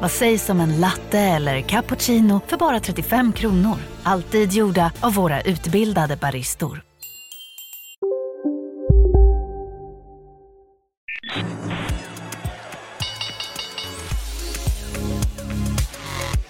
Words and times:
Vad 0.00 0.10
sägs 0.10 0.50
om 0.50 0.60
en 0.60 0.80
latte 0.80 1.18
eller 1.18 1.60
cappuccino 1.60 2.40
för 2.46 2.56
bara 2.56 2.80
35 2.80 3.32
kronor? 3.32 3.76
Alltid 4.02 4.52
gjorda 4.52 4.92
av 5.00 5.14
våra 5.14 5.40
utbildade 5.40 6.16
baristor. 6.16 6.82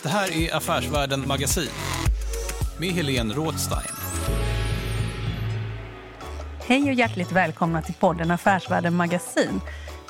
Det 0.02 0.08
här 0.08 0.36
är 0.36 0.56
Affärsvärlden 0.56 1.28
Magasin 1.28 1.68
med 2.78 2.88
Helene 2.88 3.34
Rådstein. 3.34 3.94
Hej 6.66 6.82
och 6.82 6.94
hjärtligt 6.94 7.32
välkomna 7.32 7.82
till 7.82 7.94
podden 7.94 8.30
Affärsvärlden 8.30 8.94
Magasin 8.94 9.60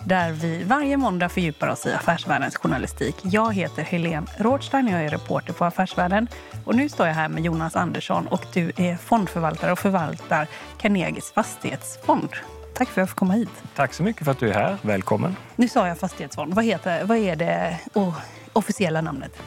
där 0.06 0.32
vi 0.32 0.64
varje 0.64 0.96
måndag 0.96 1.28
fördjupar 1.28 1.68
oss 1.68 1.86
i 1.86 1.92
affärsvärldens 1.92 2.56
journalistik. 2.56 3.16
Jag 3.22 3.54
heter 3.54 3.82
Helene 3.82 4.26
Rådstein 4.38 4.86
och 4.86 4.92
jag 4.92 5.04
är 5.04 5.08
reporter 5.08 5.52
på 5.52 5.64
Affärsvärlden. 5.64 6.28
Och 6.64 6.74
nu 6.74 6.88
står 6.88 7.06
jag 7.06 7.14
här 7.14 7.28
med 7.28 7.44
Jonas 7.44 7.76
Andersson 7.76 8.26
och 8.26 8.46
du 8.52 8.72
är 8.76 8.96
fondförvaltare 8.96 9.72
och 9.72 9.78
förvaltar 9.78 10.46
Carnegies 10.78 11.32
fastighetsfond. 11.32 12.28
Tack 12.74 12.88
för 12.88 13.00
att 13.00 13.02
jag 13.02 13.08
får 13.08 13.16
komma 13.16 13.32
hit. 13.32 13.50
Tack 13.74 13.94
så 13.94 14.02
mycket 14.02 14.24
för 14.24 14.32
att 14.32 14.38
du 14.38 14.48
är 14.48 14.54
här. 14.54 14.76
Välkommen. 14.82 15.36
Nu 15.56 15.68
sa 15.68 15.88
jag 15.88 15.98
fastighetsfond. 15.98 16.54
Vad, 16.54 16.64
heter, 16.64 17.04
vad 17.04 17.18
är 17.18 17.36
det 17.36 17.80
oh, 17.94 18.16
officiella 18.52 19.00
namnet? 19.00 19.42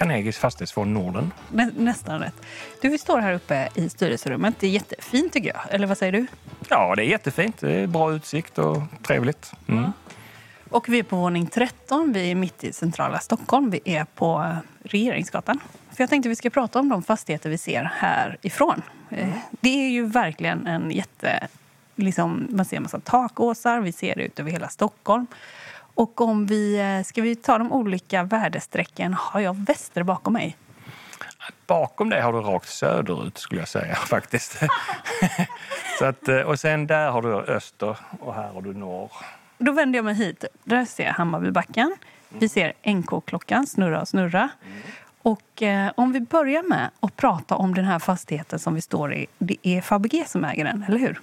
Carnegies 0.00 0.38
fastighetsfond 0.38 0.92
Norden. 0.92 1.32
Nä, 1.48 1.70
nästan 1.76 2.20
rätt. 2.20 2.34
Du, 2.80 2.88
vi 2.88 2.98
står 2.98 3.18
här 3.18 3.32
uppe 3.32 3.68
i 3.74 3.88
styrelserummet. 3.88 4.54
Det 4.60 4.66
är 4.66 4.70
jättefint 4.70 5.32
tycker 5.32 5.48
jag. 5.48 5.60
Eller 5.70 5.86
vad 5.86 5.98
säger 5.98 6.12
du? 6.12 6.26
Ja, 6.68 6.94
det 6.96 7.02
är 7.02 7.06
jättefint. 7.06 7.60
Det 7.60 7.72
är 7.72 7.86
bra 7.86 8.12
utsikt 8.12 8.58
och 8.58 8.82
trevligt. 9.02 9.52
Mm. 9.68 9.92
Och 10.70 10.88
vi 10.88 10.98
är 10.98 11.02
på 11.02 11.16
våning 11.16 11.46
13. 11.46 12.12
Vi 12.12 12.30
är 12.30 12.34
mitt 12.34 12.64
i 12.64 12.72
centrala 12.72 13.18
Stockholm. 13.18 13.70
Vi 13.70 13.80
är 13.84 14.04
på 14.04 14.56
Regeringsgatan. 14.82 15.60
För 15.90 16.02
jag 16.02 16.10
tänkte 16.10 16.28
vi 16.28 16.36
ska 16.36 16.50
prata 16.50 16.78
om 16.78 16.88
de 16.88 17.02
fastigheter 17.02 17.50
vi 17.50 17.58
ser 17.58 17.84
härifrån. 17.84 18.82
Mm. 19.10 19.30
Det 19.50 19.86
är 19.86 19.90
ju 19.90 20.06
verkligen 20.06 20.66
en 20.66 20.90
jätte... 20.90 21.48
Liksom, 21.96 22.46
man 22.50 22.64
ser 22.64 22.76
en 22.76 22.82
massa 22.82 23.00
takåsar. 23.00 23.80
Vi 23.80 23.92
ser 23.92 24.14
det 24.14 24.22
ut 24.22 24.40
över 24.40 24.50
hela 24.50 24.68
Stockholm. 24.68 25.26
Och 26.00 26.20
om 26.20 26.46
vi 26.46 26.78
eh, 26.78 27.04
ska 27.04 27.22
vi 27.22 27.36
ta 27.36 27.58
de 27.58 27.72
olika 27.72 28.22
värdestrecken 28.22 29.14
har 29.14 29.40
jag 29.40 29.56
väster 29.56 30.02
bakom 30.02 30.32
mig. 30.32 30.56
Bakom 31.66 32.08
dig 32.10 32.20
har 32.20 32.32
du 32.32 32.40
rakt 32.40 32.68
söderut 32.68 33.38
skulle 33.38 33.60
jag 33.60 33.68
säga 33.68 33.94
faktiskt. 34.08 34.60
Så 35.98 36.04
att, 36.04 36.28
eh, 36.28 36.40
och 36.40 36.60
sen 36.60 36.86
där 36.86 37.10
har 37.10 37.22
du 37.22 37.34
öster 37.34 37.96
och 38.20 38.34
här 38.34 38.48
har 38.48 38.62
du 38.62 38.74
norr. 38.74 39.12
Då 39.58 39.72
vänder 39.72 39.98
jag 39.98 40.04
mig 40.04 40.14
hit. 40.14 40.44
Där 40.64 40.84
ser 40.84 41.04
jag 41.04 41.12
Hammarbybacken. 41.12 41.96
Vi 42.28 42.48
ser 42.48 42.72
NK-klockan 42.82 43.66
snurra 43.66 44.00
och 44.00 44.08
snurra. 44.08 44.48
Och 45.22 45.62
eh, 45.62 45.92
om 45.94 46.12
vi 46.12 46.20
börjar 46.20 46.62
med 46.62 46.90
att 47.00 47.16
prata 47.16 47.54
om 47.54 47.74
den 47.74 47.84
här 47.84 47.98
fastigheten 47.98 48.58
som 48.58 48.74
vi 48.74 48.80
står 48.80 49.14
i. 49.14 49.26
Det 49.38 49.56
är 49.62 49.80
Fabege 49.80 50.24
som 50.26 50.44
äger 50.44 50.64
den, 50.64 50.84
eller 50.88 50.98
hur? 50.98 51.20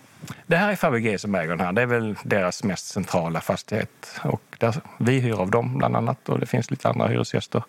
Det 0.47 0.55
här 0.55 0.71
är 0.71 0.75
Fabege 0.75 1.17
som 1.17 1.35
äger 1.35 1.49
den 1.49 1.59
här. 1.59 1.73
Det 1.73 1.81
är 1.81 1.85
väl 1.85 2.15
deras 2.23 2.63
mest 2.63 2.87
centrala 2.87 3.41
fastighet. 3.41 4.19
Och 4.23 4.41
där, 4.57 4.75
vi 4.97 5.19
hyr 5.19 5.41
av 5.41 5.51
dem 5.51 5.77
bland 5.77 5.95
annat 5.95 6.29
och 6.29 6.39
det 6.39 6.45
finns 6.45 6.71
lite 6.71 6.89
andra 6.89 7.07
hyresgäster. 7.07 7.63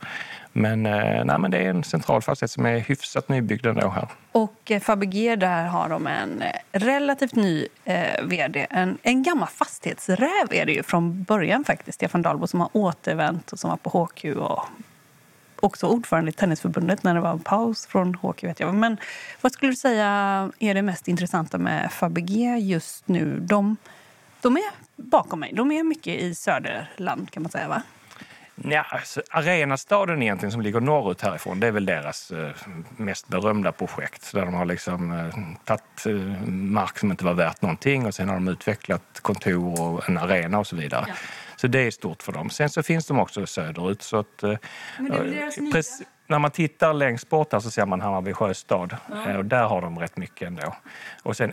Men, 0.53 0.87
eh, 0.87 1.25
nej, 1.25 1.39
men 1.39 1.51
det 1.51 1.59
är 1.59 1.71
en 1.71 1.85
central 1.85 2.23
fastighet 2.23 2.51
som 2.51 2.67
är 2.67 2.79
hyfsat 2.79 3.29
nybyggd 3.29 3.67
ändå 3.67 3.89
här. 3.89 4.09
Och 4.33 4.71
eh, 4.71 4.81
Fabege, 4.81 5.37
där 5.37 5.65
har 5.65 5.89
de 5.89 6.07
en 6.07 6.43
eh, 6.43 6.51
relativt 6.73 7.35
ny 7.35 7.67
eh, 7.85 8.25
vd. 8.25 8.67
En, 8.71 8.99
en 9.03 9.23
gammal 9.23 9.49
fastighetsräv 9.49 10.49
är 10.51 10.67
det 10.67 10.73
ju 10.73 10.83
från 10.83 11.23
början 11.23 11.65
faktiskt. 11.65 11.95
Stefan 11.95 12.23
Dahlbo 12.23 12.47
som 12.47 12.61
har 12.61 12.69
återvänt 12.73 13.53
och 13.53 13.59
som 13.59 13.71
var 13.71 13.77
på 13.77 13.91
HQ 13.91 14.25
och 14.25 14.65
också 15.61 15.87
ordförande 15.87 16.29
i 16.29 16.33
Tennisförbundet 16.33 17.03
när 17.03 17.15
det 17.15 17.21
var 17.21 17.33
en 17.33 17.39
paus 17.39 17.87
från 17.87 18.15
HQ. 18.15 18.45
Vet 18.45 18.61
jag. 18.61 18.75
Men 18.75 18.97
vad 19.41 19.53
skulle 19.53 19.73
du 19.73 19.77
säga 19.77 20.07
är 20.59 20.75
det 20.75 20.83
mest 20.83 21.09
intressanta 21.09 21.59
med 21.59 21.93
Fabege 21.93 22.57
just 22.59 23.09
nu? 23.09 23.39
De, 23.41 23.77
de 24.41 24.57
är 24.57 24.71
bakom 24.97 25.41
mig. 25.41 25.53
De 25.55 25.73
är 25.73 25.83
mycket 25.83 26.21
i 26.21 26.35
Söderland 26.35 27.31
kan 27.31 27.43
man 27.43 27.53
säga 27.53 27.69
va? 27.69 27.83
Ja, 28.65 28.83
alltså, 28.83 29.23
Arenastaden 29.31 30.23
egentligen 30.23 30.53
som 30.53 30.61
ligger 30.61 30.81
norrut 30.81 31.23
härifrån, 31.23 31.61
det 31.61 31.67
är 31.67 31.71
väl 31.71 31.87
deras 31.87 32.31
eh, 32.31 32.51
mest 32.97 33.29
berömda 33.29 33.73
projekt. 33.73 34.33
Där 34.33 34.45
de 34.45 34.55
har 34.55 34.65
liksom 34.65 35.13
eh, 35.13 35.35
tagit 35.65 36.07
eh, 36.07 36.49
mark 36.49 36.99
som 36.99 37.11
inte 37.11 37.25
var 37.25 37.35
värt 37.35 37.63
någonting 37.63 38.07
och 38.07 38.15
sen 38.15 38.29
har 38.29 38.35
de 38.35 38.49
utvecklat 38.49 39.21
kontor 39.23 39.81
och 39.81 40.09
en 40.09 40.19
arena 40.19 40.59
och 40.59 40.67
så 40.67 40.77
vidare. 40.77 41.05
Ja. 41.09 41.15
Så 41.61 41.67
det 41.67 41.79
är 41.79 41.91
stort 41.91 42.23
för 42.23 42.33
dem. 42.33 42.51
Sen 42.51 42.71
så 42.71 42.83
finns 42.83 43.07
de 43.07 43.19
också 43.19 43.47
söderut. 43.47 44.03
Så 44.03 44.17
att, 44.17 44.43
Men 44.43 44.59
det 44.99 45.17
är 45.17 45.25
deras 45.25 45.57
precis, 45.73 46.03
när 46.29 46.39
man 46.39 46.51
tittar 46.51 46.95
längst 46.95 47.29
bort 47.29 47.51
så 47.51 47.61
ser 47.61 47.87
man 47.87 48.01
Hammarby 48.01 48.33
sjöstad. 48.33 48.97
Ja. 49.11 49.39
Och 49.39 49.45
där 49.45 49.65
har 49.65 49.81
de 49.81 49.99
rätt 49.99 50.17
mycket 50.17 50.47
ändå. 50.47 50.77
Och 51.23 51.37
sen 51.37 51.53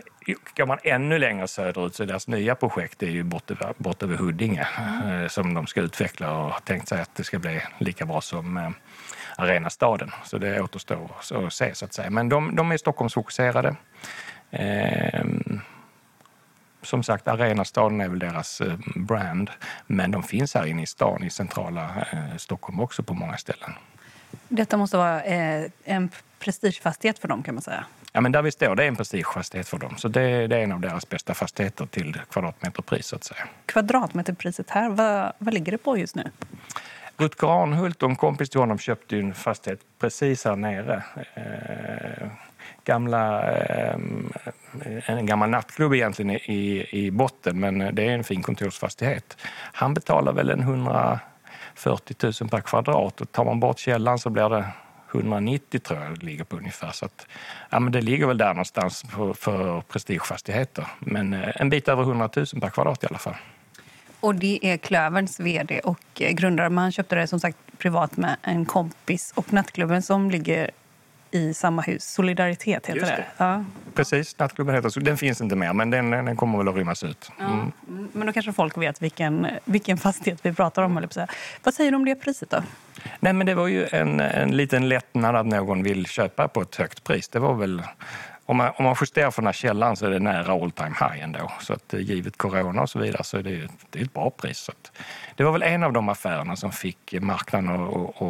går 0.56 0.66
man 0.66 0.78
ännu 0.82 1.18
längre 1.18 1.48
söderut 1.48 1.94
så 1.94 2.04
deras 2.04 2.28
nya 2.28 2.54
projekt 2.54 3.02
är 3.02 3.10
ju 3.10 3.22
bort 3.22 3.50
över, 3.50 3.74
bort 3.78 4.02
över 4.02 4.16
Huddinge 4.16 4.66
mm. 5.02 5.28
som 5.28 5.54
de 5.54 5.66
ska 5.66 5.80
utveckla 5.80 6.32
och 6.32 6.52
har 6.52 6.60
tänkt 6.60 6.88
sig 6.88 7.00
att 7.00 7.14
det 7.14 7.24
ska 7.24 7.38
bli 7.38 7.62
lika 7.78 8.06
bra 8.06 8.20
som 8.20 8.56
eh, 8.56 8.70
Arenastaden. 9.36 10.10
Så 10.24 10.38
det 10.38 10.60
återstår 10.60 11.10
att 11.46 11.52
se 11.52 11.74
så 11.74 11.84
att 11.84 11.92
säga. 11.92 12.10
Men 12.10 12.28
de, 12.28 12.56
de 12.56 12.72
är 12.72 12.76
Stockholmsfokuserade. 12.76 13.76
Ehm, 14.50 15.60
som 16.86 17.02
sagt, 17.02 17.28
Arenastaden 17.28 18.00
är 18.00 18.08
väl 18.08 18.18
deras 18.18 18.60
eh, 18.60 18.74
brand. 18.94 19.50
Men 19.86 20.10
de 20.10 20.22
finns 20.22 20.54
här 20.54 20.66
inne 20.66 20.82
i 20.82 20.86
stan, 20.86 21.24
i 21.24 21.30
centrala 21.30 22.06
eh, 22.12 22.36
Stockholm 22.36 22.80
också 22.80 23.02
på 23.02 23.14
många 23.14 23.36
ställen. 23.36 23.72
Detta 24.48 24.76
måste 24.76 24.96
vara 24.96 25.22
eh, 25.22 25.70
en 25.84 26.10
prestigefastighet 26.38 27.18
för 27.18 27.28
dem 27.28 27.42
kan 27.42 27.54
man 27.54 27.62
säga. 27.62 27.84
Ja, 28.12 28.20
men 28.20 28.32
där 28.32 28.42
vi 28.42 28.52
står, 28.52 28.76
det 28.76 28.84
är 28.84 28.88
en 28.88 28.96
prestigefastighet 28.96 29.68
för 29.68 29.78
dem. 29.78 29.96
Så 29.96 30.08
det, 30.08 30.46
det, 30.46 30.56
är 30.56 30.60
en 30.60 30.72
av 30.72 30.80
deras 30.80 31.08
bästa 31.08 31.34
fastigheter 31.34 31.86
till 31.86 32.20
kvadratmeterpris 32.30 33.06
så 33.06 33.16
att 33.16 33.24
säga. 33.24 33.48
Kvadratmeterpriset 33.66 34.70
här, 34.70 34.88
vad, 34.88 35.32
vad 35.38 35.54
ligger 35.54 35.72
det 35.72 35.78
på 35.78 35.98
just 35.98 36.14
nu? 36.14 36.30
Rutger 37.16 37.62
Arnhult 37.62 38.02
och 38.02 38.10
en 38.10 38.16
kompis 38.16 38.50
till 38.50 38.60
honom 38.60 38.78
köpte 38.78 39.18
en 39.18 39.34
fastighet 39.34 39.80
precis 39.98 40.44
här 40.44 40.56
nere. 40.56 41.02
Gamla, 42.84 43.52
eh, 43.52 43.96
en 45.06 45.26
gammal 45.26 45.50
nattklubb 45.50 45.94
egentligen 45.94 46.30
i, 46.30 46.86
i 46.90 47.10
botten, 47.10 47.60
men 47.60 47.94
det 47.94 48.08
är 48.08 48.10
en 48.10 48.24
fin 48.24 48.42
kontorsfastighet. 48.42 49.36
Han 49.72 49.94
betalar 49.94 50.32
väl 50.32 50.50
en 50.50 50.60
140 50.60 51.20
000 52.22 52.50
per 52.50 52.60
kvadrat 52.60 53.20
och 53.20 53.32
tar 53.32 53.44
man 53.44 53.60
bort 53.60 53.78
källan 53.78 54.18
så 54.18 54.30
blir 54.30 54.48
det 54.48 54.64
190 55.14 55.80
tror 55.80 56.00
jag 56.00 56.18
det 56.18 56.26
ligger 56.26 56.44
på 56.44 56.56
ungefär. 56.56 56.90
Så 56.90 57.04
att, 57.04 57.26
ja, 57.70 57.80
men 57.80 57.92
det 57.92 58.00
ligger 58.00 58.26
väl 58.26 58.38
där 58.38 58.48
någonstans 58.48 59.04
för, 59.10 59.32
för 59.32 59.80
prestigefastigheter. 59.80 60.86
Men 60.98 61.34
eh, 61.34 61.60
en 61.60 61.70
bit 61.70 61.88
över 61.88 62.02
100 62.02 62.30
000 62.36 62.46
per 62.46 62.70
kvadrat 62.70 63.04
i 63.04 63.06
alla 63.06 63.18
fall. 63.18 63.36
Och 64.20 64.34
det 64.34 64.58
är 64.62 64.76
Klöverns 64.76 65.40
vd 65.40 65.80
och 65.80 66.00
eh, 66.20 66.32
grundare. 66.32 66.70
Man 66.70 66.92
köpte 66.92 67.14
det 67.14 67.26
som 67.26 67.40
sagt 67.40 67.58
privat 67.78 68.16
med 68.16 68.36
en 68.42 68.64
kompis. 68.64 69.32
Och 69.36 69.52
nattklubben 69.52 70.02
som 70.02 70.30
ligger 70.30 70.70
i 71.36 71.54
samma 71.54 71.82
hus. 71.82 72.04
Solidaritet 72.04 72.86
heter 72.86 73.00
det. 73.00 73.06
det. 73.06 73.24
Ja. 73.36 73.64
Precis, 73.94 74.38
nattklubben 74.38 74.74
heter 74.74 74.88
så. 74.88 75.00
Den 75.00 75.16
finns 75.16 75.40
inte 75.40 75.56
mer, 75.56 75.72
men 75.72 75.90
den, 75.90 76.10
den 76.10 76.36
kommer 76.36 76.58
väl 76.58 76.68
att 76.68 76.74
rymmas 76.74 77.02
ut. 77.02 77.30
Mm. 77.40 77.52
Ja. 77.52 77.66
Men 78.12 78.26
då 78.26 78.32
kanske 78.32 78.52
folk 78.52 78.78
vet 78.78 79.02
vilken, 79.02 79.46
vilken 79.64 79.96
fastighet 79.96 80.38
vi 80.42 80.52
pratar 80.52 80.82
om. 80.82 80.96
Eller 80.96 81.28
Vad 81.64 81.74
säger 81.74 81.90
du 81.90 81.96
om 81.96 82.04
det 82.04 82.14
priset 82.14 82.50
då? 82.50 82.62
Nej, 83.20 83.32
men 83.32 83.46
det 83.46 83.54
var 83.54 83.66
ju 83.66 83.86
en, 83.92 84.20
en 84.20 84.56
liten 84.56 84.88
lättnad 84.88 85.36
att 85.36 85.46
någon 85.46 85.82
vill 85.82 86.06
köpa 86.06 86.48
på 86.48 86.62
ett 86.62 86.76
högt 86.76 87.04
pris. 87.04 87.28
Det 87.28 87.38
var 87.38 87.54
väl 87.54 87.82
om 88.46 88.56
man, 88.56 88.72
om 88.76 88.84
man 88.84 88.96
justerar 89.00 89.30
för 89.30 89.42
den 89.42 89.46
här 89.46 89.52
källan 89.52 89.96
så 89.96 90.06
är 90.06 90.10
det 90.10 90.18
nära 90.18 90.52
all 90.52 90.70
time 90.70 90.94
high 91.00 91.22
ändå. 91.22 91.52
Så 91.60 91.72
att 91.72 91.94
eh, 91.94 92.00
givet 92.00 92.36
corona 92.36 92.82
och 92.82 92.90
så 92.90 92.98
vidare 92.98 93.24
så 93.24 93.36
är 93.36 93.42
det, 93.42 93.68
det 93.90 93.98
är 93.98 94.04
ett 94.04 94.14
bra 94.14 94.30
pris. 94.30 94.58
Så 94.58 94.72
det 95.34 95.44
var 95.44 95.52
väl 95.52 95.62
en 95.62 95.82
av 95.82 95.92
de 95.92 96.08
affärerna 96.08 96.56
som 96.56 96.72
fick 96.72 97.12
eh, 97.12 97.20
marknaden 97.20 97.70
att, 97.70 98.20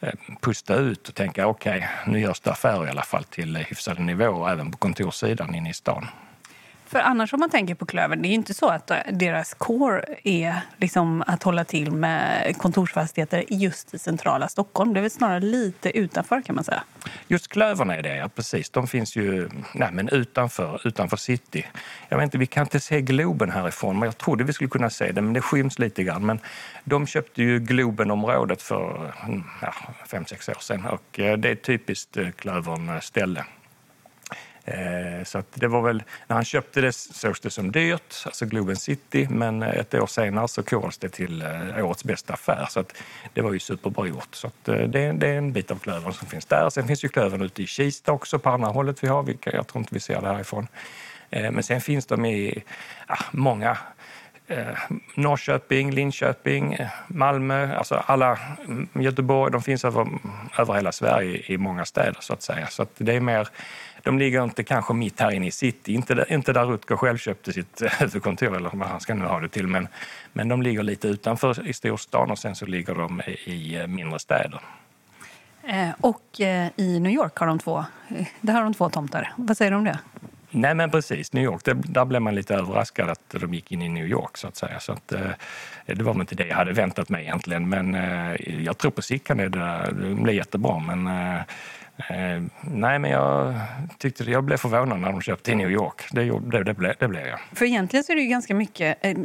eh, 0.00 0.14
pusta 0.40 0.74
ut 0.74 1.08
och 1.08 1.14
tänka 1.14 1.46
okej, 1.46 1.76
okay, 1.76 2.12
nu 2.12 2.20
görs 2.20 2.40
det 2.40 2.50
affärer 2.50 2.86
i 2.86 2.90
alla 2.90 3.02
fall 3.02 3.24
till 3.24 3.56
hyfsade 3.56 4.02
nivåer 4.02 4.50
även 4.50 4.70
på 4.70 4.78
kontorssidan 4.78 5.54
inne 5.54 5.70
i 5.70 5.74
stan. 5.74 6.06
För 6.88 6.98
annars 6.98 7.32
om 7.32 7.40
man 7.40 7.50
tänker 7.50 7.74
på 7.74 7.86
Klövern, 7.86 8.22
det 8.22 8.28
är 8.28 8.32
inte 8.32 8.54
så 8.54 8.68
att 8.68 8.90
deras 9.12 9.54
core 9.54 10.04
är 10.24 10.60
liksom 10.76 11.24
att 11.26 11.42
hålla 11.42 11.64
till 11.64 11.90
med 11.90 12.56
kontorsfastigheter 12.58 13.44
just 13.48 13.94
i 13.94 13.98
centrala 13.98 14.48
Stockholm. 14.48 14.94
Det 14.94 15.00
är 15.00 15.02
väl 15.02 15.10
snarare 15.10 15.40
lite 15.40 15.98
utanför 15.98 16.42
kan 16.42 16.54
man 16.54 16.64
säga. 16.64 16.82
Just 17.28 17.48
Klövern 17.48 17.90
är 17.90 18.02
det, 18.02 18.16
ja 18.16 18.28
precis. 18.28 18.70
De 18.70 18.86
finns 18.86 19.16
ju 19.16 19.48
nej, 19.74 19.88
men 19.92 20.08
utanför, 20.08 20.80
utanför 20.84 21.16
city. 21.16 21.66
Jag 22.08 22.16
vet 22.16 22.24
inte, 22.24 22.38
vi 22.38 22.46
kan 22.46 22.62
inte 22.62 22.80
se 22.80 23.00
Globen 23.00 23.50
härifrån, 23.50 23.98
men 23.98 24.06
jag 24.06 24.18
trodde 24.18 24.44
vi 24.44 24.52
skulle 24.52 24.70
kunna 24.70 24.90
se 24.90 25.12
det, 25.12 25.20
men 25.20 25.32
det 25.32 25.40
skyms 25.40 25.78
lite 25.78 26.02
grann. 26.02 26.26
Men 26.26 26.40
de 26.84 27.06
köpte 27.06 27.42
ju 27.42 27.58
Globenområdet 27.58 28.62
för 28.62 29.12
mm, 29.24 29.44
ja, 29.62 29.74
fem, 30.06 30.26
sex 30.26 30.48
år 30.48 30.56
sedan 30.60 30.84
och 30.84 31.20
eh, 31.20 31.38
det 31.38 31.48
är 31.48 31.52
ett 31.52 31.62
typiskt 31.62 32.16
eh, 32.16 32.30
Klövern-ställe. 32.30 33.40
Eh, 33.40 33.46
Eh, 34.68 35.24
så 35.24 35.42
det 35.54 35.66
var 35.66 35.82
väl, 35.82 36.02
när 36.26 36.34
han 36.34 36.44
köpte 36.44 36.80
det 36.80 36.92
sågs 36.92 37.40
det 37.40 37.50
som 37.50 37.72
dyrt, 37.72 38.22
alltså 38.24 38.46
Globen 38.46 38.76
City, 38.76 39.26
men 39.30 39.62
eh, 39.62 39.68
ett 39.68 39.94
år 39.94 40.06
senare 40.06 40.48
så 40.48 40.62
korades 40.62 40.98
det 40.98 41.08
till 41.08 41.42
eh, 41.42 41.86
årets 41.86 42.04
bästa 42.04 42.32
affär. 42.32 42.66
Så 42.70 42.84
det 43.34 43.42
var 43.42 43.52
ju 43.52 43.58
superbra 43.58 44.06
gjort. 44.06 44.34
Så 44.34 44.50
det, 44.64 44.86
det, 45.12 45.28
är 45.28 45.38
en 45.38 45.52
bit 45.52 45.70
av 45.70 45.78
klövern 45.78 46.12
som 46.12 46.28
finns 46.28 46.46
där. 46.46 46.70
Sen 46.70 46.86
finns 46.86 47.04
ju 47.04 47.08
klövern 47.08 47.42
ute 47.42 47.62
i 47.62 47.66
Kista 47.66 48.12
också 48.12 48.38
på 48.38 48.50
andra 48.50 48.68
hållet 48.68 49.04
vi 49.04 49.08
har, 49.08 49.22
vilka 49.22 49.52
jag 49.52 49.66
tror 49.66 49.80
inte 49.80 49.94
vi 49.94 50.00
ser 50.00 50.20
det 50.20 50.28
härifrån. 50.28 50.66
Men 51.30 51.62
sen 51.62 51.80
finns 51.80 52.06
de 52.06 52.24
i 52.24 52.62
ja, 53.08 53.16
många 53.30 53.78
eh, 54.48 54.76
Norrköping, 55.14 55.90
Linköping, 55.90 56.78
Malmö, 57.06 57.76
alltså 57.76 57.94
alla, 57.94 58.38
mm, 58.66 58.88
Göteborg, 58.92 59.52
de 59.52 59.62
finns 59.62 59.84
över, 59.84 60.08
över 60.58 60.74
hela 60.74 60.92
Sverige 60.92 61.42
i 61.46 61.58
många 61.58 61.84
städer 61.84 62.16
så 62.20 62.32
att 62.32 62.42
säga. 62.42 62.66
Så 62.66 62.82
att 62.82 62.90
det 62.98 63.16
är 63.16 63.20
mer, 63.20 63.48
de 64.08 64.18
ligger 64.18 64.44
inte 64.44 64.64
kanske 64.64 64.94
mitt 64.94 65.20
här 65.20 65.30
inne 65.30 65.46
i 65.46 65.50
city, 65.50 65.92
inte 65.92 66.14
där, 66.14 66.32
inte 66.32 66.52
där 66.52 66.64
Rutger 66.66 66.96
själv 66.96 67.18
köpte 67.18 67.52
sitt 67.52 67.82
eh, 67.82 67.90
huvudkontor 67.98 68.56
eller 68.56 68.70
vad 68.72 68.88
han 68.88 69.00
ska 69.00 69.14
nu 69.14 69.24
ha 69.24 69.40
det 69.40 69.48
till, 69.48 69.66
men, 69.66 69.88
men 70.32 70.48
de 70.48 70.62
ligger 70.62 70.82
lite 70.82 71.08
utanför 71.08 71.68
i 71.68 71.72
storstan 71.72 72.30
och 72.30 72.38
sen 72.38 72.54
så 72.54 72.66
ligger 72.66 72.94
de 72.94 73.22
i, 73.44 73.76
eh, 73.76 73.86
mindre 73.86 74.18
städer. 74.18 74.60
och 76.00 76.40
i 76.76 77.00
New 77.00 77.12
York 77.12 77.36
har 77.36 77.46
de 77.46 77.58
två, 77.58 77.84
där 78.40 78.54
har 78.54 78.62
de 78.62 78.74
två 78.74 78.90
tomtar. 78.90 79.32
Vad 79.36 79.56
säger 79.56 79.70
du 79.70 79.76
om 79.76 79.84
det? 79.84 79.98
Nej 80.50 80.74
men 80.74 80.90
precis, 80.90 81.32
New 81.32 81.44
York, 81.44 81.64
det, 81.64 81.74
där 81.74 82.04
blev 82.04 82.22
man 82.22 82.34
lite 82.34 82.54
överraskad 82.54 83.10
att 83.10 83.34
de 83.40 83.54
gick 83.54 83.72
in 83.72 83.82
i 83.82 83.88
New 83.88 84.06
York 84.06 84.36
så 84.36 84.48
att 84.48 84.56
säga. 84.56 84.80
Så 84.80 84.92
att, 84.92 85.12
eh, 85.12 85.30
det 85.86 86.02
var 86.02 86.20
inte 86.20 86.34
det 86.34 86.46
jag 86.46 86.56
hade 86.56 86.72
väntat 86.72 87.08
mig 87.08 87.22
egentligen. 87.22 87.68
Men 87.68 87.94
eh, 87.94 88.62
jag 88.64 88.78
tror 88.78 88.90
på 88.90 89.02
sikt 89.02 89.26
kan 89.26 89.36
det, 89.36 89.48
det 89.48 90.14
blir 90.14 90.34
jättebra. 90.34 90.78
Men 90.78 91.08
eh, 91.98 92.42
nej, 92.60 92.98
men 92.98 93.10
jag 93.10 93.54
tyckte 93.98 94.24
jag 94.24 94.44
blev 94.44 94.56
förvånad 94.56 95.00
när 95.00 95.12
de 95.12 95.20
köpte 95.20 95.52
i 95.52 95.54
New 95.54 95.70
York. 95.70 96.08
Det, 96.12 96.40
det, 96.40 96.64
det, 96.64 96.74
blev, 96.74 96.94
det 96.98 97.08
blev 97.08 97.26
jag. 97.26 97.40
För 97.54 97.64
egentligen 97.64 98.04
så 98.04 98.12
är 98.12 98.16
det 98.16 98.22
ju 98.22 98.28
ganska 98.28 98.54
mycket, 98.54 98.98
eh, 99.00 99.18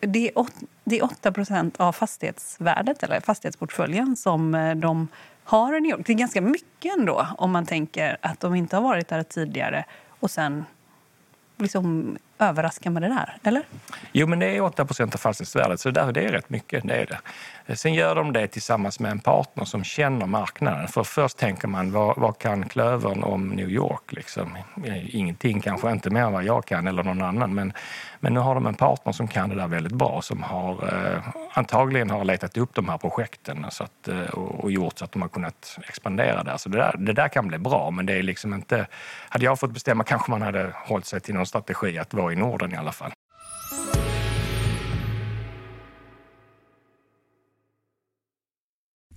det 0.00 0.28
är, 0.28 0.38
8, 0.38 0.52
det 0.84 0.98
är 0.98 1.04
8 1.04 1.32
av 1.76 1.92
fastighetsvärdet 1.92 3.02
eller 3.02 3.20
fastighetsportföljen 3.20 4.16
som 4.16 4.54
eh, 4.54 4.74
de 4.74 5.08
har 5.44 5.76
i 5.76 5.80
New 5.80 5.90
York. 5.90 6.06
Det 6.06 6.12
är 6.12 6.16
ganska 6.16 6.40
mycket 6.40 6.98
ändå 6.98 7.26
om 7.38 7.50
man 7.50 7.66
tänker 7.66 8.16
att 8.20 8.40
de 8.40 8.54
inte 8.54 8.76
har 8.76 8.82
varit 8.82 9.08
där 9.08 9.22
tidigare 9.22 9.84
och 10.20 10.30
sen 10.30 10.64
liksom 11.58 12.16
överraska 12.38 12.90
med 12.90 13.02
det 13.02 13.08
där, 13.08 13.36
eller? 13.42 13.62
Jo, 14.12 14.26
men 14.26 14.38
det 14.38 14.46
är 14.46 14.60
8% 14.60 15.14
av 15.14 15.18
fastighetsvärdet, 15.18 15.80
så 15.80 15.90
där, 15.90 16.12
det 16.12 16.20
är 16.20 16.28
rätt 16.28 16.50
mycket. 16.50 16.88
Det 16.88 16.94
är 16.94 17.06
det. 17.66 17.76
Sen 17.76 17.94
gör 17.94 18.14
de 18.14 18.32
det 18.32 18.46
tillsammans 18.46 19.00
med 19.00 19.10
en 19.10 19.18
partner 19.18 19.64
som 19.64 19.84
känner 19.84 20.26
marknaden. 20.26 20.88
För 20.88 21.04
först 21.04 21.38
tänker 21.38 21.68
man, 21.68 21.92
vad, 21.92 22.18
vad 22.18 22.38
kan 22.38 22.68
Klövern 22.68 23.22
om 23.22 23.48
New 23.48 23.70
York? 23.70 24.12
Liksom? 24.12 24.56
Eh, 24.84 25.16
ingenting, 25.16 25.60
kanske 25.60 25.92
inte 25.92 26.10
mer 26.10 26.22
än 26.22 26.32
vad 26.32 26.44
jag 26.44 26.64
kan 26.64 26.86
eller 26.86 27.02
någon 27.02 27.22
annan. 27.22 27.54
Men, 27.54 27.72
men 28.20 28.34
nu 28.34 28.40
har 28.40 28.54
de 28.54 28.66
en 28.66 28.74
partner 28.74 29.12
som 29.12 29.28
kan 29.28 29.48
det 29.48 29.54
där 29.54 29.68
väldigt 29.68 29.92
bra, 29.92 30.22
som 30.22 30.42
har, 30.42 30.72
eh, 30.72 31.22
antagligen 31.52 32.10
har 32.10 32.24
letat 32.24 32.56
upp 32.56 32.74
de 32.74 32.88
här 32.88 32.98
projekten 32.98 33.66
så 33.70 33.84
att, 33.84 34.08
eh, 34.08 34.20
och, 34.20 34.64
och, 34.64 34.72
gjort 34.72 34.98
så 34.98 35.04
att 35.04 35.12
de 35.12 35.22
har 35.22 35.28
kunnat 35.28 35.78
expandera 35.88 36.42
där. 36.42 36.56
Så 36.56 36.68
det 36.68 36.78
där, 36.78 36.94
det 36.98 37.12
där 37.12 37.28
kan 37.28 37.48
bli 37.48 37.58
bra, 37.58 37.90
men 37.90 38.06
det 38.06 38.12
är 38.12 38.22
liksom 38.22 38.54
inte... 38.54 38.86
Hade 39.28 39.44
jag 39.44 39.58
fått 39.58 39.72
bestämma 39.72 40.04
kanske 40.04 40.30
man 40.30 40.42
hade 40.42 40.72
hållit 40.74 41.06
sig 41.06 41.20
till 41.20 41.34
någon 41.34 41.46
strategi 41.46 41.98
att 41.98 42.14
vara 42.14 42.32
i 42.32 42.36
Norden 42.36 42.74
i 42.74 42.76
alla 42.76 42.92
fall. 42.92 43.12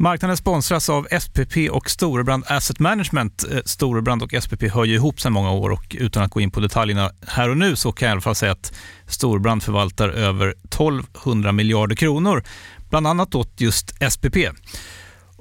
Marknaden 0.01 0.38
sponsras 0.38 0.89
av 0.89 1.07
SPP 1.19 1.69
och 1.71 1.89
Storebrand 1.89 2.44
Asset 2.48 2.80
Management. 2.80 3.45
Eh, 3.51 3.59
Storebrand 3.65 4.24
och 4.24 4.44
SPP 4.44 4.63
hör 4.63 4.86
ju 4.86 4.94
ihop 4.94 5.21
sedan 5.21 5.33
många 5.33 5.51
år 5.51 5.69
och 5.69 5.95
utan 6.00 6.24
att 6.24 6.31
gå 6.31 6.42
in 6.42 6.51
på 6.51 6.59
detaljerna 6.59 7.12
här 7.27 7.50
och 7.50 7.57
nu 7.57 7.75
så 7.75 7.92
kan 7.92 8.06
jag 8.06 8.12
i 8.12 8.13
alla 8.13 8.21
fall 8.21 8.36
säga 8.36 8.51
att 8.51 8.74
Storebrand 9.07 9.63
förvaltar 9.63 10.09
över 10.09 10.50
1200 10.50 11.51
miljarder 11.51 11.95
kronor, 11.95 12.44
bland 12.89 13.07
annat 13.07 13.36
åt 13.36 13.62
just 13.62 14.12
SPP. 14.12 14.38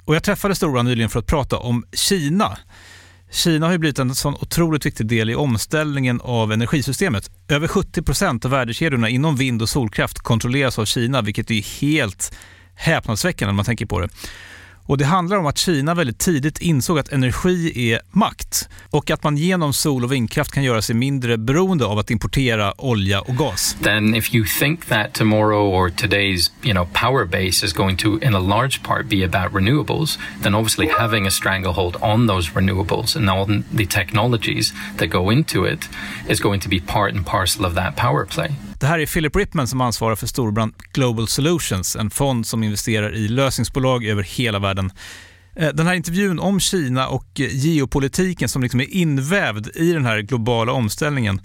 Och 0.05 0.15
jag 0.15 0.23
träffade 0.23 0.55
Storebrand 0.55 0.89
nyligen 0.89 1.09
för 1.09 1.19
att 1.19 1.27
prata 1.27 1.57
om 1.57 1.85
Kina. 1.93 2.57
Kina 3.31 3.65
har 3.65 3.71
ju 3.71 3.79
blivit 3.79 3.99
en 3.99 4.15
sån 4.15 4.33
otroligt 4.33 4.85
viktig 4.85 5.07
del 5.07 5.29
i 5.29 5.35
omställningen 5.35 6.21
av 6.23 6.51
energisystemet. 6.51 7.31
Över 7.47 7.67
70 7.67 8.01
procent 8.01 8.45
av 8.45 8.51
värdekedjorna 8.51 9.09
inom 9.09 9.35
vind 9.35 9.61
och 9.61 9.69
solkraft 9.69 10.19
kontrolleras 10.19 10.79
av 10.79 10.85
Kina, 10.85 11.21
vilket 11.21 11.51
är 11.51 11.81
helt 11.81 12.33
häpnadsväckande 12.81 13.51
när 13.51 13.55
man 13.55 13.65
tänker 13.65 13.85
på 13.85 13.99
det. 13.99 14.09
Och 14.85 14.97
Det 14.97 15.05
handlar 15.05 15.37
om 15.37 15.45
att 15.45 15.57
Kina 15.57 15.93
väldigt 15.93 16.19
tidigt 16.19 16.61
insåg 16.61 16.99
att 16.99 17.11
energi 17.11 17.91
är 17.91 17.99
makt 18.11 18.69
och 18.89 19.11
att 19.11 19.23
man 19.23 19.37
genom 19.37 19.73
sol 19.73 20.03
och 20.03 20.11
vindkraft 20.11 20.51
kan 20.51 20.63
göra 20.63 20.81
sig 20.81 20.95
mindre 20.95 21.37
beroende 21.37 21.85
av 21.85 21.99
att 21.99 22.11
importera 22.11 22.73
olja 22.81 23.21
och 23.21 23.37
gas. 23.37 23.75
Then 23.83 24.15
if 24.15 24.35
you 24.35 24.45
think 24.59 24.85
that 24.85 25.13
tomorrow 25.13 25.75
or 25.75 25.89
today's 25.89 26.51
you 26.63 26.73
know, 26.73 26.87
power 26.93 27.25
base 27.25 27.65
is 27.65 27.73
going 27.73 27.97
to 27.97 28.19
in 28.21 28.35
a 28.35 28.39
large 28.39 28.83
part 28.83 29.09
be 29.09 29.25
about 29.25 29.53
renewables, 29.53 30.19
then 30.43 30.55
obviously 30.55 30.87
having 30.99 31.27
a 31.27 31.31
stranglehold 31.31 31.95
on 32.01 32.27
those 32.27 32.51
renewables 32.51 33.15
and 33.15 33.29
all 33.29 33.63
the 33.77 33.85
technologies 33.85 34.73
that 34.97 35.07
go 35.07 35.31
into 35.31 35.65
it 35.65 35.89
is 36.29 36.41
going 36.41 36.61
to 36.61 36.69
be 36.69 36.79
part 36.79 37.13
and 37.15 37.25
parcel 37.25 37.65
of 37.65 37.75
that 37.75 37.95
power 37.95 38.25
play. 38.25 38.70
Det 38.81 38.87
här 38.87 38.99
är 38.99 39.05
Philip 39.05 39.35
Ripman 39.35 39.67
som 39.67 39.81
ansvarar 39.81 40.15
för 40.15 40.27
Storbrand 40.27 40.73
Global 40.93 41.27
Solutions, 41.27 41.95
en 41.95 42.09
fond 42.09 42.47
som 42.47 42.63
investerar 42.63 43.15
i 43.15 43.27
lösningsbolag 43.27 44.05
över 44.05 44.23
hela 44.23 44.59
världen. 44.59 44.91
Eh, 45.55 45.69
den 45.69 45.87
här 45.87 45.93
intervjun 45.93 46.39
om 46.39 46.59
Kina 46.59 47.07
och 47.07 47.27
geopolitiken 47.35 48.49
som 48.49 48.61
liksom 48.61 48.79
är 48.79 48.93
invävd 48.93 49.67
i 49.75 49.93
den 49.93 50.05
här 50.05 50.19
globala 50.19 50.71
omställningen 50.71 51.41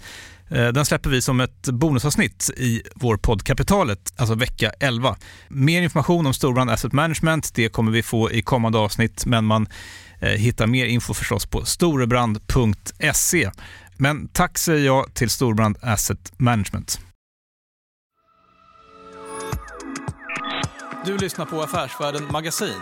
eh, 0.49 0.67
den 0.67 0.85
släpper 0.85 1.09
vi 1.09 1.21
som 1.21 1.39
ett 1.39 1.67
bonusavsnitt 1.67 2.49
i 2.57 2.81
vår 2.95 3.17
podd 3.17 3.43
Kapitalet, 3.43 4.13
alltså 4.15 4.35
vecka 4.35 4.71
11. 4.79 5.15
Mer 5.47 5.81
information 5.81 6.25
om 6.25 6.33
Storbrand 6.33 6.69
Asset 6.69 6.93
Management 6.93 7.55
det 7.55 7.69
kommer 7.69 7.91
vi 7.91 8.03
få 8.03 8.31
i 8.31 8.41
kommande 8.41 8.77
avsnitt, 8.77 9.25
men 9.25 9.45
man 9.45 9.67
eh, 10.19 10.29
hittar 10.29 10.67
mer 10.67 10.85
info 10.85 11.13
förstås 11.13 11.45
på 11.45 11.65
storebrand.se. 11.65 13.51
Men 13.97 14.27
tack 14.27 14.57
säger 14.57 14.85
jag 14.85 15.13
till 15.13 15.29
Storbrand 15.29 15.77
Asset 15.81 16.31
Management. 16.37 17.06
Du 21.07 21.17
lyssnar 21.17 21.45
på 21.45 21.61
Affärsvärlden 21.61 22.27
Magasin 22.31 22.81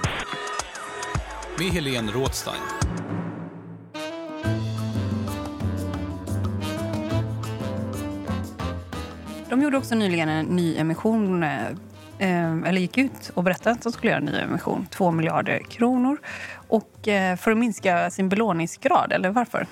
med 1.59 1.67
Helene 1.67 2.11
Rådstein. 2.11 2.61
De 9.49 9.61
gjorde 9.61 9.77
också 9.77 9.95
nyligen 9.95 10.29
en 10.29 10.45
ny 10.45 10.77
emission, 10.77 11.43
eh, 11.43 11.67
eh, 12.19 12.53
eller 12.65 12.77
gick 12.77 12.97
ut 12.97 13.31
och 13.33 13.43
berättade 13.43 13.75
att 13.75 13.81
de 13.81 13.91
skulle 13.91 14.11
göra 14.11 14.21
en 14.21 14.25
ny 14.25 14.39
emission, 14.39 14.87
2 14.89 15.11
miljarder 15.11 15.59
kronor. 15.59 16.17
Och 16.67 17.07
eh, 17.07 17.35
för 17.35 17.51
att 17.51 17.57
minska 17.57 18.09
sin 18.09 18.29
belåningsgrad, 18.29 19.11
eller 19.11 19.29
varför? 19.29 19.67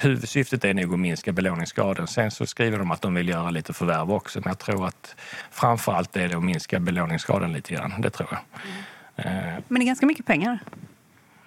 Huvudsyftet 0.00 0.64
är 0.64 0.74
nog 0.74 0.92
att 0.92 1.00
minska 1.00 1.32
belåningsgraden. 1.32 2.06
Sen 2.06 2.30
så 2.30 2.46
skriver 2.46 2.78
de 2.78 2.90
att 2.90 3.02
de 3.02 3.14
vill 3.14 3.28
göra 3.28 3.50
lite 3.50 3.72
förvärv 3.72 4.12
också. 4.12 4.40
Men 4.40 4.50
jag 4.50 4.58
tror 4.58 4.86
att 4.86 5.16
framför 5.50 5.92
allt 5.92 6.16
är 6.16 6.28
det 6.28 6.36
att 6.36 6.44
minska 6.44 6.80
belåningsgraden 6.80 7.52
lite 7.52 7.74
grann. 7.74 8.00
Det 8.00 8.10
tror 8.10 8.28
jag. 8.30 8.40
Mm. 9.26 9.62
Men 9.68 9.80
det 9.80 9.84
är 9.84 9.86
ganska 9.86 10.06
mycket 10.06 10.26
pengar? 10.26 10.58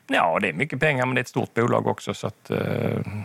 Ja, 0.07 0.39
det 0.41 0.49
är 0.49 0.53
mycket 0.53 0.79
pengar, 0.79 1.05
men 1.05 1.15
det 1.15 1.19
är 1.19 1.21
ett 1.21 1.27
stort 1.27 1.53
bolag 1.53 1.87
också. 1.87 2.13
Så 2.13 2.27
att, 2.27 2.49
eh, 2.49 2.57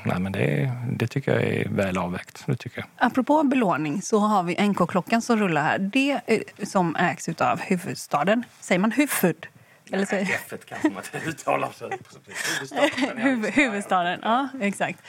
nej, 0.04 0.18
men 0.18 0.32
det, 0.32 0.72
det 0.92 1.06
tycker 1.06 1.32
jag 1.32 1.42
är 1.42 1.68
väl 1.68 1.98
avvägt. 1.98 2.42
Det 2.46 2.56
tycker 2.56 2.78
jag. 2.78 2.86
Apropå 2.96 3.42
belåning 3.42 4.02
så 4.02 4.18
har 4.18 4.42
vi 4.42 4.68
NK-klockan 4.68 5.22
som 5.22 5.38
rullar 5.38 5.62
här. 5.62 5.78
Det 5.78 6.20
som 6.62 6.96
ägs 6.96 7.28
av 7.28 7.60
huvudstaden. 7.60 8.44
Säger 8.60 8.78
man 8.78 8.92
huvud? 8.92 9.46
Eller 9.92 10.06
så... 10.06 10.16
F 10.16 10.54
kanske 10.68 10.90
man 10.90 11.02
inte 11.14 11.28
uttalar. 11.28 11.70
Huvudstaden, 11.80 13.52
Huvudstaden, 13.52 14.20
ja 14.22 14.48
exakt. 14.60 15.02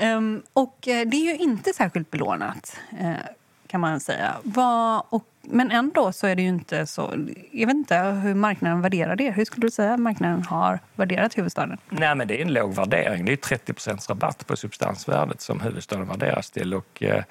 Um, 0.00 0.42
och 0.52 0.88
eh, 0.88 1.08
det 1.08 1.16
är 1.16 1.24
ju 1.24 1.36
inte 1.36 1.72
särskilt 1.72 2.10
belånat. 2.10 2.76
Uh, 3.00 3.16
kan 3.66 3.80
man 3.80 4.00
säga. 4.00 4.36
Vad, 4.42 5.02
och, 5.08 5.24
men 5.42 5.70
ändå 5.70 6.12
så 6.12 6.26
är 6.26 6.34
det 6.34 6.42
ju 6.42 6.48
inte 6.48 6.86
så... 6.86 7.26
Jag 7.50 7.66
vet 7.66 7.76
inte 7.76 7.96
hur 7.98 8.34
marknaden 8.34 8.80
värderar 8.80 9.16
det. 9.16 9.30
Hur 9.30 9.44
skulle 9.44 9.66
du 9.66 9.70
säga 9.70 9.94
att 9.94 10.00
marknaden 10.00 10.42
har 10.42 10.80
värderat 10.94 11.38
huvudstaden? 11.38 11.78
Nej, 11.88 12.14
men 12.14 12.28
det 12.28 12.40
är 12.40 12.42
en 12.42 12.52
låg 12.52 12.74
värdering. 12.74 13.24
Det 13.24 13.32
är 13.32 13.36
30 13.36 13.72
rabatt 14.08 14.46
på 14.46 14.56
substansvärdet 14.56 15.40
som 15.40 15.60
huvudstaden 15.60 16.08
värderas 16.08 16.50
till. 16.50 16.74
Och, 16.74 17.02
eh, 17.02 17.24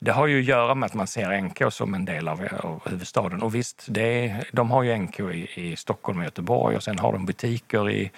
det 0.00 0.12
har 0.12 0.26
ju 0.26 0.38
att 0.38 0.44
göra 0.44 0.74
med 0.74 0.86
att 0.86 0.94
man 0.94 1.06
ser 1.06 1.40
NK 1.40 1.72
som 1.72 1.94
en 1.94 2.04
del 2.04 2.28
av, 2.28 2.48
av 2.60 2.82
huvudstaden. 2.90 3.42
Och 3.42 3.54
visst, 3.54 3.86
det 3.88 4.26
är, 4.26 4.44
de 4.52 4.70
har 4.70 4.82
ju 4.82 4.96
NK 4.96 5.20
i, 5.20 5.48
i 5.54 5.76
Stockholm 5.76 6.18
och 6.18 6.24
Göteborg 6.24 6.76
och 6.76 6.82
sen 6.82 6.98
har 6.98 7.12
de 7.12 7.26
butiker 7.26 7.90
i 7.90 8.10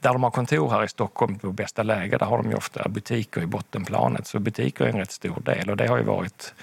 där 0.00 0.12
de 0.12 0.22
har 0.22 0.30
kontor 0.30 0.70
här 0.70 0.84
i 0.84 0.88
Stockholm 0.88 1.38
på 1.38 1.52
bästa 1.52 1.82
läge, 1.82 2.18
där 2.18 2.26
har 2.26 2.42
de 2.42 2.50
ju 2.50 2.56
ofta 2.56 2.88
butiker 2.88 3.42
i 3.42 3.46
bottenplanet. 3.46 4.26
Så 4.26 4.38
butiker 4.38 4.84
är 4.84 4.88
en 4.88 4.98
rätt 4.98 5.12
stor 5.12 5.40
del 5.40 5.70
och 5.70 5.76
det 5.76 5.86
har 5.86 5.98
ju 5.98 6.04
varit 6.04 6.54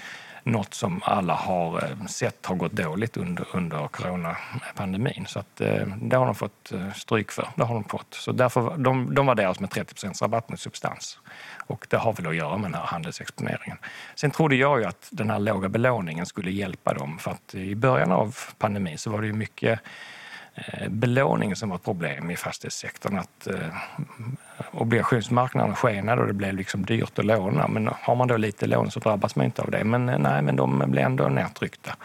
något 0.50 0.74
som 0.74 1.02
alla 1.04 1.34
har 1.34 1.84
eh, 1.84 2.06
sett 2.06 2.46
har 2.46 2.56
gått 2.56 2.72
dåligt 2.72 3.18
under, 3.18 3.46
under 3.54 3.88
coronapandemin. 3.88 5.26
Så 5.28 5.40
att, 5.40 5.62
eh, 5.62 5.88
det 6.02 6.18
har 6.18 6.26
de 6.26 6.36
fått 6.36 6.72
eh, 6.72 6.94
stryk 6.94 7.32
för. 7.32 7.48
Det 7.56 7.64
har 7.64 7.74
de 7.74 7.84
fått. 7.84 8.14
Så 8.14 8.32
därför, 8.32 8.78
de, 8.78 9.16
de 9.16 9.26
värderas 9.26 9.60
med 9.60 9.70
30% 9.70 10.22
rabatt 10.22 10.50
mot 10.50 10.60
substans. 10.60 11.20
Och 11.68 11.88
det 11.90 11.98
har 11.98 12.14
väl 12.14 12.28
att 12.28 12.36
göra 12.36 12.58
med 12.58 12.72
den 12.72 12.80
här 12.80 12.86
handelsexponeringen. 12.86 13.78
Sen 14.16 14.32
trodde 14.32 14.56
jag 14.56 14.80
ju 14.80 14.86
att 14.86 15.08
den 15.12 15.30
här 15.30 15.40
låga 15.40 15.70
belåningen 15.70 16.26
skulle 16.26 16.52
hjälpa 16.52 16.94
dem. 16.94 17.18
För 17.20 17.32
att 17.32 17.56
i 17.56 17.76
början 17.76 18.12
av 18.12 18.38
pandemin 18.58 18.98
så 18.98 19.10
var 19.10 19.22
det 19.22 19.28
ju 19.28 19.34
mycket 19.34 19.80
Eh, 20.68 20.90
belåning 20.90 21.56
som 21.56 21.70
var 21.70 21.76
ett 21.76 21.84
problem 21.84 22.32
i 22.32 22.36
fastighetssektorn. 22.36 23.18
Att 23.18 23.48
eh, 23.48 23.56
obligationsmarknaden 24.72 25.76
skenade 25.76 26.22
och 26.22 26.28
det 26.28 26.34
blev 26.34 26.56
liksom 26.56 26.86
dyrt 26.86 27.20
att 27.20 27.26
låna. 27.26 27.68
Men 27.68 27.90
har 28.02 28.16
man 28.16 28.28
då 28.28 28.38
lite 28.38 28.68
lån 28.68 28.92
så 28.92 29.00
drabbas 29.00 29.36
man 29.36 29.46
inte 29.46 29.62
av 29.62 29.72
det. 29.72 29.84
Men 29.84 30.10
eh, 30.10 30.18
nej, 30.20 30.42
men 30.42 30.56
de 30.56 30.84
blir 30.88 31.02
ändå 31.02 31.28
nedtryckta. 31.28 31.96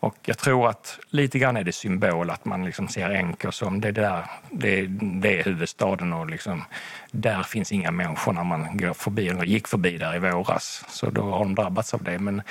Och 0.00 0.16
jag 0.22 0.38
tror 0.38 0.68
att 0.68 0.98
lite 1.10 1.38
grann 1.38 1.56
är 1.56 1.64
det 1.64 1.72
symbol 1.72 2.30
att 2.30 2.44
man 2.44 2.64
liksom 2.64 2.88
ser 2.88 3.22
NK 3.22 3.44
som 3.50 3.80
det, 3.80 3.92
där, 3.92 4.24
det, 4.50 4.86
det 5.00 5.40
är 5.40 5.44
huvudstaden 5.44 6.12
och 6.12 6.30
liksom, 6.30 6.64
där 7.10 7.42
finns 7.42 7.72
inga 7.72 7.90
människor 7.90 8.32
när 8.32 8.44
man 8.44 8.76
går 8.76 8.94
förbi, 8.94 9.28
eller 9.28 9.44
gick 9.44 9.68
förbi 9.68 9.98
där 9.98 10.16
i 10.16 10.18
våras. 10.18 10.84
Så 10.88 11.10
då 11.10 11.22
har 11.22 11.38
de 11.38 11.54
drabbats 11.54 11.94
av 11.94 12.02
det. 12.02 12.18
Men 12.18 12.42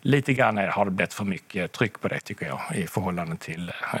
lite 0.00 0.32
grann 0.34 0.56
har 0.56 0.84
det 0.84 0.90
blivit 0.90 1.14
för 1.14 1.24
mycket 1.24 1.72
tryck 1.72 2.00
på 2.00 2.08
det 2.08 2.20
tycker 2.20 2.46
jag 2.46 2.60
i 2.74 2.86
förhållande 2.86 3.36
till 3.36 3.72
eh, 3.94 4.00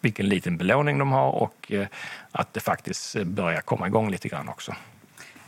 vilken 0.00 0.26
liten 0.26 0.56
belåning 0.56 0.98
de 0.98 1.12
har 1.12 1.30
och 1.30 1.72
eh, 1.72 1.86
att 2.32 2.54
det 2.54 2.60
faktiskt 2.60 3.16
börjar 3.24 3.60
komma 3.60 3.86
igång 3.86 4.10
lite 4.10 4.28
grann 4.28 4.48
också. 4.48 4.74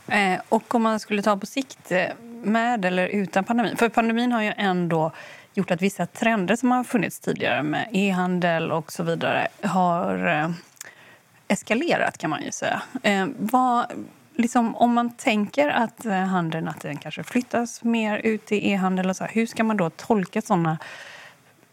Eh, 0.07 0.39
och 0.49 0.75
om 0.75 0.83
man 0.83 0.99
skulle 0.99 1.21
ta 1.21 1.37
på 1.37 1.45
sikt 1.45 1.91
eh, 1.91 2.05
med 2.43 2.85
eller 2.85 3.07
utan 3.07 3.43
pandemin, 3.43 3.77
för 3.77 3.89
pandemin 3.89 4.31
har 4.31 4.41
ju 4.41 4.53
ändå 4.57 5.11
gjort 5.53 5.71
att 5.71 5.81
vissa 5.81 6.05
trender 6.05 6.55
som 6.55 6.71
har 6.71 6.83
funnits 6.83 7.19
tidigare 7.19 7.63
med 7.63 7.89
e-handel 7.91 8.71
och 8.71 8.91
så 8.91 9.03
vidare 9.03 9.47
har 9.63 10.27
eh, 10.27 10.51
eskalerat 11.47 12.17
kan 12.17 12.29
man 12.29 12.43
ju 12.43 12.51
säga. 12.51 12.81
Eh, 13.03 13.27
vad, 13.37 13.85
liksom, 14.39 14.75
om 14.75 14.93
man 14.93 15.09
tänker 15.09 15.69
att 15.69 16.05
eh, 16.05 16.13
handeln 16.13 16.67
att 16.67 16.81
den 16.81 16.97
kanske 16.97 17.23
flyttas 17.23 17.83
mer 17.83 18.17
ut 18.17 18.45
till 18.45 18.65
e-handel, 18.65 19.09
och 19.09 19.15
så 19.15 19.23
här, 19.23 19.31
hur 19.33 19.45
ska 19.45 19.63
man 19.63 19.77
då 19.77 19.89
tolka 19.89 20.41
såna 20.41 20.77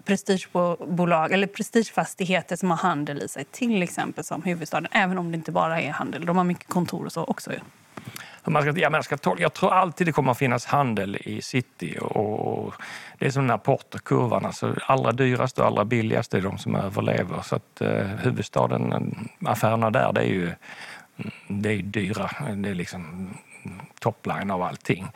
prestigebolag 0.05 1.33
eller 1.33 1.47
prestigefastigheter 1.47 2.57
som 2.57 2.71
har 2.71 2.79
handel 2.79 3.23
i 3.23 3.29
sig, 3.29 3.45
till 3.45 3.83
exempel 3.83 4.25
som 4.25 4.43
huvudstaden, 4.43 4.89
även 4.93 5.19
om 5.19 5.33
det 5.33 5.37
inte 5.37 5.53
bara 5.53 5.81
är 5.81 5.91
handel. 5.91 6.27
De 6.27 6.37
har 6.37 6.45
mycket 6.45 6.69
kontor 6.69 7.07
och 7.07 7.13
så 7.13 7.25
också. 7.25 7.51
Man 8.49 8.63
ska, 8.63 8.79
ja, 8.79 8.91
man 8.91 9.03
ska 9.03 9.17
tolka, 9.17 9.43
jag 9.43 9.53
tror 9.53 9.73
alltid 9.73 10.07
det 10.07 10.13
kommer 10.13 10.31
att 10.31 10.39
finnas 10.39 10.67
handel 10.67 11.17
i 11.21 11.43
city. 11.43 11.99
Och, 12.01 12.75
det 13.19 13.27
är 13.27 13.31
som 13.31 13.43
den 13.43 13.51
här 13.51 13.59
portokurvan. 13.59 14.45
Alltså 14.45 14.75
allra 14.87 15.13
dyraste 15.13 15.61
och 15.61 15.67
allra 15.67 15.85
billigaste 15.85 16.37
är 16.37 16.41
de 16.41 16.59
som 16.59 16.75
överlever. 16.75 17.43
Så 17.43 17.57
att 17.57 17.81
eh, 17.81 18.07
huvudstaden, 18.07 18.93
eh, 18.93 19.51
affärerna 19.51 19.91
där, 19.91 20.13
det 20.13 20.21
är 20.21 20.29
ju 20.29 20.53
Mm, 21.19 21.63
det 21.63 21.73
är 21.73 21.83
dyra. 21.83 22.31
Det 22.57 22.69
är 22.69 22.75
liksom 22.75 23.29
topline 24.01 24.51
av 24.51 24.63
allting. 24.63 25.07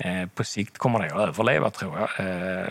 Eh, 0.00 0.26
på 0.26 0.44
sikt 0.44 0.78
kommer 0.78 0.98
det 0.98 1.06
att 1.06 1.28
överleva 1.28 1.70
tror 1.70 1.98
jag. 1.98 2.26
Eh, 2.26 2.68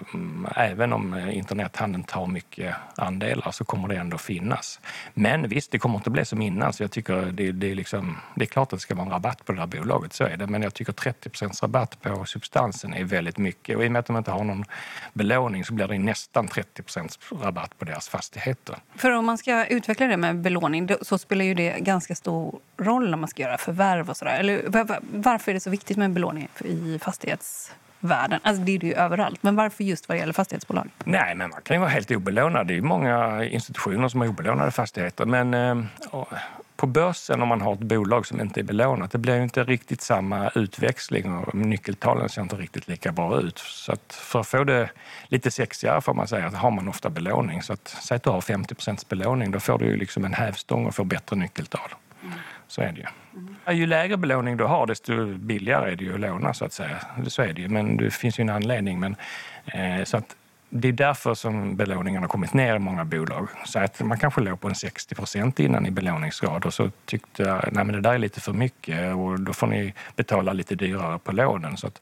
även 0.56 0.94
om 0.94 1.14
eh, 1.14 1.38
internethandeln 1.38 2.04
tar 2.04 2.28
mycket 2.28 2.76
andelar 2.96 3.52
så 3.52 3.66
kommer 3.66 3.88
det 3.88 3.96
ändå 3.96 4.18
finnas. 4.18 4.80
Men 5.14 5.48
visst, 5.48 5.72
det 5.72 5.80
kommer 5.80 5.96
inte 5.96 6.10
bli 6.10 6.26
som 6.26 6.42
innan. 6.42 6.74
Så 6.74 6.84
jag 6.84 6.92
tycker 6.92 7.32
det, 7.32 7.52
det, 7.52 7.72
är 7.72 7.76
liksom, 7.76 8.18
det 8.36 8.44
är 8.44 8.46
klart 8.46 8.74
att 8.74 8.80
det 8.80 8.82
ska 8.82 8.96
vara 8.96 9.06
en 9.06 9.12
rabatt 9.12 9.46
på 9.46 9.52
det 9.52 9.60
här 9.60 9.68
bolaget, 9.68 10.14
så 10.14 10.24
är 10.24 10.38
det. 10.38 10.48
Men 10.48 10.62
jag 10.62 10.74
tycker 10.74 10.94
30% 10.94 11.62
rabatt 11.62 12.02
på 12.02 12.26
substansen 12.26 12.94
är 12.94 13.04
väldigt 13.04 13.38
mycket. 13.38 13.78
Och 13.78 13.84
i 13.84 13.88
och 13.88 13.92
med 13.92 14.00
att 14.00 14.06
de 14.06 14.18
inte 14.18 14.32
har 14.32 14.44
någon 14.44 14.66
belåning 15.14 15.66
så 15.66 15.74
blir 15.74 15.88
det 15.88 16.00
nästan 16.00 16.48
30% 16.48 17.44
rabatt 17.44 17.80
på 17.80 17.86
deras 17.86 18.10
fastigheter. 18.10 18.76
För 18.96 19.12
om 19.12 19.26
man 19.26 19.38
ska 19.38 19.66
utveckla 19.66 20.08
det 20.08 20.18
med 20.18 20.42
belåning 20.42 20.90
så 21.02 21.18
spelar 21.18 21.46
ju 21.46 21.54
det 21.54 21.80
ganska 21.80 22.16
stor 22.16 22.60
roll 22.78 23.10
när 23.10 23.18
man 23.18 23.30
ska 23.30 23.44
göra 23.44 23.58
förvärv 23.58 24.10
och 24.10 24.18
sådär. 24.18 24.40
Eller 24.40 24.70
varför 25.28 25.52
är 25.52 25.54
det 25.54 25.60
så 25.60 25.70
viktigt 25.70 25.98
med 25.98 26.06
en 26.06 26.14
belåning 26.14 26.48
i 26.66 27.00
fastighets 27.00 27.72
världen. 28.00 28.40
Alltså 28.44 28.64
det 28.64 28.76
är 28.76 28.80
det 28.80 28.88
ju 28.88 28.94
överallt. 28.94 29.44
Men 29.44 29.56
varför 29.56 29.84
just 29.84 30.10
vad 30.10 30.18
det 30.18 30.20
gäller 30.20 30.34
fastighetsbolag? 30.34 30.90
Nej, 31.04 31.36
men 31.36 31.50
man 31.50 31.62
kan 31.62 31.76
ju 31.76 31.80
vara 31.80 31.90
helt 31.90 32.12
obelånad. 32.12 32.68
Det 32.68 32.78
är 32.78 32.82
många 32.82 33.44
institutioner 33.44 34.08
som 34.08 34.22
har 34.22 34.28
obelånade 34.28 34.72
fastigheter. 34.72 35.26
Men 35.26 35.54
eh, 35.54 35.76
på 36.76 36.88
börsen 36.88 37.42
om 37.42 37.48
man 37.48 37.62
har 37.62 37.74
ett 37.74 37.80
bolag 37.80 38.26
som 38.26 38.42
inte 38.42 38.60
är 38.60 38.64
belånat, 38.64 39.12
det 39.12 39.18
blir 39.18 39.36
ju 39.36 39.44
inte 39.44 39.64
riktigt 39.64 40.02
samma 40.02 40.50
utväxling 40.50 41.34
och 41.38 41.56
nyckeltalen 41.56 42.30
ser 42.30 42.42
inte 42.42 42.56
riktigt 42.56 42.88
lika 42.88 43.12
bra 43.12 43.40
ut. 43.40 43.58
Så 43.58 43.92
att 43.92 44.14
för 44.14 44.40
att 44.40 44.48
få 44.48 44.64
det 44.64 44.90
lite 45.28 45.52
sexigare 45.52 46.02
får 46.02 46.14
man 46.14 46.28
säga 46.28 46.46
att 46.46 46.56
har 46.56 46.72
man 46.72 46.88
ofta 46.88 47.10
belåning. 47.10 47.62
Så 47.62 47.74
att 47.74 47.88
säg 48.02 48.16
att 48.16 48.24
du 48.24 48.30
har 48.30 48.42
50% 48.42 49.06
belåning, 49.10 49.52
då 49.52 49.60
får 49.60 49.80
du 49.80 49.86
ju 49.86 49.98
liksom 49.98 50.26
en 50.26 50.34
hävstång 50.34 50.86
och 50.86 50.96
får 50.96 51.06
bättre 51.06 51.36
nyckeltal. 51.36 51.90
Så 52.68 52.82
är 52.82 52.92
det 52.92 53.00
ju. 53.00 53.74
Ju 53.74 53.86
lägre 53.86 54.18
belåning 54.18 54.58
du 54.58 54.64
har, 54.64 54.88
desto 54.88 55.26
billigare 55.26 55.92
är 55.92 55.96
det 55.96 56.04
ju 56.04 56.14
att 56.14 56.20
låna. 56.20 56.54
så 56.54 56.66
att 56.66 56.74
säga. 56.74 56.98
Så 57.28 57.42
är 57.42 57.54
det 57.54 57.62
ju, 57.62 57.68
men 57.68 57.98
det 57.98 58.12
finns 58.12 58.40
ju 58.40 58.42
en 58.42 58.50
anledning. 58.50 59.00
Men, 59.00 59.16
eh, 59.66 60.04
så 60.04 60.18
att 60.18 60.36
det 60.70 60.88
är 60.88 60.92
därför 60.92 61.34
som 61.34 61.76
belåningen 61.76 62.22
har 62.22 62.28
kommit 62.28 62.54
ner 62.54 62.76
i 62.76 62.80
många 62.80 63.06
bolag. 63.06 63.48
Så 63.66 63.80
att 63.80 64.02
man 64.02 64.20
kanske 64.20 64.42
låg 64.42 64.60
på 64.60 64.68
en 64.68 64.76
60 64.76 65.16
procent 65.16 65.60
innan 65.60 65.86
i 65.86 65.92
belåningsgrad 65.92 66.66
och 66.66 66.74
så 66.74 66.92
tyckte 67.06 67.44
jag 67.44 67.58
att 67.58 67.88
det 67.88 68.02
där 68.02 68.14
är 68.14 68.18
lite 68.18 68.42
för 68.42 68.54
mycket 68.54 69.16
och 69.16 69.40
då 69.40 69.54
får 69.54 69.68
ni 69.68 69.94
betala 70.16 70.54
lite 70.54 70.76
dyrare 70.76 71.20
på 71.20 71.32
lånen. 71.32 71.78
Så 71.78 71.88
att 71.88 72.02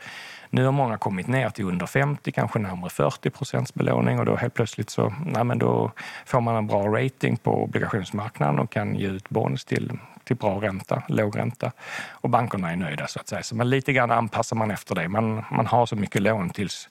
nu 0.49 0.65
har 0.65 0.71
många 0.71 0.97
kommit 0.97 1.27
ner 1.27 1.49
till 1.49 1.65
under 1.65 1.85
50, 1.85 2.31
kanske 2.31 2.59
närmare 2.59 2.89
40 2.89 3.29
procents 3.29 3.73
belåning 3.73 4.19
och 4.19 4.25
då 4.25 4.35
helt 4.35 4.53
plötsligt 4.53 4.89
så 4.89 5.13
nej, 5.25 5.43
men 5.43 5.59
då 5.59 5.91
får 6.25 6.41
man 6.41 6.55
en 6.55 6.67
bra 6.67 6.87
rating 6.87 7.37
på 7.37 7.63
obligationsmarknaden 7.63 8.59
och 8.59 8.71
kan 8.71 8.95
ge 8.95 9.07
ut 9.07 9.29
bonds 9.29 9.65
till 9.65 9.91
till 10.25 10.35
bra 10.35 10.61
ränta, 10.61 11.03
låg 11.07 11.37
ränta. 11.37 11.71
Och 12.09 12.29
bankerna 12.29 12.71
är 12.71 12.75
nöjda 12.75 13.07
så 13.07 13.19
att 13.19 13.27
säga. 13.27 13.43
Så 13.43 13.55
man 13.55 13.69
lite 13.69 13.93
grann 13.93 14.11
anpassar 14.11 14.55
man 14.55 14.71
efter 14.71 14.95
det. 14.95 15.07
Man, 15.07 15.43
man 15.51 15.67
har 15.67 15.85
så 15.85 15.95
mycket 15.95 16.21
lån 16.21 16.49
tills 16.49 16.89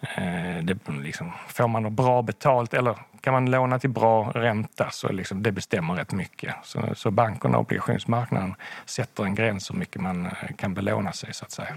eh, 0.00 0.64
det 0.64 0.78
liksom, 1.02 1.32
får 1.48 1.68
man 1.68 1.94
bra 1.94 2.22
betalt 2.22 2.74
eller 2.74 2.98
kan 3.20 3.32
man 3.32 3.50
låna 3.50 3.78
till 3.78 3.90
bra 3.90 4.30
ränta 4.34 4.90
så 4.90 5.12
liksom, 5.12 5.42
det 5.42 5.52
bestämmer 5.52 5.94
rätt 5.94 6.12
mycket. 6.12 6.54
Så, 6.62 6.94
så 6.94 7.10
bankerna 7.10 7.58
och 7.58 7.64
obligationsmarknaden 7.64 8.54
sätter 8.84 9.24
en 9.24 9.34
gräns 9.34 9.70
hur 9.70 9.76
mycket 9.76 10.02
man 10.02 10.26
eh, 10.26 10.32
kan 10.56 10.74
belåna 10.74 11.12
sig 11.12 11.34
så 11.34 11.44
att 11.44 11.50
säga. 11.50 11.76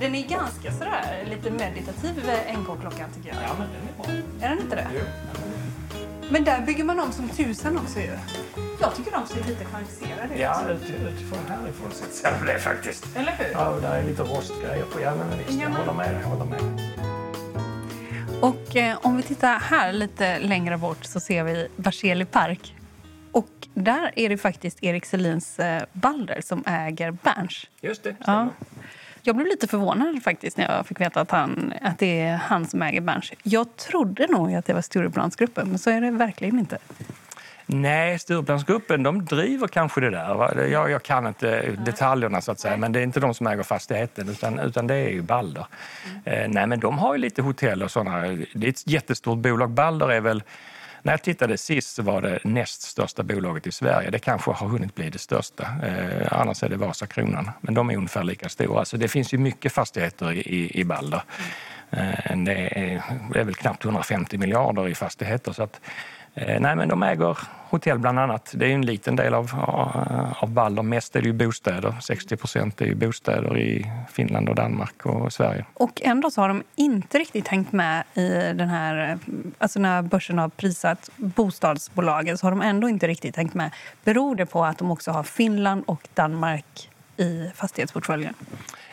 Den 0.00 0.14
är 0.14 0.28
ganska 0.28 0.72
sådär 0.72 1.24
lite 1.30 1.50
meditativ 1.50 2.30
NK-klockan 2.58 3.10
tycker 3.14 3.28
jag. 3.28 3.38
Ja, 3.42 3.54
men 3.58 3.68
den 3.68 3.88
är 3.88 4.20
bra. 4.22 4.46
Är 4.46 4.50
den 4.50 4.58
inte 4.60 4.76
det? 4.76 4.88
Jo. 4.94 5.00
Men 6.30 6.44
där 6.44 6.60
bygger 6.60 6.84
man 6.84 7.00
om 7.00 7.12
som 7.12 7.28
tusan 7.28 7.78
också 7.78 8.00
ju. 8.00 8.18
Jag 8.80 8.96
tycker 8.96 9.10
de 9.10 9.26
ser 9.26 9.48
lite 9.48 9.64
kvalificerade 9.64 10.34
ut. 10.34 10.40
Ja, 10.40 10.62
utifrån 11.08 11.38
härifrån 11.48 11.90
sett 11.90 12.14
ser 12.14 12.46
det 12.46 12.58
faktiskt. 12.58 13.16
Eller 13.16 13.32
hur? 13.32 13.52
Ja, 13.52 13.78
där 13.82 13.98
är 13.98 14.02
lite 14.02 14.22
rostgrejer 14.22 14.84
på. 14.84 15.00
Ja, 15.00 15.14
men 15.14 15.38
visst, 15.38 15.60
jag 15.60 15.70
håller 15.70 15.92
med 15.92 16.14
Jag 16.22 16.28
håller 16.28 16.44
med 16.44 16.60
Och 18.40 18.76
eh, 18.76 18.98
om 19.02 19.16
vi 19.16 19.22
tittar 19.22 19.58
här 19.58 19.92
lite 19.92 20.38
längre 20.38 20.78
bort 20.78 21.04
så 21.04 21.20
ser 21.20 21.44
vi 21.44 21.68
Berzelii 21.76 22.24
park. 22.26 22.74
Och 23.32 23.48
där 23.74 24.12
är 24.16 24.28
det 24.28 24.38
faktiskt 24.38 24.82
Erik 24.84 25.04
Selins 25.04 25.58
eh, 25.58 25.82
Balder 25.92 26.40
som 26.40 26.64
äger 26.66 27.10
Berns. 27.10 27.66
Just 27.80 28.02
det, 28.02 28.16
stämmer. 28.22 28.38
ja. 28.38 28.66
Jag 29.26 29.36
blev 29.36 29.48
lite 29.48 29.68
förvånad 29.68 30.22
faktiskt 30.22 30.56
när 30.56 30.76
jag 30.76 30.86
fick 30.86 31.00
veta 31.00 31.20
att, 31.20 31.30
han, 31.30 31.74
att 31.82 31.98
det 31.98 32.20
är 32.20 32.36
han 32.36 32.66
som 32.66 32.82
äger 32.82 33.00
Berns. 33.00 33.32
Jag 33.42 33.76
trodde 33.76 34.26
nog 34.26 34.54
att 34.54 34.66
det 34.66 34.72
var 34.72 34.80
Stureplansgruppen, 34.80 35.68
men 35.68 35.78
så 35.78 35.90
är 35.90 36.00
det 36.00 36.10
verkligen 36.10 36.58
inte. 36.58 36.78
Nej, 37.66 38.18
Stureplansgruppen 38.18 39.02
de 39.02 39.24
driver 39.24 39.66
kanske 39.68 40.00
det 40.00 40.10
där. 40.10 40.66
Jag, 40.66 40.90
jag 40.90 41.02
kan 41.02 41.26
inte 41.26 41.70
detaljerna 41.70 42.40
så 42.40 42.52
att 42.52 42.60
säga, 42.60 42.76
men 42.76 42.92
det 42.92 43.00
är 43.00 43.02
inte 43.02 43.20
de 43.20 43.34
som 43.34 43.46
äger 43.46 43.62
fastigheten 43.62 44.28
utan, 44.28 44.58
utan 44.58 44.86
det 44.86 44.94
är 44.94 45.10
ju 45.10 45.22
Balder. 45.22 45.66
Mm. 46.06 46.42
Eh, 46.42 46.48
nej, 46.48 46.66
men 46.66 46.80
de 46.80 46.98
har 46.98 47.14
ju 47.14 47.20
lite 47.20 47.42
hotell 47.42 47.82
och 47.82 47.90
sådana. 47.90 48.20
Det 48.54 48.66
är 48.66 48.70
ett 48.70 48.86
jättestort 48.86 49.38
bolag. 49.38 49.70
Balder 49.70 50.10
är 50.10 50.20
väl 50.20 50.42
när 51.04 51.12
jag 51.12 51.22
tittade 51.22 51.58
sist 51.58 51.94
så 51.94 52.02
var 52.02 52.22
det 52.22 52.38
näst 52.44 52.82
största 52.82 53.22
bolaget 53.22 53.66
i 53.66 53.72
Sverige. 53.72 54.10
Det 54.10 54.18
kanske 54.18 54.50
har 54.50 54.68
hunnit 54.68 54.94
bli 54.94 55.10
det 55.10 55.18
största. 55.18 55.64
Eh, 55.82 56.40
annars 56.40 56.62
är 56.62 56.68
det 56.68 56.76
Vasakronan. 56.76 57.50
Men 57.60 57.74
de 57.74 57.90
är 57.90 57.96
ungefär 57.96 58.24
lika 58.24 58.48
stora. 58.48 58.84
Så 58.84 58.96
det 58.96 59.08
finns 59.08 59.34
ju 59.34 59.38
mycket 59.38 59.72
fastigheter 59.72 60.32
i, 60.32 60.80
i 60.80 60.84
Balder. 60.84 61.22
Eh, 61.90 62.36
det, 62.36 62.52
är, 62.52 63.02
det 63.32 63.40
är 63.40 63.44
väl 63.44 63.54
knappt 63.54 63.84
150 63.84 64.38
miljarder 64.38 64.88
i 64.88 64.94
fastigheter. 64.94 65.52
Så 65.52 65.62
att, 65.62 65.80
Eh, 66.34 66.60
nej, 66.60 66.76
men 66.76 66.88
de 66.88 67.02
äger 67.02 67.38
hotell 67.68 67.98
bland 67.98 68.18
annat. 68.18 68.54
Det 68.56 68.66
är 68.66 68.74
en 68.74 68.86
liten 68.86 69.16
del 69.16 69.34
av, 69.34 69.44
eh, 69.44 70.42
av 70.42 70.50
Balder. 70.50 70.82
Mest 70.82 71.16
är 71.16 71.22
det 71.22 71.26
ju 71.26 71.32
bostäder. 71.32 71.94
60 72.00 72.36
procent 72.36 72.80
är 72.80 72.86
ju 72.86 72.94
bostäder 72.94 73.58
i 73.58 73.90
Finland 74.12 74.48
och 74.48 74.54
Danmark 74.54 75.06
och 75.06 75.32
Sverige. 75.32 75.64
Och 75.74 76.02
ändå 76.02 76.30
så 76.30 76.40
har 76.40 76.48
de 76.48 76.62
inte 76.76 77.18
riktigt 77.18 77.48
hängt 77.48 77.72
med 77.72 78.04
i 78.14 78.28
den 78.54 78.68
här... 78.68 79.18
Alltså 79.58 79.78
när 79.78 80.02
börsen 80.02 80.38
har 80.38 80.48
prisat 80.48 81.10
bostadsbolagen 81.16 82.38
så 82.38 82.46
har 82.46 82.50
de 82.50 82.62
ändå 82.62 82.88
inte 82.88 83.06
riktigt 83.06 83.36
hängt 83.36 83.54
med. 83.54 83.70
Beror 84.04 84.36
det 84.36 84.46
på 84.46 84.64
att 84.64 84.78
de 84.78 84.90
också 84.90 85.10
har 85.10 85.22
Finland 85.22 85.84
och 85.86 86.08
Danmark 86.14 86.90
i 87.16 87.50
fastighetsportföljen? 87.54 88.34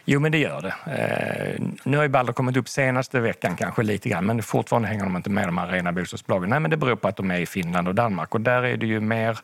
Jo, 0.05 0.19
men 0.19 0.31
det 0.31 0.37
gör 0.37 0.61
det. 0.61 0.73
Eh, 0.91 1.61
nu 1.83 1.97
har 1.97 2.03
ju 2.03 2.09
Balder 2.09 2.33
kommit 2.33 2.57
upp 2.57 2.69
senaste 2.69 3.19
veckan 3.19 3.55
kanske 3.55 3.83
lite 3.83 4.09
grann, 4.09 4.25
men 4.25 4.43
fortfarande 4.43 4.87
hänger 4.87 5.03
de 5.03 5.15
inte 5.15 5.29
med 5.29 5.47
de 5.47 5.57
här 5.57 5.67
rena 5.67 5.91
bostadsbolagen. 5.91 6.49
Nej, 6.49 6.59
men 6.59 6.71
det 6.71 6.77
beror 6.77 6.95
på 6.95 7.07
att 7.07 7.17
de 7.17 7.31
är 7.31 7.39
i 7.39 7.45
Finland 7.45 7.87
och 7.87 7.95
Danmark 7.95 8.35
och 8.35 8.41
där 8.41 8.63
är 8.63 8.77
det 8.77 8.85
ju 8.85 8.99
mer, 8.99 9.39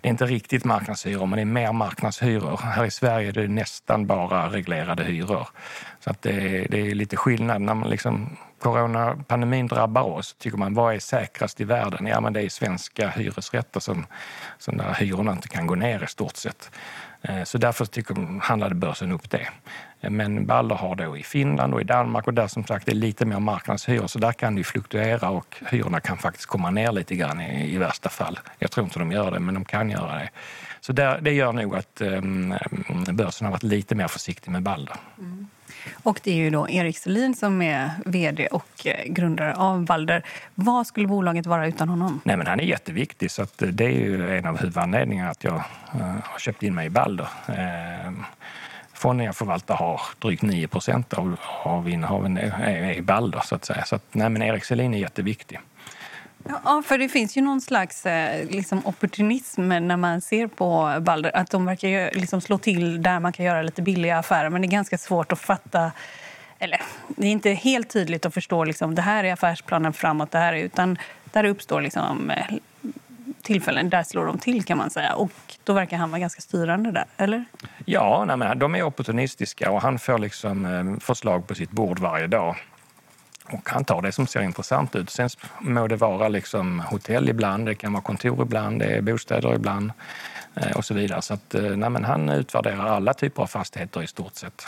det 0.00 0.08
är 0.08 0.10
inte 0.10 0.26
riktigt 0.26 0.64
marknadshyror, 0.64 1.26
men 1.26 1.36
det 1.36 1.42
är 1.42 1.44
mer 1.44 1.72
marknadshyror. 1.72 2.60
Här 2.62 2.84
i 2.84 2.90
Sverige 2.90 3.28
är 3.28 3.32
det 3.32 3.48
nästan 3.48 4.06
bara 4.06 4.48
reglerade 4.48 5.04
hyror. 5.04 5.48
Så 6.00 6.10
att 6.10 6.22
det, 6.22 6.66
det 6.70 6.80
är 6.80 6.94
lite 6.94 7.16
skillnad. 7.16 7.62
När 7.62 7.74
man 7.74 7.90
liksom, 7.90 8.36
coronapandemin 8.58 9.66
drabbar 9.66 10.02
oss, 10.02 10.34
tycker 10.34 10.58
man 10.58 10.74
vad 10.74 10.94
är 10.94 10.98
säkrast 10.98 11.60
i 11.60 11.64
världen? 11.64 12.06
Ja, 12.06 12.20
men 12.20 12.32
det 12.32 12.42
är 12.42 12.48
svenska 12.48 13.08
hyresrätter 13.08 13.80
som, 13.80 14.06
som 14.58 14.76
där 14.76 14.94
hyrorna 14.94 15.32
inte 15.32 15.48
kan 15.48 15.66
gå 15.66 15.74
ner 15.74 16.04
i 16.04 16.06
stort 16.06 16.36
sett. 16.36 16.70
Eh, 17.28 17.44
så 17.44 17.58
därför 17.58 17.84
tycker, 17.84 18.40
handlade 18.40 18.74
börsen 18.74 19.12
upp 19.12 19.30
det. 19.30 19.48
Eh, 20.00 20.10
men 20.10 20.46
Balder 20.46 20.76
har 20.76 20.96
då 20.96 21.16
i 21.16 21.22
Finland 21.22 21.74
och 21.74 21.80
i 21.80 21.84
Danmark 21.84 22.26
och 22.26 22.34
där 22.34 22.46
som 22.46 22.64
sagt 22.64 22.88
är 22.88 22.94
lite 22.94 23.26
mer 23.26 23.40
marknadshyror 23.40 24.06
så 24.06 24.18
där 24.18 24.32
kan 24.32 24.54
det 24.54 24.64
fluktuera 24.64 25.30
och 25.30 25.56
hyrorna 25.70 26.00
kan 26.00 26.18
faktiskt 26.18 26.46
komma 26.46 26.70
ner 26.70 26.92
lite 26.92 27.14
grann 27.14 27.40
i, 27.40 27.74
i 27.74 27.78
värsta 27.78 28.08
fall. 28.08 28.38
Jag 28.58 28.70
tror 28.70 28.84
inte 28.84 28.98
de 28.98 29.12
gör 29.12 29.30
det, 29.30 29.40
men 29.40 29.54
de 29.54 29.64
kan 29.64 29.90
göra 29.90 30.14
det. 30.14 30.30
Så 30.80 30.92
där, 30.92 31.20
det 31.20 31.32
gör 31.32 31.52
nog 31.52 31.76
att 31.76 32.00
um, 32.00 32.54
börsen 33.10 33.44
har 33.44 33.52
varit 33.52 33.62
lite 33.62 33.94
mer 33.94 34.08
försiktig 34.08 34.50
med 34.50 34.62
Balder. 34.62 34.96
Mm. 35.18 35.48
Och 36.02 36.20
det 36.22 36.30
är 36.30 36.36
ju 36.36 36.50
då 36.50 36.68
Erik 36.68 36.98
Selin 36.98 37.34
som 37.34 37.62
är 37.62 37.90
vd 38.06 38.46
och 38.46 38.86
eh, 38.86 39.04
grundare 39.06 39.54
av 39.54 39.84
Balder. 39.84 40.22
Vad 40.54 40.86
skulle 40.86 41.06
bolaget 41.06 41.46
vara 41.46 41.66
utan 41.66 41.88
honom? 41.88 42.20
Nej, 42.24 42.36
men 42.36 42.46
han 42.46 42.60
är 42.60 42.64
jätteviktig, 42.64 43.30
så 43.30 43.42
att 43.42 43.62
eh, 43.62 43.68
det 43.68 43.84
är 43.84 43.90
ju 43.90 44.38
en 44.38 44.46
av 44.46 44.58
huvudanledningarna 44.58 45.30
att 45.30 45.44
jag 45.44 45.54
uh, 45.94 46.16
har 46.24 46.38
köpt 46.38 46.62
in 46.62 46.74
mig 46.74 46.86
i 46.86 46.90
Balder. 46.90 47.28
Uh, 47.48 48.12
fonden 48.92 49.26
jag 49.26 49.36
förvaltar 49.36 49.76
har 49.76 50.00
drygt 50.18 50.42
9 50.42 50.68
procent 50.68 51.12
av, 51.12 51.36
av 51.62 51.88
innehaven 51.88 52.36
är 52.38 52.92
i 52.92 53.02
Balder, 53.02 53.40
så 53.44 53.54
att 53.54 53.64
säga. 53.64 53.84
Så 53.84 53.96
att, 53.96 54.02
nej, 54.12 54.28
men 54.28 54.42
Erik 54.42 54.64
Selin 54.64 54.94
är 54.94 54.98
jätteviktig. 54.98 55.60
Ja, 56.48 56.82
för 56.86 56.98
det 56.98 57.08
finns 57.08 57.36
ju 57.36 57.42
någon 57.42 57.60
slags 57.60 58.06
eh, 58.06 58.46
liksom, 58.48 58.86
opportunism 58.86 59.68
när 59.68 59.96
man 59.96 60.20
ser 60.20 60.46
på 60.46 60.96
Balder. 61.00 61.36
Att 61.36 61.50
de 61.50 61.66
verkar 61.66 62.10
liksom 62.14 62.40
slå 62.40 62.58
till 62.58 63.02
där 63.02 63.20
man 63.20 63.32
kan 63.32 63.46
göra 63.46 63.62
lite 63.62 63.82
billiga 63.82 64.18
affärer. 64.18 64.50
Men 64.50 64.62
det 64.62 64.66
är 64.66 64.70
ganska 64.70 64.98
svårt 64.98 65.32
att 65.32 65.40
fatta... 65.40 65.92
Eller, 66.58 66.80
det 67.08 67.26
är 67.26 67.30
inte 67.30 67.50
helt 67.50 67.90
tydligt 67.90 68.26
att 68.26 68.34
förstå 68.34 68.64
liksom, 68.64 68.94
det 68.94 69.02
här 69.02 69.24
är 69.24 69.32
affärsplanen 69.32 69.92
framåt. 69.92 70.30
Det 70.30 70.38
här 70.38 70.52
är, 70.52 70.58
utan 70.58 70.98
där 71.32 71.44
uppstår 71.44 71.80
liksom, 71.80 72.30
eh, 72.30 72.56
tillfällen, 73.42 73.90
där 73.90 74.02
slår 74.02 74.26
de 74.26 74.38
till 74.38 74.64
kan 74.64 74.78
man 74.78 74.90
säga. 74.90 75.14
Och 75.14 75.32
då 75.64 75.72
verkar 75.72 75.96
han 75.96 76.10
vara 76.10 76.20
ganska 76.20 76.40
styrande 76.40 76.90
där, 76.90 77.04
eller? 77.16 77.44
Ja, 77.84 78.24
nej, 78.26 78.36
men 78.36 78.58
de 78.58 78.74
är 78.74 78.82
opportunistiska 78.82 79.70
och 79.70 79.82
han 79.82 79.98
får 79.98 80.18
liksom, 80.18 80.66
eh, 80.66 80.98
förslag 81.00 81.46
på 81.46 81.54
sitt 81.54 81.70
bord 81.70 81.98
varje 81.98 82.26
dag. 82.26 82.56
Och 83.50 83.70
han 83.70 83.84
tar 83.84 84.02
det 84.02 84.12
som 84.12 84.26
ser 84.26 84.42
intressant 84.42 84.96
ut. 84.96 85.10
Sen 85.10 85.28
må 85.60 85.86
det 85.88 85.96
vara 85.96 86.28
liksom 86.28 86.80
hotell 86.80 87.28
ibland, 87.28 87.66
det 87.66 87.74
kan 87.74 87.92
vara 87.92 88.02
kontor 88.02 88.42
ibland, 88.42 88.78
det 88.78 88.84
är 88.84 89.00
bostäder 89.00 89.54
ibland 89.54 89.92
eh, 90.54 90.76
och 90.76 90.84
så 90.84 90.94
vidare. 90.94 91.22
Så 91.22 91.34
att, 91.34 91.54
eh, 91.54 91.62
nej, 91.62 92.02
han 92.02 92.28
utvärderar 92.28 92.86
alla 92.86 93.14
typer 93.14 93.42
av 93.42 93.46
fastigheter 93.46 94.02
i 94.02 94.06
stort 94.06 94.34
sett. 94.34 94.66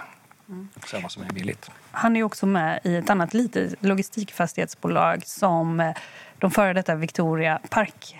Mm. 0.49 0.68
Vad 1.02 1.12
som 1.12 1.23
är 1.23 1.33
billigt. 1.33 1.71
Han 1.90 2.16
är 2.16 2.23
också 2.23 2.47
med 2.47 2.80
i 2.85 2.97
ett 2.97 3.11
annat 3.11 3.35
litet 3.35 3.75
logistikfastighetsbolag 3.80 5.26
som 5.26 5.80
eh, 5.80 5.90
de 6.38 6.50
före 6.50 6.73
detta 6.73 6.95
Victoria 6.95 7.61
Park, 7.71 8.16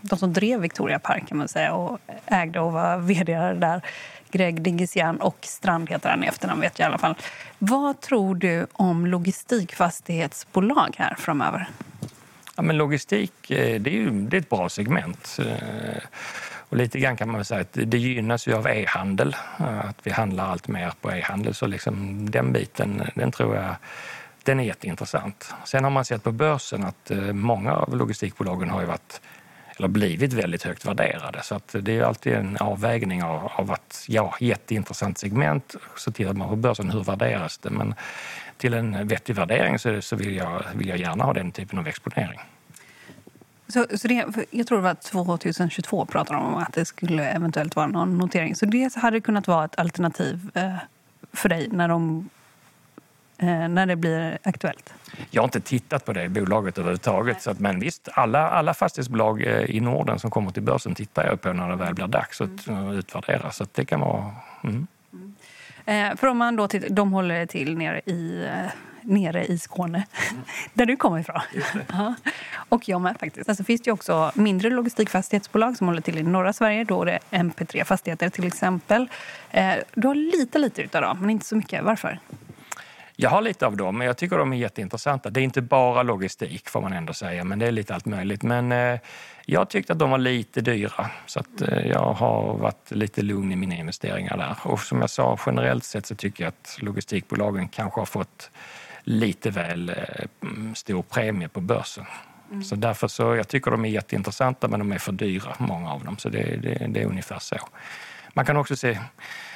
de 0.00 0.18
som 0.18 0.32
drev 0.32 0.60
Victoria 0.60 0.98
Park 0.98 1.28
kan 1.28 1.38
man 1.38 1.48
säga 1.48 1.74
och 1.74 1.98
ägde 2.26 2.60
och 2.60 2.72
var 2.72 2.98
vd 2.98 3.32
där. 3.52 3.82
Greg 4.32 4.62
Dingesian 4.62 5.16
och 5.16 5.38
Strand 5.40 5.90
heter 5.90 6.10
han 6.10 6.24
i 6.24 6.26
efternamn 6.26 6.60
vet 6.60 6.78
jag 6.78 6.86
i 6.86 6.88
alla 6.88 6.98
fall. 6.98 7.14
Vad 7.58 8.00
tror 8.00 8.34
du 8.34 8.66
om 8.72 9.06
logistikfastighetsbolag 9.06 10.94
här 10.98 11.14
framöver? 11.18 11.68
Ja, 12.56 12.62
men 12.62 12.76
logistik 12.76 13.50
eh, 13.50 13.80
det 13.80 13.90
är, 13.90 13.94
ju, 13.94 14.10
det 14.10 14.36
är 14.36 14.40
ett 14.40 14.50
bra 14.50 14.68
segment. 14.68 15.38
Eh, 15.38 16.02
och 16.68 16.76
lite 16.76 16.98
grann 16.98 17.16
kan 17.16 17.30
man 17.30 17.44
säga 17.44 17.60
att 17.60 17.72
det 17.72 17.98
gynnas 17.98 18.46
ju 18.46 18.54
av 18.54 18.66
e-handel, 18.66 19.36
eh, 19.58 19.88
att 19.88 19.98
vi 20.02 20.10
handlar 20.10 20.46
allt 20.46 20.68
mer 20.68 20.92
på 21.00 21.12
e-handel. 21.12 21.54
Så 21.54 21.66
liksom 21.66 22.30
den 22.30 22.52
biten, 22.52 23.02
den 23.14 23.32
tror 23.32 23.56
jag 23.56 23.74
den 24.42 24.60
är 24.60 24.64
jätteintressant. 24.64 25.54
Sen 25.64 25.84
har 25.84 25.90
man 25.90 26.04
sett 26.04 26.22
på 26.22 26.32
börsen 26.32 26.84
att 26.84 27.10
många 27.32 27.72
av 27.72 27.96
logistikbolagen 27.96 28.70
har 28.70 28.80
ju 28.80 28.86
varit 28.86 29.20
eller 29.76 29.88
blivit 29.88 30.32
väldigt 30.32 30.62
högt 30.62 30.84
värderade. 30.84 31.42
Så 31.42 31.54
att 31.54 31.74
det 31.80 31.98
är 31.98 32.02
alltid 32.02 32.32
en 32.32 32.56
avvägning 32.56 33.22
av, 33.22 33.52
av 33.54 33.70
att, 33.70 34.04
ja, 34.08 34.34
jätteintressant 34.40 35.18
segment, 35.18 35.74
så 35.96 36.12
tittar 36.12 36.32
man 36.32 36.48
på 36.48 36.56
börsen, 36.56 36.90
hur 36.90 37.04
värderas 37.04 37.58
det? 37.58 37.70
Men 37.70 37.94
till 38.56 38.74
en 38.74 39.08
vettig 39.08 39.34
värdering 39.34 39.78
så, 39.78 40.02
så 40.02 40.16
vill, 40.16 40.36
jag, 40.36 40.62
vill 40.74 40.88
jag 40.88 40.98
gärna 40.98 41.24
ha 41.24 41.32
den 41.32 41.52
typen 41.52 41.78
av 41.78 41.86
exponering. 41.86 42.40
Så, 43.68 43.86
så 43.94 44.08
det, 44.08 44.26
jag 44.50 44.66
tror 44.66 44.78
det 44.78 44.84
var 44.84 44.94
2022 44.94 46.06
pratade 46.06 46.38
de 46.38 46.46
om 46.46 46.54
att 46.54 46.72
det 46.72 46.84
skulle 46.84 47.28
eventuellt 47.28 47.76
vara 47.76 47.86
någon 47.86 48.18
notering. 48.18 48.56
Så 48.56 48.66
det 48.66 48.94
hade 48.94 49.20
kunnat 49.20 49.46
vara 49.46 49.64
ett 49.64 49.78
alternativ 49.78 50.50
eh, 50.54 50.74
för 51.32 51.48
dig 51.48 51.68
när 51.68 51.88
de 51.88 52.28
när 53.46 53.86
det 53.86 53.96
blir 53.96 54.38
aktuellt? 54.42 54.94
Jag 55.30 55.42
har 55.42 55.46
inte 55.46 55.60
tittat 55.60 56.04
på 56.04 56.12
det 56.12 56.28
bolaget 56.28 56.78
överhuvudtaget. 56.78 57.42
Så 57.42 57.50
att, 57.50 57.58
men 57.58 57.80
visst, 57.80 58.08
alla, 58.12 58.50
alla 58.50 58.74
fastighetsbolag 58.74 59.42
eh, 59.42 59.76
i 59.76 59.80
Norden 59.80 60.18
som 60.18 60.30
kommer 60.30 60.50
till 60.50 60.62
börsen 60.62 60.94
tittar 60.94 61.26
jag 61.26 61.40
på 61.40 61.52
när 61.52 61.70
det 61.70 61.76
väl 61.76 61.94
blir 61.94 62.06
dags 62.06 62.40
att 62.40 62.66
mm. 62.66 62.90
utvärdera. 62.90 63.50
Så 63.50 63.62
att 63.62 63.74
det 63.74 63.84
kan 63.84 64.00
vara... 64.00 64.30
Mm. 64.64 64.86
Mm. 65.12 65.34
Eh, 65.84 66.16
för 66.16 66.26
om 66.26 66.38
man 66.38 66.56
då 66.56 66.68
tittar, 66.68 66.88
de 66.88 67.12
håller 67.12 67.46
till 67.46 67.76
nere 67.76 68.00
i, 68.06 68.48
nere 69.02 69.44
i 69.44 69.58
Skåne, 69.58 70.06
där 70.74 70.86
du 70.86 70.96
kommer 70.96 71.18
ifrån. 71.18 71.40
och 72.68 72.88
jag 72.88 73.00
med 73.00 73.16
faktiskt. 73.20 73.48
Alltså 73.48 73.64
finns 73.64 73.80
det 73.82 73.92
också 73.92 74.32
mindre 74.34 74.70
logistikfastighetsbolag 74.70 75.76
som 75.76 75.86
håller 75.86 76.00
till 76.00 76.18
i 76.18 76.22
norra 76.22 76.52
Sverige. 76.52 76.84
Då 76.84 77.02
är 77.02 77.06
det 77.06 77.18
MP3 77.30 77.84
Fastigheter 77.84 78.28
till 78.28 78.46
exempel. 78.46 79.08
Eh, 79.50 79.74
du 79.94 80.08
har 80.08 80.14
lite, 80.14 80.58
lite 80.58 80.82
utav 80.82 81.02
dem, 81.02 81.20
men 81.20 81.30
inte 81.30 81.46
så 81.46 81.56
mycket. 81.56 81.84
Varför? 81.84 82.18
Jag 83.22 83.30
har 83.30 83.42
lite 83.42 83.66
av 83.66 83.76
dem, 83.76 83.98
men 83.98 84.06
jag 84.06 84.16
tycker 84.16 84.38
de 84.38 84.52
är 84.52 84.56
jätteintressanta. 84.56 85.30
Det 85.30 85.40
är 85.40 85.44
inte 85.44 85.62
bara 85.62 86.02
logistik 86.02 86.68
får 86.68 86.80
man 86.80 86.92
ändå 86.92 87.12
säga, 87.12 87.44
men 87.44 87.58
det 87.58 87.66
är 87.66 87.70
lite 87.70 87.94
allt 87.94 88.06
möjligt. 88.06 88.42
Men 88.42 88.72
eh, 88.72 89.00
jag 89.46 89.68
tyckte 89.68 89.92
att 89.92 89.98
de 89.98 90.10
var 90.10 90.18
lite 90.18 90.60
dyra, 90.60 91.10
så 91.26 91.40
att, 91.40 91.60
eh, 91.62 91.86
jag 91.86 92.12
har 92.12 92.56
varit 92.56 92.90
lite 92.90 93.22
lugn 93.22 93.52
i 93.52 93.56
mina 93.56 93.74
investeringar 93.74 94.36
där. 94.36 94.56
Och 94.62 94.80
som 94.80 95.00
jag 95.00 95.10
sa, 95.10 95.38
generellt 95.46 95.84
sett 95.84 96.06
så 96.06 96.14
tycker 96.14 96.44
jag 96.44 96.48
att 96.48 96.78
logistikbolagen 96.80 97.68
kanske 97.68 98.00
har 98.00 98.06
fått 98.06 98.50
lite 99.02 99.50
väl 99.50 99.88
eh, 99.88 100.26
stor 100.74 101.02
premie 101.02 101.48
på 101.48 101.60
börsen. 101.60 102.04
Mm. 102.50 102.64
Så 102.64 102.76
därför 102.76 103.08
så, 103.08 103.36
jag 103.36 103.48
tycker 103.48 103.70
de 103.70 103.84
är 103.84 103.88
jätteintressanta, 103.88 104.68
men 104.68 104.78
de 104.78 104.92
är 104.92 104.98
för 104.98 105.12
dyra, 105.12 105.54
många 105.58 105.92
av 105.92 106.04
dem. 106.04 106.18
Så 106.18 106.28
det, 106.28 106.56
det, 106.62 106.86
det 106.88 107.02
är 107.02 107.06
ungefär 107.06 107.38
så. 107.38 107.56
Man 108.34 108.44
kan 108.44 108.56
också 108.56 108.76
se 108.76 108.98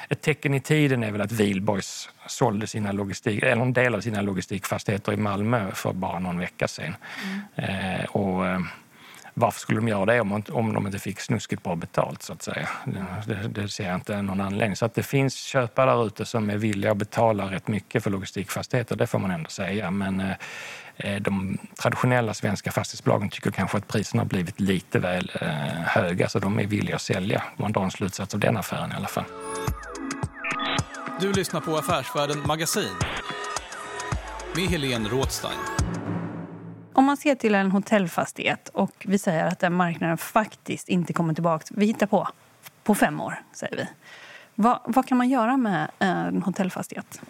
ett 0.09 0.21
tecken 0.21 0.53
i 0.53 0.59
tiden 0.59 1.03
är 1.03 1.11
väl 1.11 1.21
att 1.21 1.31
Wihlborgs 1.31 2.09
sålde 2.27 2.67
sina 2.67 2.91
logistik, 2.91 3.43
eller 3.43 3.61
en 3.61 3.73
del 3.73 3.95
av 3.95 4.01
sina 4.01 4.21
logistikfastigheter 4.21 5.13
i 5.13 5.17
Malmö 5.17 5.71
för 5.73 5.93
bara 5.93 6.19
någon 6.19 6.39
vecka 6.39 6.67
sedan. 6.67 6.95
Mm. 7.55 7.99
Eh, 7.99 8.05
och, 8.05 8.47
eh, 8.47 8.59
varför 9.33 9.59
skulle 9.59 9.79
de 9.79 9.87
göra 9.87 10.05
det 10.05 10.21
om, 10.21 10.43
om 10.51 10.73
de 10.73 10.85
inte 10.85 10.99
fick 10.99 11.19
snuskigt 11.19 11.63
bra 11.63 11.75
betalt? 11.75 12.21
så 12.23 12.33
att 12.33 12.41
säga? 12.41 12.69
Det, 13.25 13.47
det 13.47 13.69
ser 13.69 13.87
jag 13.87 13.95
inte 13.95 14.21
någon 14.21 14.41
anledning. 14.41 14.75
Så 14.75 14.85
att 14.85 14.95
det 14.95 15.03
finns 15.03 15.35
köpare 15.35 15.91
där 15.91 16.07
ute 16.07 16.25
som 16.25 16.49
är 16.49 16.57
villiga 16.57 16.91
att 16.91 16.97
betala 16.97 17.51
rätt 17.51 17.67
mycket 17.67 18.03
för 18.03 18.11
logistikfastigheter, 18.11 18.95
det 18.95 19.07
får 19.07 19.19
man 19.19 19.31
ändå 19.31 19.49
säga. 19.49 19.91
Men 19.91 20.19
eh, 20.19 20.35
Eh, 20.99 21.21
de 21.21 21.57
traditionella 21.81 22.33
svenska 22.33 22.71
fastighetsbolagen 22.71 23.29
tycker 23.29 23.51
kanske 23.51 23.77
att 23.77 23.87
priserna 23.87 24.21
har 24.21 24.27
blivit 24.27 24.59
lite 24.59 24.99
väl 24.99 25.31
eh, 25.41 25.49
höga 25.85 26.29
så 26.29 26.39
de 26.39 26.59
är 26.59 26.67
villiga 26.67 26.95
att 26.95 27.01
sälja. 27.01 27.43
Man 27.57 27.71
drar 27.71 27.83
en 27.83 27.91
slutsats 27.91 28.33
av 28.33 28.39
den 28.39 28.57
affären 28.57 28.91
i 28.91 28.95
alla 28.95 29.07
fall. 29.07 29.25
Du 31.19 31.33
lyssnar 31.33 31.61
på 31.61 31.77
Affärsvärlden 31.77 32.47
Magasin 32.47 32.95
med 34.55 34.65
Helene 34.65 35.09
Rådstein. 35.09 35.59
om 36.93 37.05
man 37.05 37.17
ser 37.17 37.35
till 37.35 37.55
en 37.55 37.71
hotellfastighet 37.71 38.69
och 38.69 39.05
vi 39.05 39.19
säger 39.19 39.45
att 39.45 39.59
den 39.59 39.73
marknaden 39.73 40.17
faktiskt 40.17 40.89
inte 40.89 41.13
kommer 41.13 41.33
tillbaka, 41.33 41.65
vi 41.69 41.85
hittar 41.85 42.07
på, 42.07 42.27
på 42.83 42.95
fem 42.95 43.21
år, 43.21 43.41
säger 43.53 43.77
vi. 43.77 43.87
Vad, 44.55 44.79
vad 44.85 45.07
kan 45.07 45.17
man 45.17 45.29
göra 45.29 45.57
med 45.57 45.91
en 45.99 46.43
hotellfastighet? 46.43 47.21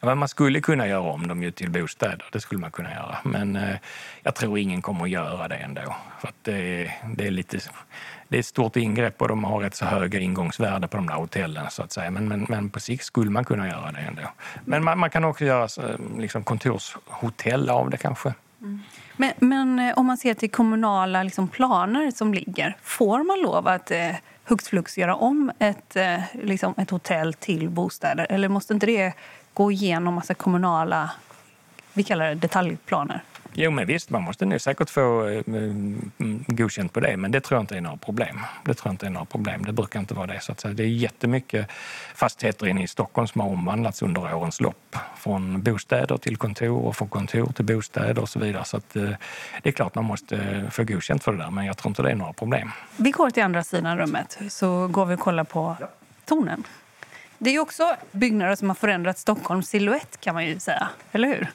Ja, 0.00 0.14
man 0.14 0.28
skulle 0.28 0.60
kunna 0.60 0.86
göra 0.86 1.00
om 1.00 1.28
dem 1.28 1.42
ju 1.42 1.50
till 1.50 1.70
bostäder, 1.70 2.24
det 2.32 2.40
skulle 2.40 2.60
man 2.60 2.70
kunna 2.70 2.90
göra. 2.90 3.18
Men 3.24 3.56
eh, 3.56 3.76
jag 4.22 4.34
tror 4.34 4.58
ingen 4.58 4.82
kommer 4.82 5.04
att 5.04 5.10
göra 5.10 5.48
det 5.48 5.56
ändå. 5.56 5.96
För 6.20 6.28
att 6.28 6.34
det, 6.42 6.92
det, 7.16 7.26
är 7.26 7.30
lite, 7.30 7.60
det 8.28 8.36
är 8.36 8.40
ett 8.40 8.46
stort 8.46 8.76
ingrepp 8.76 9.22
och 9.22 9.28
de 9.28 9.44
har 9.44 9.60
rätt 9.60 9.74
så 9.74 9.84
höga 9.84 10.20
ingångsvärden 10.20 10.88
på 10.88 10.96
de 10.96 11.06
där 11.06 11.14
hotellen 11.14 11.66
så 11.70 11.82
att 11.82 11.92
säga. 11.92 12.10
Men, 12.10 12.28
men, 12.28 12.46
men 12.48 12.70
på 12.70 12.80
sikt 12.80 13.04
skulle 13.04 13.30
man 13.30 13.44
kunna 13.44 13.68
göra 13.68 13.92
det 13.92 13.98
ändå. 13.98 14.22
Men 14.64 14.84
man, 14.84 14.98
man 14.98 15.10
kan 15.10 15.24
också 15.24 15.44
göra 15.44 15.88
eh, 15.88 16.18
liksom, 16.18 16.44
kontorshotell 16.44 17.70
av 17.70 17.90
det 17.90 17.96
kanske. 17.96 18.34
Mm. 18.60 18.80
Men, 19.16 19.32
men, 19.38 19.78
eh, 19.78 19.98
om 19.98 20.06
man 20.06 20.16
ser 20.16 20.34
till 20.34 20.50
kommunala 20.50 21.22
liksom, 21.22 21.48
planer 21.48 22.10
som 22.10 22.34
ligger, 22.34 22.76
får 22.82 23.22
man 23.22 23.40
lov 23.40 23.68
att 23.68 23.90
eh, 23.90 24.14
hux 24.44 24.68
flux 24.68 24.98
göra 24.98 25.14
om 25.14 25.52
ett, 25.58 25.96
eh, 25.96 26.20
liksom, 26.32 26.74
ett 26.76 26.90
hotell 26.90 27.34
till 27.34 27.68
bostäder? 27.68 28.26
Eller 28.30 28.48
måste 28.48 28.74
inte 28.74 28.86
det 28.86 29.12
gå 29.54 29.72
igenom 29.72 30.14
massa 30.14 30.34
kommunala 30.34 31.10
vi 31.98 32.04
kallar 32.04 32.28
det 32.28 32.34
detaljplaner? 32.34 33.22
Jo, 33.60 33.70
men 33.70 33.86
visst, 33.86 34.10
man 34.10 34.22
måste 34.22 34.46
nu 34.46 34.58
säkert 34.58 34.90
få 34.90 35.28
eh, 35.28 35.42
godkänt 36.46 36.92
på 36.92 37.00
det, 37.00 37.16
men 37.16 37.30
det 37.30 37.40
tror 37.40 37.56
jag 37.56 37.62
inte 37.62 37.76
är 37.76 37.80
några 37.80 37.96
problem. 37.96 38.40
Det 38.64 38.74
tror 38.74 38.88
jag 38.88 38.92
inte 38.92 39.06
är 39.06 39.10
några 39.10 39.24
problem. 39.24 39.64
Det 39.64 39.72
brukar 39.72 40.00
inte 40.00 40.14
vara 40.14 40.26
det. 40.26 40.40
Så 40.40 40.52
att 40.52 40.60
säga. 40.60 40.74
Det 40.74 40.82
är 40.82 40.86
jättemycket 40.86 41.66
fastigheter 42.14 42.66
inne 42.66 42.82
i 42.82 42.86
Stockholm 42.86 43.26
som 43.26 43.40
har 43.40 43.48
omvandlats 43.48 44.02
under 44.02 44.34
årens 44.34 44.60
lopp. 44.60 44.96
Från 45.16 45.62
bostäder 45.62 46.16
till 46.16 46.36
kontor 46.36 46.86
och 46.86 46.96
från 46.96 47.08
kontor 47.08 47.52
till 47.52 47.64
bostäder 47.64 48.22
och 48.22 48.28
så 48.28 48.38
vidare. 48.38 48.64
Så 48.64 48.76
att, 48.76 48.96
eh, 48.96 49.10
det 49.62 49.68
är 49.68 49.72
klart 49.72 49.94
man 49.94 50.04
måste 50.04 50.64
få 50.70 50.84
godkänt 50.84 51.24
för 51.24 51.32
det 51.32 51.38
där, 51.38 51.50
men 51.50 51.66
jag 51.66 51.76
tror 51.76 51.90
inte 51.90 52.02
det 52.02 52.10
är 52.10 52.14
några 52.14 52.32
problem. 52.32 52.70
Vi 52.96 53.10
går 53.10 53.30
till 53.30 53.42
andra 53.42 53.64
sidan 53.64 53.98
rummet, 53.98 54.38
så 54.48 54.88
går 54.88 55.06
vi 55.06 55.14
och 55.14 55.20
kollar 55.20 55.44
på 55.44 55.76
tornen. 56.24 56.64
Det 57.38 57.50
är 57.50 57.58
också 57.58 57.96
byggnader 58.12 58.54
som 58.54 58.68
har 58.68 58.74
förändrat 58.74 59.18
Stockholms 59.18 59.68
siluett 59.68 60.20
kan 60.20 60.34
man 60.34 60.46
ju 60.46 60.58
säga, 60.58 60.88
eller 61.12 61.28
hur? 61.28 61.48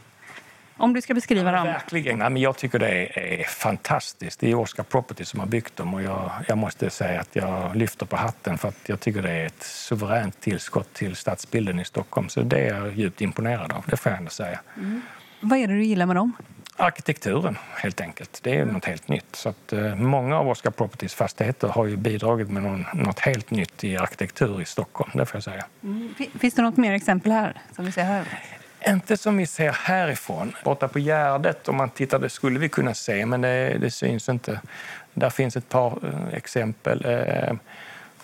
Om 0.83 0.93
du 0.93 1.01
ska 1.01 1.13
beskriva 1.13 1.51
dem. 1.51 1.67
verkligen. 1.67 2.19
Ja, 2.19 2.29
men 2.29 2.41
jag 2.41 2.57
tycker 2.57 2.79
det 2.79 3.19
är, 3.19 3.43
fantastiskt. 3.43 4.39
Det 4.39 4.51
är 4.51 4.55
Oscar 4.55 4.83
Property 4.83 5.25
som 5.25 5.39
har 5.39 5.47
byggt 5.47 5.75
dem 5.75 5.93
och 5.93 6.01
jag, 6.01 6.31
jag, 6.47 6.57
måste 6.57 6.89
säga 6.89 7.21
att 7.21 7.35
jag 7.35 7.75
lyfter 7.75 8.05
på 8.05 8.15
hatten 8.15 8.57
för 8.57 8.67
att 8.67 8.89
jag 8.89 8.99
tycker 8.99 9.21
det 9.21 9.31
är 9.31 9.45
ett 9.45 9.63
suveränt 9.63 10.41
tillskott 10.41 10.93
till 10.93 11.15
stadsbilden 11.15 11.79
i 11.79 11.85
Stockholm. 11.85 12.29
Så 12.29 12.41
det 12.41 12.57
är 12.57 12.73
jag 12.73 12.93
djupt 12.93 13.21
imponerad 13.21 13.71
av, 13.71 13.83
det 13.87 13.97
får 13.97 14.11
jag 14.11 14.19
ändå 14.19 14.31
säga. 14.31 14.59
Mm. 14.77 15.01
Vad 15.39 15.59
är 15.59 15.67
det 15.67 15.73
du 15.73 15.83
gillar 15.83 16.05
med 16.05 16.15
dem? 16.15 16.33
arkitekturen 16.75 17.57
helt 17.75 18.01
enkelt. 18.01 18.39
Det 18.43 18.55
är 18.55 18.65
något 18.65 18.85
helt 18.85 19.07
nytt. 19.07 19.35
Så 19.35 19.49
att, 19.49 19.73
eh, 19.73 19.95
många 19.95 20.37
av 20.37 20.49
Oscar 20.49 20.71
Properties 20.71 21.13
fastigheter 21.13 21.67
har 21.67 21.85
ju 21.85 21.97
bidragit 21.97 22.49
med 22.49 22.63
någon, 22.63 22.85
något 22.93 23.19
helt 23.19 23.51
nytt 23.51 23.83
i 23.83 23.97
arkitektur 23.97 24.61
i 24.61 24.65
Stockholm. 24.65 25.11
Det 25.13 25.25
får 25.25 25.35
jag 25.35 25.43
säga. 25.43 25.65
Mm. 25.83 26.13
Finns 26.39 26.53
det 26.53 26.61
något 26.61 26.77
mer 26.77 26.93
exempel 26.93 27.31
här 27.31 27.61
som 27.75 27.85
vi 27.85 27.91
ser 27.91 28.03
här? 28.03 28.27
Inte 28.87 29.17
som 29.17 29.37
vi 29.37 29.45
ser 29.45 29.71
härifrån. 29.71 30.55
Borta 30.63 30.87
på 30.87 30.99
Gärdet, 30.99 31.67
om 31.67 31.75
man 31.75 31.89
tittar, 31.89 32.19
det 32.19 32.29
skulle 32.29 32.59
vi 32.59 32.69
kunna 32.69 32.93
se, 32.93 33.25
men 33.25 33.41
det, 33.41 33.77
det 33.77 33.91
syns 33.91 34.29
inte. 34.29 34.61
Där 35.13 35.29
finns 35.29 35.55
ett 35.55 35.69
par 35.69 35.99
eh, 36.03 36.37
exempel. 36.37 37.05
Eh, 37.05 37.53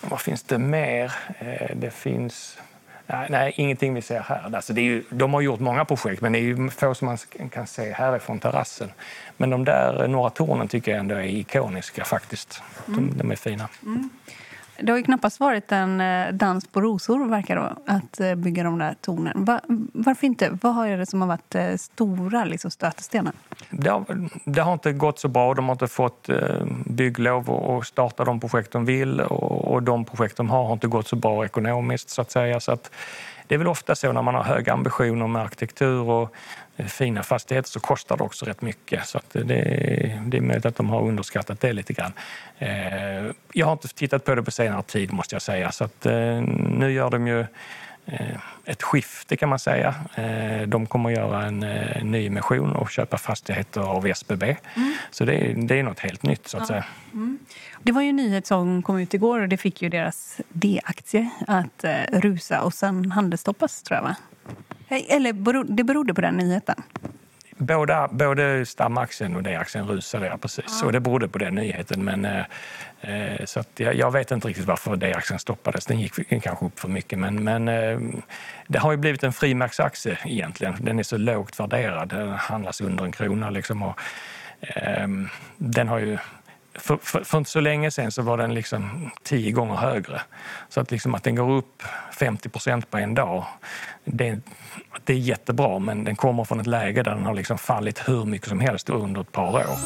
vad 0.00 0.20
finns 0.20 0.42
det 0.42 0.58
mer? 0.58 1.12
Eh, 1.38 1.76
det 1.76 1.90
finns... 1.90 2.58
Nej, 3.06 3.26
nej, 3.30 3.52
ingenting 3.56 3.94
vi 3.94 4.02
ser 4.02 4.20
här. 4.20 4.50
Alltså 4.54 4.72
det 4.72 4.80
är 4.80 4.84
ju, 4.84 5.04
de 5.10 5.34
har 5.34 5.40
gjort 5.40 5.60
många 5.60 5.84
projekt, 5.84 6.22
men 6.22 6.32
det 6.32 6.38
är 6.38 6.42
ju 6.42 6.70
få 6.70 6.94
som 6.94 7.06
man 7.06 7.18
kan 7.50 7.66
se 7.66 7.92
härifrån 7.92 8.38
terrassen. 8.38 8.92
Men 9.36 9.50
de 9.50 9.64
där 9.64 10.08
några 10.08 10.30
tornen 10.30 10.68
tycker 10.68 10.90
jag 10.90 11.00
ändå 11.00 11.14
är 11.14 11.24
ikoniska 11.24 12.04
faktiskt. 12.04 12.62
De, 12.86 12.98
mm. 12.98 13.18
de 13.18 13.30
är 13.30 13.36
fina. 13.36 13.68
Mm. 13.82 14.10
Det 14.82 14.92
har 14.92 14.96
ju 14.96 15.04
knappast 15.04 15.40
varit 15.40 15.72
en 15.72 16.00
eh, 16.00 16.32
dans 16.32 16.66
på 16.66 16.80
rosor, 16.80 17.28
verkar 17.28 17.56
då, 17.56 17.92
att 17.92 18.20
eh, 18.20 18.34
bygga 18.34 18.62
de 18.62 18.78
där 18.78 18.94
tornen. 19.00 19.44
Var, 19.44 19.60
varför 19.92 20.26
inte? 20.26 20.58
Vad 20.62 20.88
är 20.88 20.98
det 20.98 21.06
som 21.06 21.20
har 21.20 21.28
varit 21.28 21.54
eh, 21.54 21.76
stora 21.76 22.44
liksom, 22.44 22.70
stötestenar? 22.70 23.32
Det 23.70 23.90
har, 23.90 24.28
det 24.44 24.60
har 24.60 24.72
inte 24.72 24.92
gått 24.92 25.18
så 25.18 25.28
bra. 25.28 25.54
De 25.54 25.64
har 25.64 25.72
inte 25.72 25.88
fått 25.88 26.28
bygglov 26.84 27.50
och 27.50 27.86
starta 27.86 28.24
de 28.24 28.40
projekt 28.40 28.72
de 28.72 28.84
vill 28.84 29.20
och 29.20 29.82
de 29.82 30.04
projekt 30.04 30.36
de 30.36 30.50
har 30.50 30.64
har 30.64 30.72
inte 30.72 30.86
gått 30.86 31.08
så 31.08 31.16
bra 31.16 31.44
ekonomiskt. 31.44 32.10
så 32.10 32.22
att 32.22 32.30
säga. 32.30 32.60
Så 32.60 32.72
att 32.72 32.90
det 33.46 33.54
är 33.54 33.58
väl 33.58 33.68
ofta 33.68 33.94
så 33.94 34.12
när 34.12 34.22
man 34.22 34.34
har 34.34 34.42
höga 34.42 34.72
ambitioner 34.72 35.26
med 35.26 35.42
arkitektur 35.42 36.08
och 36.08 36.34
fina 36.88 37.22
fastigheter 37.22 37.68
så 37.68 37.80
kostar 37.80 38.16
det 38.16 38.22
också 38.22 38.44
rätt 38.46 38.62
mycket. 38.62 39.06
Så 39.06 39.20
det, 39.32 39.42
det, 40.26 40.36
är 40.36 40.40
möjligt 40.40 40.66
att 40.66 40.76
de 40.76 40.90
har 40.90 41.02
underskattat 41.02 41.60
det 41.60 41.72
lite 41.72 41.92
grann. 41.92 42.12
Eh, 42.58 43.32
jag 43.52 43.66
har 43.66 43.72
inte 43.72 43.88
tittat 43.88 44.24
på 44.24 44.34
det 44.34 44.42
på 44.42 44.50
senare 44.50 44.82
tid 44.82 45.12
måste 45.12 45.34
jag 45.34 45.42
säga. 45.42 45.72
Så 45.72 45.84
att, 45.84 46.06
eh, 46.06 46.40
nu 46.78 46.92
gör 46.92 47.10
de 47.10 47.26
ju 47.26 47.40
eh, 48.06 48.36
ett 48.64 48.82
skifte 48.82 49.36
kan 49.36 49.48
man 49.48 49.58
säga. 49.58 49.94
De 50.66 50.86
kommer 50.86 51.10
att 51.10 51.16
göra 51.16 51.44
en 51.44 51.60
ny 52.02 52.26
emission 52.26 52.72
och 52.76 52.90
köpa 52.90 53.18
fastigheter 53.18 53.80
av 53.80 54.06
SBB. 54.06 54.56
Mm. 54.76 54.94
Så 55.10 55.24
det 55.24 55.34
är, 55.34 55.54
det 55.54 55.78
är 55.78 55.82
något 55.82 56.00
helt 56.00 56.22
nytt 56.22 56.48
så 56.48 56.56
att 56.56 56.60
ja. 56.60 56.66
säga. 56.66 56.84
Mm. 57.12 57.38
Det 57.82 57.92
var 57.92 58.02
ju 58.02 58.08
en 58.08 58.16
nyhet 58.16 58.46
som 58.46 58.82
kom 58.82 58.98
ut 58.98 59.14
igår 59.14 59.40
och 59.40 59.48
det 59.48 59.56
fick 59.56 59.82
ju 59.82 59.88
deras 59.88 60.40
D-aktie 60.48 61.30
att 61.46 61.84
rusa 62.12 62.62
och 62.62 62.74
sen 62.74 63.10
handelsstoppas 63.10 63.82
tror 63.82 63.96
jag 63.96 64.02
va? 64.02 64.16
Eller 64.88 65.32
det 65.74 65.84
berodde 65.84 66.14
på 66.14 66.20
den 66.20 66.36
nyheten? 66.36 66.82
Båda, 67.60 68.08
både 68.08 68.66
stamaktien 68.66 69.36
och 69.36 69.42
D-aktien 69.42 69.86
rusade, 69.86 70.26
ja, 70.26 70.36
precis. 70.36 70.78
Ja. 70.80 70.86
Och 70.86 70.92
det 70.92 71.00
berodde 71.00 71.28
på 71.28 71.38
den 71.38 71.54
nyheten. 71.54 72.04
Men, 72.04 72.24
eh, 72.24 72.44
eh 73.00 73.44
så 73.44 73.64
jag, 73.76 73.94
jag, 73.94 74.10
vet 74.10 74.30
inte 74.30 74.48
riktigt 74.48 74.66
varför 74.66 74.96
D-aktien 74.96 75.38
stoppades. 75.38 75.86
Den 75.86 76.00
gick 76.00 76.42
kanske 76.42 76.66
upp 76.66 76.80
för 76.80 76.88
mycket. 76.88 77.18
Men, 77.18 77.44
men 77.44 77.68
eh, 77.68 77.98
det 78.66 78.78
har 78.78 78.90
ju 78.90 78.96
blivit 78.96 79.22
en 79.22 79.32
frimärksaktie 79.32 80.18
egentligen. 80.24 80.76
Den 80.80 80.98
är 80.98 81.02
så 81.02 81.16
lågt 81.16 81.60
värderad. 81.60 82.08
Den 82.08 82.30
handlas 82.30 82.80
under 82.80 83.04
en 83.04 83.12
krona. 83.12 83.50
Liksom, 83.50 83.82
och, 83.82 84.00
eh, 84.60 85.08
den 85.56 85.88
har 85.88 85.98
ju 85.98 86.18
för, 86.74 86.96
för, 86.96 87.24
för, 87.24 87.38
inte 87.38 87.50
så 87.50 87.60
länge 87.60 87.90
sen 87.90 88.12
så 88.12 88.22
var 88.22 88.38
den 88.38 88.54
liksom 88.54 89.10
tio 89.22 89.52
gånger 89.52 89.74
högre. 89.74 90.20
Så 90.68 90.80
att, 90.80 90.90
liksom 90.90 91.14
att 91.14 91.24
den 91.24 91.34
går 91.34 91.50
upp 91.50 91.82
50 92.18 92.48
procent 92.48 92.90
på 92.90 92.98
en 92.98 93.14
dag, 93.14 93.44
det, 94.04 94.40
det 95.04 95.12
är 95.12 95.18
jättebra 95.18 95.78
men 95.78 96.04
den 96.04 96.16
kommer 96.16 96.44
från 96.44 96.60
ett 96.60 96.66
läge 96.66 97.02
där 97.02 97.14
den 97.14 97.26
har 97.26 97.34
liksom 97.34 97.58
fallit 97.58 98.08
hur 98.08 98.24
mycket 98.24 98.48
som 98.48 98.60
helst 98.60 98.90
under 98.90 99.20
ett 99.20 99.32
par 99.32 99.54
år. 99.54 99.76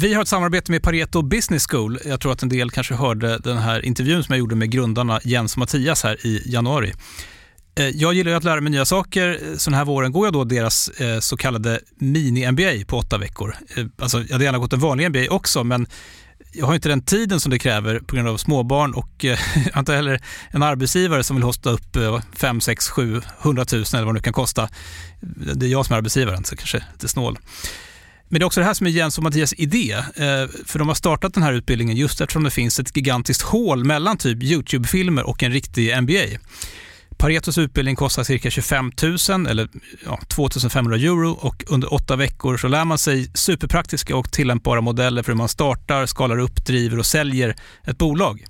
Vi 0.00 0.14
har 0.14 0.22
ett 0.22 0.28
samarbete 0.28 0.70
med 0.70 0.82
Pareto 0.82 1.22
Business 1.22 1.66
School. 1.66 1.98
Jag 2.04 2.20
tror 2.20 2.32
att 2.32 2.42
en 2.42 2.48
del 2.48 2.70
kanske 2.70 2.94
hörde 2.94 3.38
den 3.38 3.56
här 3.56 3.84
intervjun 3.84 4.24
som 4.24 4.32
jag 4.32 4.38
gjorde 4.38 4.54
med 4.54 4.70
grundarna 4.70 5.20
Jens 5.24 5.54
och 5.54 5.58
Mattias 5.58 6.04
här 6.04 6.26
i 6.26 6.42
januari. 6.46 6.92
Eh, 7.78 7.88
jag 7.88 8.14
gillar 8.14 8.32
att 8.32 8.44
lära 8.44 8.60
mig 8.60 8.70
nya 8.70 8.84
saker. 8.84 9.40
Så 9.56 9.70
den 9.70 9.78
här 9.78 9.84
våren 9.84 10.12
går 10.12 10.26
jag 10.26 10.32
då 10.32 10.44
deras 10.44 10.88
eh, 10.88 11.20
så 11.20 11.36
kallade 11.36 11.80
mini-MBA 11.98 12.84
på 12.86 12.96
åtta 12.96 13.18
veckor. 13.18 13.56
Eh, 13.76 13.84
alltså, 13.98 14.18
jag 14.20 14.32
hade 14.32 14.44
gärna 14.44 14.58
gått 14.58 14.72
en 14.72 14.80
vanlig 14.80 15.10
MBA 15.10 15.26
också, 15.30 15.64
men 15.64 15.86
jag 16.52 16.66
har 16.66 16.74
inte 16.74 16.88
den 16.88 17.02
tiden 17.02 17.40
som 17.40 17.50
det 17.50 17.58
kräver 17.58 18.00
på 18.00 18.16
grund 18.16 18.28
av 18.28 18.36
småbarn 18.36 18.94
och 18.94 19.10
jag 19.24 19.38
har 19.72 19.78
inte 19.80 19.94
heller 19.94 20.20
en 20.50 20.62
arbetsgivare 20.62 21.24
som 21.24 21.36
vill 21.36 21.42
hosta 21.42 21.70
upp 21.70 21.96
5, 22.36 22.60
6, 22.60 22.88
7, 22.88 23.20
100 23.42 23.64
000 23.72 23.84
eller 23.94 24.04
vad 24.04 24.14
det 24.14 24.18
nu 24.18 24.22
kan 24.22 24.32
kosta. 24.32 24.68
Det 25.54 25.66
är 25.66 25.70
jag 25.70 25.86
som 25.86 25.92
är 25.92 25.98
arbetsgivaren, 25.98 26.44
så 26.44 26.56
kanske 26.56 26.84
lite 26.92 27.08
snål. 27.08 27.38
Men 28.28 28.40
det 28.40 28.44
är 28.44 28.46
också 28.46 28.60
det 28.60 28.66
här 28.66 28.74
som 28.74 28.86
är 28.86 28.90
Jens 28.90 29.18
och 29.18 29.24
Mattias 29.24 29.54
idé. 29.56 29.96
För 30.66 30.78
de 30.78 30.88
har 30.88 30.94
startat 30.94 31.34
den 31.34 31.42
här 31.42 31.52
utbildningen 31.52 31.96
just 31.96 32.20
eftersom 32.20 32.44
det 32.44 32.50
finns 32.50 32.80
ett 32.80 32.96
gigantiskt 32.96 33.42
hål 33.42 33.84
mellan 33.84 34.16
typ 34.16 34.42
YouTube-filmer 34.42 35.22
och 35.22 35.42
en 35.42 35.52
riktig 35.52 36.02
MBA. 36.02 36.38
Paretos 37.18 37.58
utbildning 37.58 37.96
kostar 37.96 38.22
cirka 38.22 38.50
25 38.50 38.92
000 39.28 39.46
eller 39.46 39.68
ja, 40.04 40.18
2 40.28 40.48
500 40.70 40.96
euro 40.96 41.30
och 41.30 41.64
under 41.68 41.94
åtta 41.94 42.16
veckor 42.16 42.56
så 42.56 42.68
lär 42.68 42.84
man 42.84 42.98
sig 42.98 43.30
superpraktiska 43.34 44.16
och 44.16 44.32
tillämpbara 44.32 44.80
modeller 44.80 45.22
för 45.22 45.32
hur 45.32 45.36
man 45.36 45.48
startar, 45.48 46.06
skalar 46.06 46.38
upp, 46.38 46.66
driver 46.66 46.98
och 46.98 47.06
säljer 47.06 47.56
ett 47.84 47.98
bolag. 47.98 48.44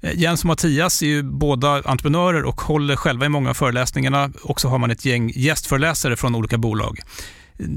Eh, 0.00 0.12
Jens 0.14 0.40
och 0.40 0.46
Mattias 0.46 1.02
är 1.02 1.06
ju 1.06 1.22
båda 1.22 1.68
entreprenörer 1.68 2.42
och 2.42 2.60
håller 2.60 2.96
själva 2.96 3.26
i 3.26 3.28
många 3.28 3.50
av 3.50 3.54
föreläsningarna 3.54 4.30
och 4.42 4.60
så 4.60 4.68
har 4.68 4.78
man 4.78 4.90
ett 4.90 5.04
gäng 5.04 5.32
gästföreläsare 5.34 6.16
från 6.16 6.34
olika 6.34 6.58
bolag. 6.58 6.98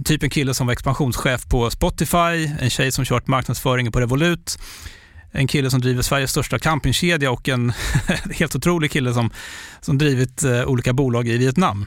Typ 0.06 0.24
en 0.24 0.30
kille 0.30 0.54
som 0.54 0.68
var 0.68 0.74
expansionschef 0.74 1.46
på 1.50 1.70
Spotify, 1.70 2.50
en 2.60 2.70
tjej 2.70 2.92
som 2.92 3.06
kört 3.06 3.28
marknadsföringen 3.28 3.92
på 3.92 4.00
Revolut, 4.00 4.58
en 5.32 5.48
kille 5.48 5.70
som 5.70 5.82
driver 5.82 6.02
Sveriges 6.02 6.32
största 6.32 6.60
campingkedja 6.60 7.32
och 7.32 7.50
en 7.50 7.74
helt 8.32 8.56
otrolig 8.56 8.92
kille 8.92 9.14
som, 9.14 9.30
som 9.82 9.98
drivit 9.98 10.44
eh, 10.44 10.64
olika 10.64 10.94
bolag 10.94 11.28
i 11.28 11.38
Vietnam. 11.38 11.86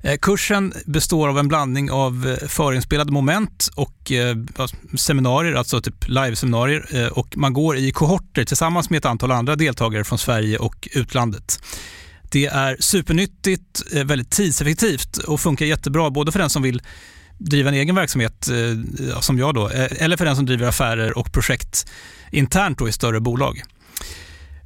Eh, 0.00 0.18
kursen 0.22 0.72
består 0.86 1.28
av 1.28 1.38
en 1.38 1.48
blandning 1.48 1.90
av 1.90 2.36
eh, 2.42 2.48
förinspelade 2.48 3.12
moment 3.12 3.68
och 3.76 4.12
alltså, 4.56 4.76
seminarier, 4.96 5.54
alltså 5.54 5.80
typ 5.80 6.08
liveseminarier 6.08 7.18
och 7.18 7.36
man 7.36 7.52
går 7.52 7.76
i 7.76 7.92
kohorter 7.92 8.44
tillsammans 8.44 8.90
med 8.90 8.98
ett 8.98 9.04
antal 9.04 9.32
andra 9.32 9.56
deltagare 9.56 10.04
från 10.04 10.18
Sverige 10.18 10.58
och 10.58 10.88
utlandet. 10.92 11.60
Det 12.30 12.46
är 12.46 12.76
supernyttigt, 12.80 13.92
väldigt 13.92 14.30
tidseffektivt 14.30 15.16
och 15.16 15.40
funkar 15.40 15.66
jättebra 15.66 16.10
både 16.10 16.32
för 16.32 16.38
den 16.38 16.50
som 16.50 16.62
vill 16.62 16.82
driva 17.38 17.68
en 17.68 17.74
egen 17.74 17.94
verksamhet, 17.94 18.48
eh, 18.48 19.20
som 19.20 19.38
jag 19.38 19.54
då, 19.54 19.68
eh, 19.68 20.02
eller 20.02 20.16
för 20.16 20.24
den 20.24 20.36
som 20.36 20.46
driver 20.46 20.66
affärer 20.66 21.18
och 21.18 21.32
projekt 21.32 21.90
internt 22.30 22.78
då 22.78 22.88
i 22.88 22.92
större 22.92 23.20
bolag. 23.20 23.62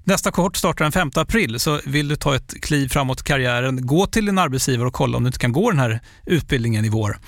Nästa 0.04 0.30
kohort 0.30 0.56
startar 0.56 0.84
den 0.84 0.92
5 0.92 1.10
april, 1.14 1.60
så 1.60 1.80
vill 1.84 2.08
du 2.08 2.16
ta 2.16 2.36
ett 2.36 2.54
kliv 2.62 2.88
framåt 2.88 3.20
i 3.20 3.24
karriären, 3.24 3.86
gå 3.86 4.06
till 4.06 4.26
din 4.26 4.38
arbetsgivare 4.38 4.88
och 4.88 4.94
kolla 4.94 5.16
om 5.16 5.22
du 5.22 5.26
inte 5.26 5.38
kan 5.38 5.52
gå 5.52 5.70
den 5.70 5.80
här 5.80 6.00
utbildningen 6.26 6.84
i 6.84 6.88
vår. 6.88 7.18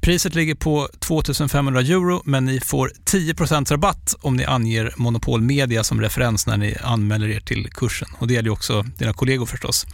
Priset 0.00 0.34
ligger 0.34 0.54
på 0.54 0.88
2 0.98 1.22
500 1.48 1.80
euro, 1.80 2.22
men 2.24 2.44
ni 2.44 2.60
får 2.60 2.92
10% 3.04 3.70
rabatt 3.70 4.14
om 4.20 4.36
ni 4.36 4.44
anger 4.44 4.94
Monopol 4.96 5.40
Media 5.40 5.84
som 5.84 6.00
referens 6.00 6.46
när 6.46 6.56
ni 6.56 6.76
anmäler 6.82 7.28
er 7.28 7.40
till 7.40 7.70
kursen. 7.70 8.08
Och 8.18 8.26
Det 8.26 8.34
gäller 8.34 8.50
också 8.50 8.82
dina 8.82 9.12
kollegor 9.12 9.46
förstås. 9.46 9.86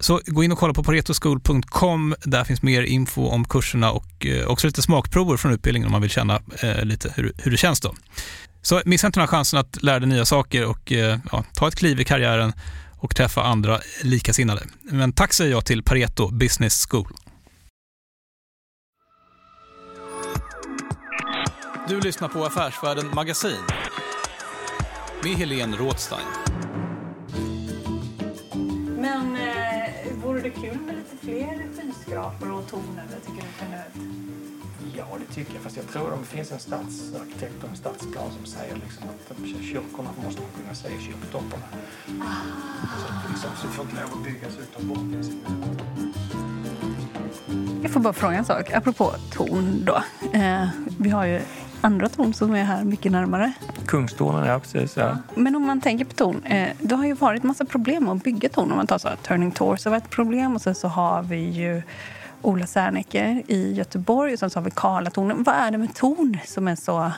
Så 0.00 0.20
gå 0.26 0.44
in 0.44 0.52
och 0.52 0.58
kolla 0.58 0.74
på 0.74 0.82
paretoschool.com. 0.82 2.14
Där 2.24 2.44
finns 2.44 2.62
mer 2.62 2.82
info 2.82 3.26
om 3.26 3.44
kurserna 3.44 3.92
och 3.92 4.26
eh, 4.26 4.46
också 4.46 4.66
lite 4.66 4.82
smakprover 4.82 5.36
från 5.36 5.52
utbildningen 5.52 5.86
om 5.86 5.92
man 5.92 6.00
vill 6.00 6.10
känna 6.10 6.40
eh, 6.62 6.84
lite 6.84 7.12
hur, 7.16 7.32
hur 7.38 7.50
det 7.50 7.56
känns. 7.56 7.80
då. 7.80 7.94
Så 8.62 8.82
missa 8.84 9.06
inte 9.06 9.20
den 9.20 9.28
här 9.28 9.36
chansen 9.36 9.60
att 9.60 9.82
lära 9.82 9.98
dig 9.98 10.08
nya 10.08 10.24
saker 10.24 10.66
och 10.66 10.92
eh, 10.92 11.18
ja, 11.32 11.44
ta 11.54 11.68
ett 11.68 11.74
kliv 11.74 12.00
i 12.00 12.04
karriären 12.04 12.52
och 12.96 13.16
träffa 13.16 13.42
andra 13.42 13.80
likasinnade. 14.02 14.62
Men 14.82 15.12
tack 15.12 15.32
säger 15.32 15.50
jag 15.50 15.64
till 15.64 15.82
Pareto 15.82 16.28
Business 16.28 16.86
School. 16.90 17.12
Du 21.88 22.00
lyssnar 22.00 22.28
på 22.28 22.44
Affärsvärlden 22.44 23.10
Magasin 23.14 23.62
med 25.22 25.36
Helene 25.36 25.76
Rådstein. 25.76 26.49
Vore 30.50 30.68
det 30.68 30.68
kul 30.68 30.80
med 30.86 30.96
lite 30.96 31.16
fler 31.16 31.68
skyskrapor 31.76 32.52
och 32.52 32.68
torn? 32.68 33.00
Tycker 33.26 33.42
du 33.42 33.48
generellt? 33.60 33.94
Ja, 34.96 35.06
det 35.18 35.34
tycker 35.34 35.54
jag. 35.54 35.62
Fast 35.62 35.76
jag 35.76 35.88
tror 35.88 36.12
att 36.12 36.20
det 36.20 36.26
finns 36.26 36.52
en 36.52 36.58
stadsarkitekt 36.58 37.62
och 37.62 37.68
en 37.68 37.76
stadsplan 37.76 38.30
som 38.32 38.46
säger 38.46 38.74
liksom 38.74 39.04
att 39.08 39.38
kyrkorna 39.46 40.10
måste 40.24 40.40
man 40.42 40.50
kunna 40.62 40.74
se 40.74 40.88
i 40.88 41.00
kyrktopparna. 41.00 41.64
Så, 42.06 43.28
liksom, 43.28 43.50
så 43.62 43.68
får 43.68 43.84
inte 43.84 43.96
lov 43.96 44.18
att 44.18 44.24
byggas 44.24 44.58
utan 44.58 44.88
bort. 44.88 45.26
Jag 47.82 47.92
får 47.92 48.00
bara 48.00 48.12
fråga 48.12 48.36
en 48.36 48.44
sak, 48.44 48.72
apropå 48.72 49.14
torn 49.32 49.84
då. 49.84 50.02
Eh, 50.38 50.68
vi 50.98 51.10
har 51.10 51.24
ju 51.24 51.40
andra 51.80 52.08
torn 52.08 52.34
som 52.34 52.54
är 52.54 52.64
här 52.64 52.84
mycket 52.84 53.12
närmare. 53.12 53.52
Kungstornen, 53.86 54.46
ja 54.46 54.58
precis. 54.58 54.96
Ja. 54.96 55.16
Men 55.34 55.56
om 55.56 55.66
man 55.66 55.80
tänker 55.80 56.04
på 56.04 56.14
torn, 56.14 56.42
eh, 56.44 56.68
det 56.80 56.94
har 56.94 57.06
ju 57.06 57.14
varit 57.14 57.42
massa 57.42 57.64
problem 57.64 58.08
att 58.08 58.24
bygga 58.24 58.48
torn. 58.48 58.70
Om 58.70 58.76
man 58.76 58.86
tar 58.86 58.98
så 58.98 59.08
här, 59.08 59.16
Turning 59.16 59.50
Torso 59.50 59.90
var 59.90 59.96
ett 59.96 60.10
problem 60.10 60.54
och 60.54 60.62
sen 60.62 60.74
så 60.74 60.88
har 60.88 61.22
vi 61.22 61.36
ju 61.36 61.82
Ola 62.42 62.66
Serneke 62.66 63.42
i 63.46 63.72
Göteborg 63.72 64.32
och 64.32 64.38
sen 64.38 64.50
så 64.50 64.58
har 64.58 64.64
vi 64.64 64.70
Karlatornet. 64.70 65.36
Vad 65.40 65.54
är 65.54 65.70
det 65.70 65.78
med 65.78 65.94
torn 65.94 66.38
som 66.44 66.68
är 66.68 66.76
så... 66.76 67.12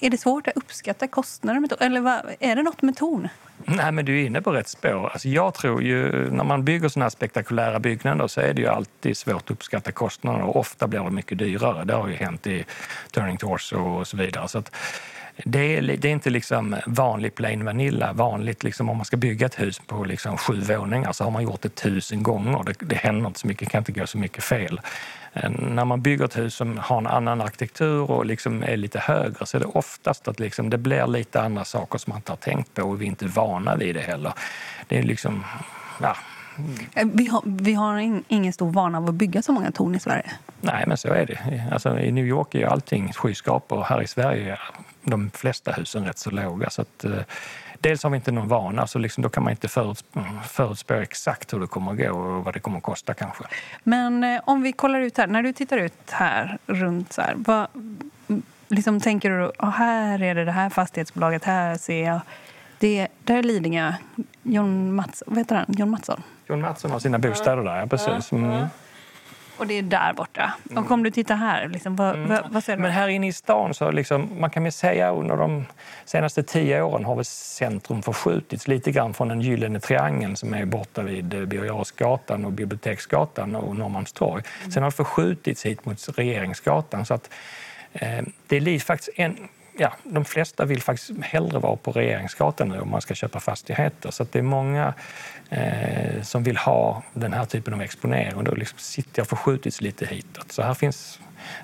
Är 0.00 0.10
det 0.10 0.18
svårt 0.18 0.46
att 0.46 0.56
uppskatta 0.56 1.08
kostnader 1.08 1.60
med? 1.60 1.72
Eller 1.80 2.00
vad, 2.00 2.20
är 2.40 2.56
det 2.56 2.62
något 2.62 2.82
med 2.82 2.96
torn? 2.96 3.28
Nej, 3.64 3.92
men 3.92 4.04
du 4.04 4.20
är 4.20 4.26
inne 4.26 4.42
på 4.42 4.52
rätt 4.52 4.68
spår. 4.68 5.08
Alltså 5.08 5.28
jag 5.28 5.54
tror 5.54 5.82
ju, 5.82 6.30
när 6.30 6.44
man 6.44 6.64
bygger 6.64 6.88
såna 6.88 7.04
här 7.04 7.10
spektakulära 7.10 7.80
byggnader 7.80 8.26
så 8.26 8.40
är 8.40 8.54
det 8.54 8.62
ju 8.62 8.68
alltid 8.68 9.16
svårt 9.16 9.36
att 9.36 9.50
uppskatta 9.50 9.92
kostnaderna 9.92 10.44
och 10.44 10.56
ofta 10.56 10.86
blir 10.86 11.00
det 11.00 11.10
mycket 11.10 11.38
dyrare. 11.38 11.84
Det 11.84 11.94
har 11.94 12.08
ju 12.08 12.14
hänt 12.14 12.46
i 12.46 12.64
Turning 13.12 13.36
Torso 13.36 13.76
och 13.76 14.06
så 14.06 14.16
vidare. 14.16 14.48
Så 14.48 14.58
att 14.58 14.74
det 15.44 15.76
är, 15.76 15.82
det 15.82 16.08
är 16.08 16.12
inte 16.12 16.30
liksom 16.30 16.76
vanlig 16.86 17.34
plain 17.34 17.64
vanilla. 17.64 18.12
Vanligt 18.12 18.64
liksom 18.64 18.88
om 18.88 18.96
man 18.96 19.06
ska 19.06 19.16
bygga 19.16 19.46
ett 19.46 19.60
hus 19.60 19.80
på 19.86 20.04
liksom 20.04 20.36
sju 20.36 20.60
våningar 20.60 21.12
så 21.12 21.24
har 21.24 21.30
man 21.30 21.42
gjort 21.42 21.62
det 21.62 21.74
tusen 21.74 22.22
gånger. 22.22 22.64
Det, 22.64 22.74
det 22.80 22.96
händer 22.96 23.26
inte 23.26 23.40
så 23.40 23.46
mycket, 23.46 23.68
kan 23.68 23.78
inte 23.78 23.92
gå 23.92 24.06
så 24.06 24.18
mycket 24.18 24.44
fel. 24.44 24.80
Eh, 25.32 25.50
när 25.50 25.84
man 25.84 26.02
bygger 26.02 26.24
ett 26.24 26.38
hus 26.38 26.54
som 26.54 26.78
har 26.78 26.98
en 26.98 27.06
annan 27.06 27.40
arkitektur 27.40 28.10
och 28.10 28.26
liksom 28.26 28.62
är 28.62 28.76
lite 28.76 28.98
högre 28.98 29.46
så 29.46 29.56
är 29.56 29.60
det 29.60 29.66
oftast 29.66 30.28
att 30.28 30.40
liksom 30.40 30.70
det 30.70 30.78
blir 30.78 31.06
lite 31.06 31.42
andra 31.42 31.64
saker 31.64 31.98
som 31.98 32.10
man 32.10 32.18
inte 32.18 32.32
har 32.32 32.36
tänkt 32.36 32.74
på 32.74 32.82
och 32.82 33.00
vi 33.00 33.04
är 33.04 33.08
inte 33.08 33.26
vana 33.26 33.76
vid 33.76 33.94
det 33.94 34.00
heller. 34.00 34.32
Det 34.88 34.98
är 34.98 35.02
liksom, 35.02 35.44
ja, 36.02 36.16
eh, 36.94 37.06
vi 37.12 37.26
har, 37.26 37.42
vi 37.44 37.74
har 37.74 38.22
ingen 38.28 38.52
stor 38.52 38.70
vana 38.72 38.98
av 38.98 39.08
att 39.08 39.14
bygga 39.14 39.42
så 39.42 39.52
många 39.52 39.70
torn 39.70 39.94
i 39.94 40.00
Sverige. 40.00 40.30
Nej, 40.60 40.84
men 40.86 40.96
så 40.96 41.08
är 41.08 41.26
det. 41.26 41.64
Alltså, 41.72 41.98
I 41.98 42.12
New 42.12 42.26
York 42.26 42.54
är 42.54 42.58
ju 42.58 42.64
allting 42.64 43.12
skyskrapor 43.12 43.78
och 43.78 43.84
här 43.84 44.02
i 44.02 44.06
Sverige 44.06 44.58
de 45.10 45.30
flesta 45.30 45.72
husen 45.72 46.04
rätt 46.04 46.18
så 46.18 46.30
låga. 46.30 46.70
Så 46.70 46.82
att, 46.82 47.04
eh, 47.04 47.20
dels 47.80 48.02
har 48.02 48.10
vi 48.10 48.16
inte 48.16 48.32
någon 48.32 48.48
vana, 48.48 48.86
så 48.86 48.98
liksom, 48.98 49.22
då 49.22 49.28
kan 49.28 49.42
man 49.42 49.50
inte 49.50 49.68
förutspå, 49.68 50.20
förutspå 50.48 50.94
exakt 50.94 51.52
hur 51.52 51.60
det 51.60 51.66
kommer 51.66 51.92
att 51.92 51.98
gå 51.98 52.10
och 52.10 52.44
vad 52.44 52.54
det 52.54 52.60
kommer 52.60 52.78
att 52.78 52.84
kosta 52.84 53.14
kanske. 53.14 53.44
Men 53.84 54.24
eh, 54.24 54.40
om 54.44 54.62
vi 54.62 54.72
kollar 54.72 55.00
ut 55.00 55.18
här, 55.18 55.26
när 55.26 55.42
du 55.42 55.52
tittar 55.52 55.78
ut 55.78 56.10
här 56.10 56.58
runt 56.66 57.12
så 57.12 57.22
här, 57.22 57.34
vad, 57.36 57.66
liksom 58.68 59.00
tänker 59.00 59.30
du, 59.30 59.44
oh, 59.58 59.70
här 59.70 60.22
är 60.22 60.34
det 60.34 60.44
det 60.44 60.52
här 60.52 60.70
fastighetsbolaget, 60.70 61.44
här 61.44 61.76
ser 61.76 62.04
jag 62.04 62.20
det, 62.78 63.08
där 63.24 63.36
är 63.36 63.42
Lidingö, 63.42 63.92
John, 64.42 64.94
Mats, 64.94 65.22
vad 65.26 65.38
heter 65.38 65.56
han? 65.56 65.66
John 65.68 65.90
Mattsson. 65.90 66.22
John 66.48 66.60
Mattsson 66.60 66.90
har 66.90 66.98
sina 66.98 67.18
bostäder 67.18 67.62
där, 67.62 67.76
ja 67.76 67.86
precis. 67.86 68.32
Mm. 68.32 68.66
Och 69.58 69.66
det 69.66 69.74
är 69.74 69.82
där 69.82 70.12
borta. 70.12 70.52
Mm. 70.70 70.84
Och 70.84 70.90
om 70.90 71.02
du 71.02 71.10
tittar 71.10 71.36
här, 71.36 71.68
liksom, 71.68 71.96
vad, 71.96 72.14
mm. 72.14 72.42
vad, 72.50 72.64
ser 72.64 72.76
du? 72.76 72.82
Men 72.82 72.90
här 72.90 73.08
inne 73.08 73.28
i 73.28 73.32
stan 73.32 73.74
så 73.74 73.90
liksom, 73.90 74.30
man 74.40 74.50
kan 74.50 74.62
väl 74.62 74.72
säga 74.72 75.10
under 75.10 75.36
de 75.36 75.64
senaste 76.04 76.42
tio 76.42 76.82
åren 76.82 77.04
har 77.04 77.14
väl 77.14 77.24
centrum 77.24 78.02
förskjutits 78.02 78.68
lite 78.68 78.92
grann 78.92 79.14
från 79.14 79.28
den 79.28 79.40
gyllene 79.40 79.80
triangeln 79.80 80.36
som 80.36 80.54
är 80.54 80.64
borta 80.64 81.02
vid 81.02 81.34
eh, 81.34 81.44
Birger 81.44 82.44
och 82.46 82.52
Biblioteksgatan 82.52 83.56
och 83.56 83.76
Norrmalmstorg. 83.76 84.42
Mm. 84.60 84.72
Sen 84.72 84.82
har 84.82 84.90
det 84.90 84.96
förskjutits 84.96 85.66
hit 85.66 85.84
mot 85.84 86.08
Regeringsgatan 86.16 87.06
så 87.06 87.14
att 87.14 87.30
eh, 87.92 88.24
det 88.46 88.56
är 88.56 88.80
faktiskt 88.80 89.10
en, 89.16 89.48
ja, 89.78 89.92
de 90.04 90.24
flesta 90.24 90.64
vill 90.64 90.82
faktiskt 90.82 91.10
hellre 91.22 91.58
vara 91.58 91.76
på 91.76 91.92
Regeringsgatan 91.92 92.68
nu 92.68 92.80
om 92.80 92.90
man 92.90 93.00
ska 93.00 93.14
köpa 93.14 93.40
fastigheter. 93.40 94.10
Så 94.10 94.26
det 94.32 94.38
är 94.38 94.42
många 94.42 94.94
eh, 95.50 96.22
som 96.22 96.42
vill 96.42 96.56
ha 96.56 97.02
den 97.14 97.32
här 97.32 97.44
typen 97.44 97.74
av 97.74 97.82
exponering 97.82 98.34
och 98.34 98.44
då 98.44 98.54
liksom 98.54 98.78
sitter 98.78 99.20
jag 99.20 99.28
förskjutits 99.28 99.80
lite 99.80 100.06
hitåt. 100.06 100.52
Så 100.52 100.62
här 100.62 100.74
finns, 100.74 101.20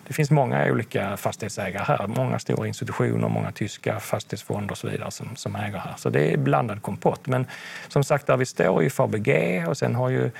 det 0.07 0.15
finns 0.15 0.31
många 0.31 0.73
olika 0.73 1.17
fastighetsägare 1.17 1.85
här. 1.85 2.07
Många 2.07 2.39
stora 2.39 2.67
institutioner, 2.67 3.29
många 3.29 3.53
tyska 3.53 4.01
fastighetsfonder 4.01 4.71
och 4.71 4.79
så 4.79 4.89
vidare 4.89 5.11
som, 5.11 5.37
som 5.37 5.57
äger 5.57 5.79
här. 5.79 5.95
Så 5.97 6.11
det 6.11 6.33
är 6.33 6.37
blandad 6.37 6.83
kompott. 6.83 7.27
Men 7.27 7.47
som 7.89 8.05
sagt, 8.05 8.27
där 8.27 8.37
vi 8.37 8.47
står 8.47 8.79
är 8.79 8.83
ju 8.83 8.91
Fabege 8.91 9.67
och 9.67 9.79
sen 9.79 9.95
har 9.95 10.09
ju 10.09 10.31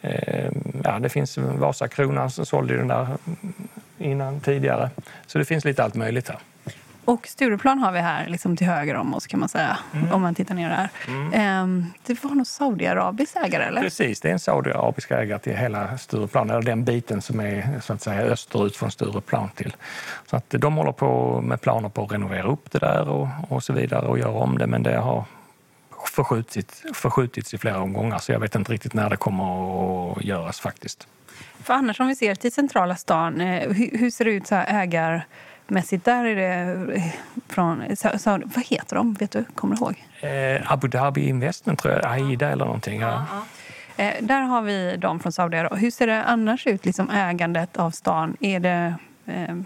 eh, 0.00 0.50
ja, 0.84 0.98
det 0.98 1.08
finns 1.08 1.38
Vasakronan 1.38 2.30
som 2.30 2.46
sålde 2.46 2.76
den 2.76 2.88
där 2.88 3.08
innan 3.98 4.40
tidigare. 4.40 4.90
Så 5.26 5.38
det 5.38 5.44
finns 5.44 5.64
lite 5.64 5.84
allt 5.84 5.94
möjligt 5.94 6.28
här. 6.28 6.38
Och 7.04 7.26
Stureplan 7.26 7.78
har 7.78 7.92
vi 7.92 7.98
här 7.98 8.26
liksom 8.28 8.56
till 8.56 8.66
höger 8.66 8.94
om 8.94 9.14
oss 9.14 9.26
kan 9.26 9.40
man 9.40 9.48
säga, 9.48 9.78
mm. 9.94 10.12
om 10.12 10.22
man 10.22 10.34
tittar 10.34 10.54
ner 10.54 10.68
där. 10.68 10.88
Mm. 11.08 11.32
Ehm, 11.32 11.86
det 12.06 12.24
var 12.24 12.30
nog 12.30 12.46
Saudiarabisk 12.46 13.36
ägare 13.36 13.64
eller? 13.64 13.82
Precis, 13.82 14.20
det 14.20 14.28
är 14.28 14.32
en 14.32 14.38
Saudiarabisk 14.38 15.10
ägare 15.10 15.38
till 15.38 15.56
hela 15.56 15.98
Stureplan, 15.98 16.50
eller 16.50 16.62
den 16.62 16.84
biten 16.84 17.22
som 17.22 17.40
är 17.40 17.80
så 17.80 17.92
att 17.92 18.02
säga 18.02 18.22
österut 18.22 18.76
från 18.76 18.90
Stureplan 18.90 19.48
till. 19.54 19.76
Så 20.26 20.36
att 20.36 20.50
de 20.50 20.76
håller 20.76 20.92
på 20.92 21.40
med 21.40 21.60
planer 21.60 21.88
på 21.88 22.04
att 22.04 22.12
renovera 22.12 22.48
upp 22.48 22.70
det 22.70 22.78
där 22.78 23.08
och, 23.08 23.28
och 23.48 23.62
så 23.62 23.72
vidare 23.72 24.06
och 24.06 24.18
göra 24.18 24.32
om 24.32 24.58
det, 24.58 24.66
men 24.66 24.82
det 24.82 24.96
har 24.96 25.24
förskjutits, 26.06 26.82
förskjutits 26.94 27.54
i 27.54 27.58
flera 27.58 27.80
omgångar 27.80 28.18
så 28.18 28.32
jag 28.32 28.40
vet 28.40 28.54
inte 28.54 28.72
riktigt 28.72 28.94
när 28.94 29.10
det 29.10 29.16
kommer 29.16 30.12
att 30.12 30.24
göras 30.24 30.60
faktiskt. 30.60 31.08
För 31.62 31.74
annars 31.74 32.00
om 32.00 32.06
vi 32.06 32.16
ser 32.16 32.34
till 32.34 32.52
centrala 32.52 32.96
stan, 32.96 33.40
eh, 33.40 33.70
hur, 33.70 33.98
hur 33.98 34.10
ser 34.10 34.24
det 34.24 34.30
ut 34.30 34.46
så 34.46 34.54
här 34.54 34.82
ägar 34.82 35.26
mässigt. 35.72 36.04
Där 36.04 36.24
är 36.24 36.36
det 36.36 36.94
eh, 36.94 37.02
från... 37.48 37.84
vad 38.54 38.64
heter 38.66 38.96
de? 38.96 39.14
Vet 39.14 39.30
du? 39.30 39.44
Kommer 39.54 39.76
du 39.76 39.84
ihåg? 39.84 40.04
Eh, 40.20 40.72
Abu 40.72 40.88
Dhabi 40.88 41.28
Investment, 41.28 41.78
tror 41.78 41.94
jag. 41.94 42.12
AIDA 42.12 42.48
eller 42.50 42.64
någonting. 42.64 43.00
Ja. 43.00 43.24
ja. 43.30 43.42
Eh, 43.96 44.14
där 44.20 44.40
har 44.40 44.62
vi 44.62 44.96
de 44.96 45.20
från 45.20 45.32
Saudiarabien. 45.32 45.80
Hur 45.80 45.90
ser 45.90 46.06
det 46.06 46.24
annars 46.24 46.66
ut, 46.66 46.84
liksom 46.84 47.10
ägandet 47.10 47.76
av 47.76 47.90
stan? 47.90 48.36
Är 48.40 48.60
det 48.60 48.94
eh, 49.26 49.56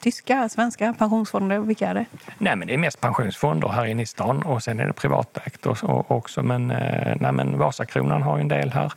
tyska, 0.00 0.48
svenska 0.48 0.94
pensionsfonder? 0.98 1.58
Vilka 1.58 1.88
är 1.88 1.94
det? 1.94 2.04
Nej, 2.38 2.56
men 2.56 2.68
det 2.68 2.74
är 2.74 2.78
mest 2.78 3.00
pensionsfonder 3.00 3.68
här 3.68 3.86
inne 3.86 4.02
i 4.02 4.06
stan 4.06 4.42
och 4.42 4.62
sen 4.62 4.80
är 4.80 4.86
det 4.86 4.92
privatägt 4.92 5.66
också. 5.66 6.42
Men, 6.42 6.70
eh, 6.70 7.16
nej, 7.20 7.32
men 7.32 7.58
Vasakronan 7.58 8.22
har 8.22 8.36
ju 8.36 8.40
en 8.40 8.48
del 8.48 8.72
här. 8.72 8.92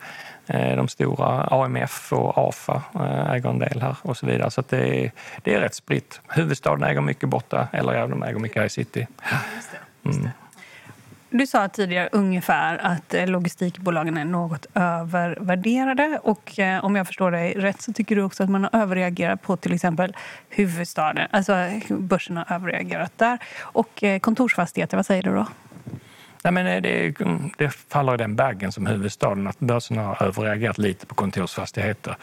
Eh, 0.49 0.75
de 0.75 0.87
stora 0.87 1.43
AMF 1.43 2.13
och 2.13 2.37
AFA 2.37 2.81
eh, 2.95 3.31
äger 3.31 3.49
en 3.49 3.59
del 3.59 3.81
här 3.81 3.95
och 4.01 4.17
så 4.17 4.25
vidare. 4.25 4.51
Så 4.51 4.63
det, 4.69 5.05
är, 5.05 5.11
det 5.43 5.53
är 5.53 5.59
rätt 5.59 5.75
spritt. 5.75 6.21
Huvudstaden 6.27 6.83
äger 6.83 7.01
mycket 7.01 7.29
borta, 7.29 7.67
eller 7.71 8.07
de 8.07 8.23
äger 8.23 8.39
mycket 8.39 8.57
här 8.57 8.65
i 8.65 8.69
city. 8.69 9.07
Mm. 10.05 10.29
Du 11.29 11.47
sa 11.47 11.67
tidigare 11.67 12.09
ungefär 12.11 12.77
att 12.77 13.13
eh, 13.13 13.27
logistikbolagen 13.27 14.17
är 14.17 14.25
något 14.25 14.65
övervärderade. 14.73 16.19
Och 16.23 16.59
om 16.81 16.95
jag 16.95 17.07
förstår 17.07 17.31
dig 17.31 17.53
rätt 17.53 17.81
så 17.81 17.93
tycker 17.93 18.15
du 18.15 18.23
också 18.23 18.43
att 18.43 18.49
man 18.49 18.63
har 18.63 18.81
överreagerat 18.81 19.41
på 19.41 19.57
till 19.57 19.73
exempel 19.73 20.15
huvudstaden. 20.49 21.27
Alltså 21.31 21.53
börsen 21.89 22.37
har 22.37 22.55
överreagerat 22.55 23.11
där. 23.17 23.37
Och 23.59 24.03
kontorsfastigheter, 24.21 24.97
vad 24.97 25.05
säger 25.05 25.23
du 25.23 25.35
då? 25.35 25.45
Nej, 26.43 26.53
men 26.53 26.67
eh, 26.67 26.81
det, 26.81 27.15
det 27.57 27.69
faller 27.69 28.13
i 28.13 28.17
den 28.17 28.35
baggen 28.35 28.71
som 28.71 28.85
huvudstaden 28.85 29.47
att 29.47 29.59
börsen 29.59 29.97
har 29.97 30.23
överreagerat 30.23 30.77
lite 30.77 31.05
på 31.05 31.15
kontorsfastigheter. 31.15 32.15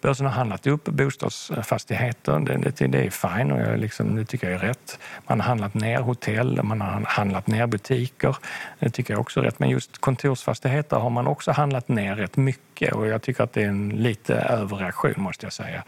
Börsen 0.00 0.26
har 0.26 0.32
handlat 0.32 0.66
upp 0.66 0.84
bostadsfastigheter. 0.84 2.38
Det, 2.38 2.56
det, 2.56 2.86
det 2.86 3.06
är 3.06 3.10
fine 3.10 3.52
och 3.52 3.60
jag 3.60 3.78
liksom, 3.78 4.16
det 4.16 4.24
tycker 4.24 4.50
jag 4.50 4.62
är 4.62 4.66
rätt. 4.66 4.98
Man 5.26 5.40
har 5.40 5.46
handlat 5.46 5.74
ner 5.74 6.00
hotell, 6.00 6.62
man 6.62 6.80
har 6.80 7.04
handlat 7.06 7.46
ner 7.46 7.66
butiker. 7.66 8.36
Det 8.78 8.90
tycker 8.90 9.14
jag 9.14 9.20
också 9.20 9.40
är 9.40 9.44
rätt. 9.44 9.58
Men 9.58 9.68
just 9.68 9.98
kontorsfastigheter 9.98 10.96
har 10.96 11.10
man 11.10 11.26
också 11.26 11.52
handlat 11.52 11.88
ner 11.88 12.16
rätt 12.16 12.36
mycket 12.36 12.94
och 12.94 13.06
jag 13.06 13.22
tycker 13.22 13.44
att 13.44 13.52
det 13.52 13.62
är 13.62 13.68
en 13.68 13.88
lite 13.88 14.34
överreaktion 14.34 15.14
måste 15.16 15.46
jag 15.46 15.52
säga. 15.52 15.82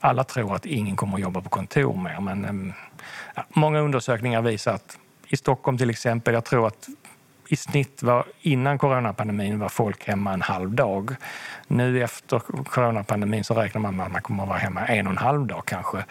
Alla 0.00 0.24
tror 0.24 0.54
att 0.54 0.66
ingen 0.66 0.96
kommer 0.96 1.14
att 1.14 1.22
jobba 1.22 1.40
på 1.40 1.48
kontor 1.48 1.96
mer 1.96 2.20
men 2.20 2.44
ehm, 2.44 2.72
ja, 3.34 3.44
många 3.48 3.80
undersökningar 3.80 4.42
visar 4.42 4.74
att 4.74 4.98
i 5.28 5.36
Stockholm 5.36 5.78
till 5.78 5.90
exempel, 5.90 6.34
jag 6.34 6.44
tror 6.44 6.66
att 6.66 6.88
i 7.48 7.56
snitt 7.56 8.02
var, 8.02 8.24
innan 8.40 8.78
coronapandemin 8.78 9.58
var 9.58 9.68
folk 9.68 10.08
hemma 10.08 10.32
en 10.32 10.42
halv 10.42 10.70
dag. 10.70 11.16
Nu 11.66 12.02
efter 12.02 12.38
coronapandemin 12.64 13.44
så 13.44 13.54
räknar 13.54 13.80
man 13.80 13.96
med 13.96 14.06
att 14.06 14.12
man 14.12 14.22
kommer 14.22 14.42
att 14.42 14.48
vara 14.48 14.58
hemma 14.58 14.86
en 14.86 15.06
och 15.06 15.12
en 15.12 15.18
halv 15.18 15.46
dag 15.46 15.62
kanske. 15.66 16.04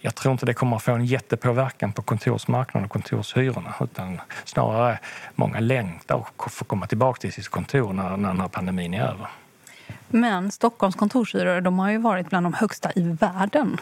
Jag 0.00 0.14
tror 0.14 0.32
inte 0.32 0.46
det 0.46 0.54
kommer 0.54 0.76
att 0.76 0.82
få 0.82 0.92
en 0.92 1.04
jättepåverkan 1.04 1.92
på 1.92 2.02
kontorsmarknaden 2.02 2.84
och 2.84 2.90
kontorshyrorna 2.90 3.74
utan 3.80 4.20
snarare 4.44 4.98
många 5.34 5.60
längtar 5.60 6.14
och 6.14 6.52
får 6.52 6.64
komma 6.64 6.86
tillbaka 6.86 7.20
till 7.20 7.32
sitt 7.32 7.48
kontor 7.48 7.92
när, 7.92 8.16
när 8.16 8.28
den 8.28 8.40
här 8.40 8.48
pandemin 8.48 8.94
är 8.94 9.02
över. 9.02 9.26
Men 10.08 10.50
Stockholms 10.50 10.96
kontorshyror 10.96 11.60
de 11.60 11.78
har 11.78 11.90
ju 11.90 11.98
varit 11.98 12.28
bland 12.28 12.46
de 12.46 12.54
högsta 12.54 12.92
i 12.94 13.02
världen 13.02 13.80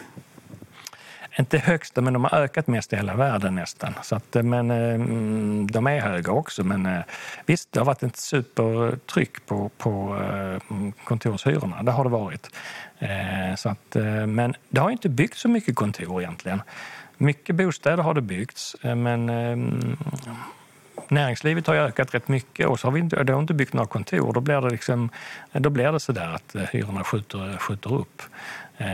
inte 1.39 1.57
högsta, 1.57 2.01
men 2.01 2.13
de 2.13 2.23
har 2.23 2.37
ökat 2.39 2.67
mest 2.67 2.93
i 2.93 2.95
hela 2.95 3.15
världen 3.15 3.55
nästan. 3.55 3.93
Så 4.03 4.15
att, 4.15 4.35
eh, 4.35 4.43
men 4.43 4.71
eh, 4.71 4.93
mm, 4.93 5.67
de 5.71 5.87
är 5.87 5.99
höga 5.99 6.31
också. 6.31 6.63
Men 6.63 6.85
eh, 6.85 7.01
visst, 7.45 7.71
det 7.71 7.79
har 7.79 7.85
varit 7.85 8.03
ett 8.03 8.17
supertryck 8.17 9.45
på, 9.45 9.69
på 9.77 10.15
mm, 10.69 10.91
kontorshyrorna. 10.91 11.83
Det 11.83 11.91
har 11.91 12.03
det 12.03 12.09
varit. 12.09 12.49
Så 13.57 13.69
att, 13.69 13.95
men 14.27 14.55
det 14.69 14.81
har 14.81 14.89
inte 14.89 15.09
byggts 15.09 15.41
så 15.41 15.49
mycket 15.49 15.75
kontor 15.75 16.21
egentligen. 16.21 16.61
Mycket 17.17 17.55
bostäder 17.55 18.03
har 18.03 18.13
det 18.13 18.21
byggts, 18.21 18.75
men 18.81 19.25
näringslivet 21.07 21.67
har 21.67 21.75
ökat 21.75 22.15
rätt 22.15 22.27
mycket 22.27 22.67
och 22.67 22.79
så 22.79 22.87
har 22.87 22.91
vi 22.91 22.99
inte, 22.99 23.23
det 23.23 23.33
har 23.33 23.39
inte 23.39 23.53
byggt 23.53 23.73
några 23.73 23.87
kontor. 23.87 24.33
Då 24.33 24.39
blir 24.39 24.61
det, 24.61 24.69
liksom, 24.69 25.09
då 25.51 25.69
blir 25.69 25.91
det 25.91 25.99
så 25.99 26.11
där 26.11 26.33
att 26.33 26.55
hyrorna 26.71 27.03
skjuter, 27.03 27.57
skjuter 27.57 27.93
upp. 27.93 28.21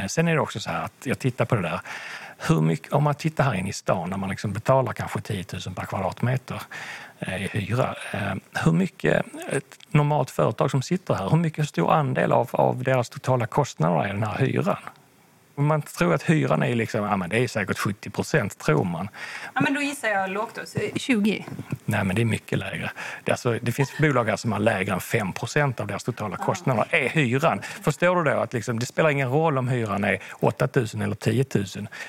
Sen 0.07 0.27
är 0.27 0.33
det 0.33 0.41
också 0.41 0.59
så 0.59 0.69
här 0.69 0.83
att 0.83 1.03
jag 1.03 1.19
tittar 1.19 1.45
på 1.45 1.55
det 1.55 1.61
där 1.61 1.79
hur 2.47 2.61
mycket, 2.61 2.93
om 2.93 3.03
man 3.03 3.15
tittar 3.15 3.43
här 3.43 3.53
inne 3.53 3.69
i 3.69 3.73
stan 3.73 4.09
när 4.09 4.17
man 4.17 4.29
liksom 4.29 4.53
betalar 4.53 4.93
kanske 4.93 5.21
10 5.21 5.45
000 5.65 5.75
per 5.75 5.85
kvadratmeter 5.85 6.61
eh, 7.19 7.45
i 7.45 7.47
hyra. 7.47 7.95
Eh, 8.11 8.33
hur 8.65 8.71
mycket 8.71 9.25
ett 9.49 9.79
normalt 9.89 10.29
företag 10.29 10.71
som 10.71 10.81
sitter 10.81 11.13
här, 11.13 11.29
hur 11.29 11.37
mycket 11.37 11.69
stor 11.69 11.91
andel 11.91 12.31
av, 12.31 12.49
av 12.51 12.83
deras 12.83 13.09
totala 13.09 13.45
kostnader 13.45 14.03
är 14.03 14.13
den 14.13 14.23
här 14.23 14.37
hyran? 14.37 14.77
Man 15.55 15.81
tror 15.81 16.13
att 16.13 16.23
hyran 16.23 16.63
är 16.63 16.75
liksom, 16.75 17.03
ja 17.03 17.17
men 17.17 17.29
det 17.29 17.37
är 17.37 17.47
säkert 17.47 17.77
70 17.77 18.09
procent, 18.09 18.57
tror 18.57 18.83
man. 18.83 19.09
Ja 19.55 19.61
men 19.61 19.73
då 19.73 19.81
gissar 19.81 20.07
jag 20.07 20.29
lågt 20.29 20.55
då, 20.55 20.61
20? 20.95 21.45
Nej 21.85 22.03
men 22.03 22.15
det 22.15 22.21
är 22.21 22.25
mycket 22.25 22.59
lägre. 22.59 22.91
Det, 23.23 23.31
alltså, 23.31 23.59
det 23.61 23.71
finns 23.71 23.97
bolag 23.97 24.25
här 24.25 24.35
som 24.35 24.51
har 24.51 24.59
lägre 24.59 24.93
än 24.93 24.99
5 24.99 25.33
procent 25.33 25.79
av 25.79 25.87
deras 25.87 26.03
totala 26.03 26.37
kostnader, 26.37 26.85
är 26.89 27.09
hyran. 27.09 27.61
Förstår 27.61 28.15
du 28.15 28.31
då 28.31 28.37
att 28.37 28.53
liksom, 28.53 28.79
det 28.79 28.85
spelar 28.85 29.09
ingen 29.09 29.29
roll 29.29 29.57
om 29.57 29.67
hyran 29.67 30.03
är 30.03 30.19
8 30.39 30.67
000 30.75 30.87
eller 31.01 31.15
10 31.15 31.45
000. 31.55 31.65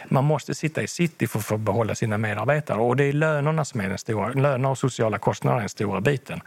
Man 0.09 0.25
måste 0.25 0.55
sitta 0.55 0.83
i 0.83 0.89
city 0.89 1.27
för 1.27 1.39
att 1.39 1.45
få 1.45 1.57
behålla 1.57 1.95
sina 1.95 2.19
medarbetare 2.19 2.79
och 2.79 2.97
det 2.97 3.05
är 3.05 3.13
lönerna 3.13 3.65
som 3.65 3.81
är 3.81 3.89
den 3.89 3.99
stora, 3.99 4.29
löner 4.29 4.69
och 4.69 4.79
sociala 4.79 5.19
kostnader 5.19 5.57
är 5.57 5.61
den 5.61 5.69
stora 5.69 6.01
biten. 6.01 6.41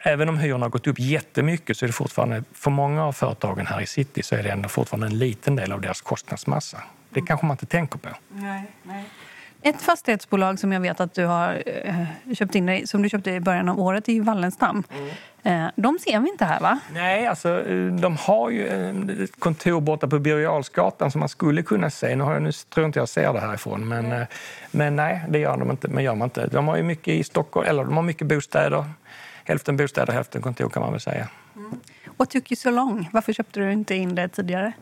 Även 0.00 0.28
om 0.28 0.38
hyrorna 0.38 0.64
har 0.64 0.70
gått 0.70 0.86
upp 0.86 0.98
jättemycket 0.98 1.76
så 1.76 1.84
är 1.84 1.86
det 1.86 1.92
fortfarande, 1.92 2.44
för 2.52 2.70
många 2.70 3.04
av 3.04 3.12
företagen 3.12 3.66
här 3.66 3.80
i 3.80 3.86
city 3.86 4.22
så 4.22 4.34
är 4.34 4.42
det 4.42 4.50
ändå 4.50 4.68
fortfarande 4.68 5.06
en 5.06 5.18
liten 5.18 5.56
del 5.56 5.72
av 5.72 5.80
deras 5.80 6.00
kostnadsmassa. 6.00 6.82
Det 7.10 7.20
kanske 7.20 7.46
man 7.46 7.54
inte 7.54 7.66
tänker 7.66 7.98
på. 7.98 8.08
Nej, 8.28 8.62
nej. 8.82 9.04
Ett 9.62 9.82
fastighetsbolag 9.82 10.58
som 10.58 10.72
jag 10.72 10.80
vet 10.80 11.00
att 11.00 11.14
du 11.14 11.24
har 11.24 11.62
eh, 11.84 12.34
köpt 12.34 12.54
in 12.54 12.66
dig, 12.66 12.86
som 12.86 13.02
du 13.02 13.08
köpte 13.08 13.30
i 13.30 13.40
början 13.40 13.68
av 13.68 13.80
året 13.80 14.08
i 14.08 14.20
Wallenstam. 14.20 14.84
Mm. 14.90 15.08
Eh, 15.42 15.70
de 15.76 15.98
ser 15.98 16.20
vi 16.20 16.28
inte 16.28 16.44
här 16.44 16.60
va? 16.60 16.78
Nej, 16.92 17.26
alltså 17.26 17.68
eh, 17.68 17.86
de 17.86 18.16
har 18.16 18.50
ju 18.50 18.66
ett 19.24 19.40
kontor 19.40 19.80
borta 19.80 20.08
på 20.08 20.18
Birger 20.18 21.10
som 21.10 21.18
man 21.20 21.28
skulle 21.28 21.62
kunna 21.62 21.90
se. 21.90 22.16
Nu, 22.16 22.24
har 22.24 22.32
jag, 22.32 22.42
nu 22.42 22.52
tror 22.52 22.82
jag 22.82 22.88
inte 22.88 22.98
jag 22.98 23.08
ser 23.08 23.32
det 23.32 23.40
härifrån, 23.40 23.88
men, 23.88 24.06
mm. 24.06 24.26
men 24.70 24.96
nej, 24.96 25.24
det 25.28 25.38
gör 25.38 25.56
de 25.56 25.70
inte. 25.70 25.88
Men 25.88 26.04
gör 26.04 26.14
man 26.14 26.26
inte. 26.26 26.46
De 26.46 26.68
har 26.68 26.76
ju 26.76 26.82
mycket 26.82 27.14
i 27.14 27.24
Stockholm, 27.24 27.68
eller 27.68 27.84
de 27.84 27.96
har 27.96 28.02
mycket 28.02 28.26
bostäder 28.26 28.84
hälften 29.48 29.76
bostäder, 29.76 30.12
hälften 30.12 30.42
kontor 30.42 30.68
kan 30.68 30.82
man 30.82 30.92
väl 30.92 31.00
säga. 31.00 31.28
Mm. 31.56 31.80
What 32.18 32.30
took 32.30 32.52
you 32.52 32.56
so 32.56 32.70
long? 32.70 33.08
Varför 33.12 33.32
köpte 33.32 33.60
du 33.60 33.72
inte 33.72 33.94
in 33.94 34.14
det 34.14 34.28
tidigare? 34.28 34.72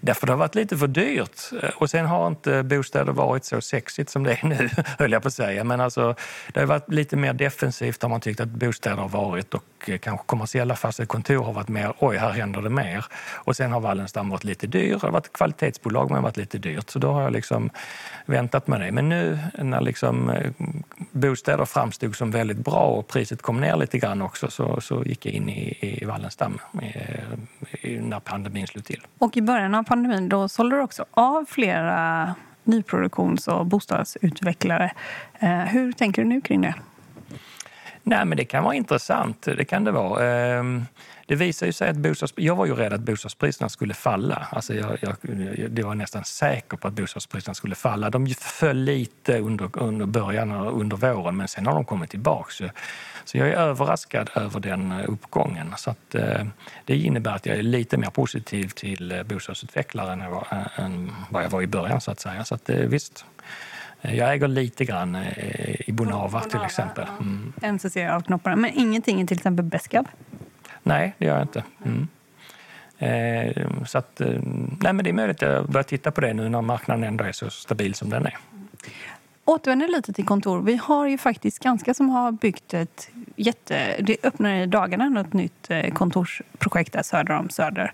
Därför 0.00 0.26
det 0.26 0.32
har 0.32 0.38
varit 0.38 0.54
lite 0.54 0.76
för 0.76 0.86
dyrt. 0.86 1.40
Eh, 1.62 1.70
och 1.76 1.90
sen 1.90 2.06
har 2.06 2.28
inte 2.28 2.62
bostäder 2.62 3.12
varit 3.12 3.44
så 3.44 3.60
sexigt 3.60 4.10
som 4.10 4.22
det 4.24 4.32
är 4.32 4.46
nu, 4.46 4.70
höll 4.98 5.12
jag 5.12 5.22
på 5.22 5.28
att 5.28 5.34
säga. 5.34 5.64
Men 5.64 5.80
alltså, 5.80 6.14
det 6.52 6.60
har 6.60 6.66
varit 6.66 6.92
lite 6.92 7.16
mer 7.16 7.32
defensivt 7.32 8.02
har 8.02 8.08
man 8.08 8.20
tyckt 8.20 8.40
att 8.40 8.48
bostäder 8.48 8.96
har 8.96 9.08
varit 9.08 9.54
och 9.54 9.64
eh, 9.86 9.98
kanske 9.98 10.26
kommersiella 10.26 10.76
fastighetskontor 10.76 11.44
har 11.44 11.52
varit 11.52 11.68
mer, 11.68 11.92
oj, 11.98 12.16
här 12.16 12.30
händer 12.30 12.62
det 12.62 12.70
mer. 12.70 13.04
Och 13.34 13.56
sen 13.56 13.72
har 13.72 13.80
Wallenstam 13.80 14.28
varit 14.28 14.44
lite 14.44 14.66
dyr. 14.66 14.92
Det 14.92 15.02
har 15.02 15.10
varit 15.10 15.32
kvalitetsbolag 15.32 16.10
men 16.10 16.22
varit 16.22 16.36
lite 16.36 16.58
dyrt. 16.58 16.90
Så 16.90 16.98
då 16.98 17.12
har 17.12 17.22
jag 17.22 17.32
liksom 17.32 17.70
väntat 18.26 18.66
med 18.66 18.80
det. 18.80 18.92
Men 18.92 19.08
nu 19.08 19.38
när 19.58 19.80
liksom 19.80 20.30
eh, 20.30 20.50
bostäder 21.10 21.64
framstod 21.64 22.16
som 22.16 22.30
väldigt 22.30 22.58
bra 22.58 22.86
och 22.86 23.08
priset 23.08 23.42
kom 23.42 23.60
ner 23.60 23.76
lite 23.76 23.98
grann 23.98 24.22
också 24.22 24.50
så, 24.50 24.80
så 24.80 25.02
gick 25.04 25.26
jag 25.26 25.34
in 25.34 25.48
i, 25.48 25.78
i 26.00 26.04
Wallenstam 26.04 26.58
Eh, 26.82 28.02
när 28.02 28.20
pandemin 28.20 28.66
slog 28.66 28.84
till. 28.84 29.06
Och 29.18 29.36
i 29.36 29.42
början 29.42 29.74
av 29.74 29.82
pandemin 29.82 30.28
då 30.28 30.48
sålde 30.48 30.76
du 30.76 30.82
också 30.82 31.04
av 31.10 31.44
flera 31.48 32.34
nyproduktions 32.64 33.48
och 33.48 33.66
bostadsutvecklare. 33.66 34.92
Eh, 35.38 35.58
hur 35.58 35.92
tänker 35.92 36.22
du 36.22 36.28
nu 36.28 36.40
kring 36.40 36.60
det? 36.60 36.74
Nej, 38.06 38.24
men 38.24 38.38
det 38.38 38.44
kan 38.44 38.64
vara 38.64 38.74
intressant. 38.74 39.42
Det 39.42 39.64
kan 39.64 39.84
det 39.84 39.90
vara. 39.90 40.24
Ehm, 40.24 40.84
det 41.26 41.34
visar 41.34 41.66
ju 41.66 41.72
sig 41.72 41.88
att 41.88 41.96
bostads... 41.96 42.32
Jag 42.36 42.56
var 42.56 42.66
ju 42.66 42.74
rädd 42.74 42.92
att 42.92 43.00
bostadspriserna 43.00 43.68
skulle 43.68 43.94
falla. 43.94 44.46
Alltså 44.50 44.74
jag, 44.74 44.98
jag, 45.00 45.16
jag 45.78 45.86
var 45.86 45.94
nästan 45.94 46.24
säker 46.24 46.76
på 46.76 46.88
att 46.88 46.94
bostadspriserna 46.94 47.54
skulle 47.54 47.74
falla. 47.74 48.10
De 48.10 48.26
föll 48.26 48.76
lite 48.76 49.38
under, 49.38 49.70
under 49.72 50.06
början 50.06 50.52
och 50.52 50.80
under 50.80 50.96
våren, 50.96 51.36
men 51.36 51.48
sen 51.48 51.66
har 51.66 51.74
de 51.74 51.84
kommit 51.84 52.10
tillbaka. 52.10 52.50
Så, 52.50 52.68
så 53.24 53.38
jag 53.38 53.48
är 53.48 53.52
överraskad 53.52 54.30
över 54.34 54.60
den 54.60 54.92
eh, 54.92 55.04
uppgången. 55.08 55.74
Så 55.76 55.90
att, 55.90 56.14
eh, 56.14 56.46
det 56.84 56.96
innebär 56.96 57.34
att 57.34 57.46
jag 57.46 57.56
är 57.56 57.62
lite 57.62 57.96
mer 57.96 58.10
positiv 58.10 58.68
till 58.68 59.12
eh, 59.12 59.22
bostadsutvecklare 59.22 60.12
än, 60.12 60.20
jag 60.20 60.30
var, 60.30 60.46
eh, 60.50 60.84
än 60.84 61.12
vad 61.30 61.44
jag 61.44 61.50
var 61.50 61.62
i 61.62 61.66
början, 61.66 62.00
så 62.00 62.10
att 62.10 62.20
säga. 62.20 62.44
Så 62.44 62.54
att, 62.54 62.70
eh, 62.70 62.76
visst. 62.76 63.24
Jag 64.12 64.32
äger 64.32 64.48
lite 64.48 64.84
grann 64.84 65.16
i 65.86 65.92
Bonava, 65.92 66.40
till 66.40 66.62
exempel. 66.64 67.06
Mm. 67.20 67.52
NCC 67.74 67.96
av 67.96 68.20
knopparna. 68.20 68.56
Men 68.56 68.70
ingenting 68.74 69.20
i 69.20 69.26
till 69.26 69.36
exempel 69.36 69.64
Beskab? 69.64 70.08
Nej, 70.82 71.14
det 71.18 71.24
gör 71.24 71.34
jag 71.34 71.44
inte. 71.44 71.64
Mm. 71.84 72.08
Eh, 72.98 73.84
så 73.86 73.98
att, 73.98 74.20
eh, 74.20 74.28
nej, 74.80 74.92
men 74.92 74.96
det 74.96 75.10
är 75.10 75.12
möjligt 75.12 75.42
att 75.42 75.52
jag 75.52 75.68
börjar 75.68 75.82
titta 75.84 76.10
på 76.10 76.20
det 76.20 76.34
nu 76.34 76.48
när 76.48 76.62
marknaden 76.62 77.04
ändå 77.04 77.24
är 77.24 77.32
så 77.32 77.50
stabil 77.50 77.94
som 77.94 78.10
den 78.10 78.26
är. 78.26 78.38
Återvänder 79.44 79.88
lite 79.88 80.12
till 80.12 80.26
kontor. 80.26 80.62
Vi 80.62 80.76
har 80.76 81.06
ju 81.06 81.18
faktiskt 81.18 81.58
ganska 81.58 81.94
som 81.94 82.08
har 82.08 82.32
byggt 82.32 82.74
ett 82.74 83.10
jätte... 83.36 83.96
Det 84.00 84.16
öppnar 84.22 84.54
i 84.54 84.66
dagarna 84.66 85.20
ett 85.20 85.32
nytt 85.32 85.70
eh, 85.70 85.92
kontorsprojekt 85.92 86.92
där 86.92 87.02
söder 87.02 87.38
om 87.38 87.50
Söder. 87.50 87.92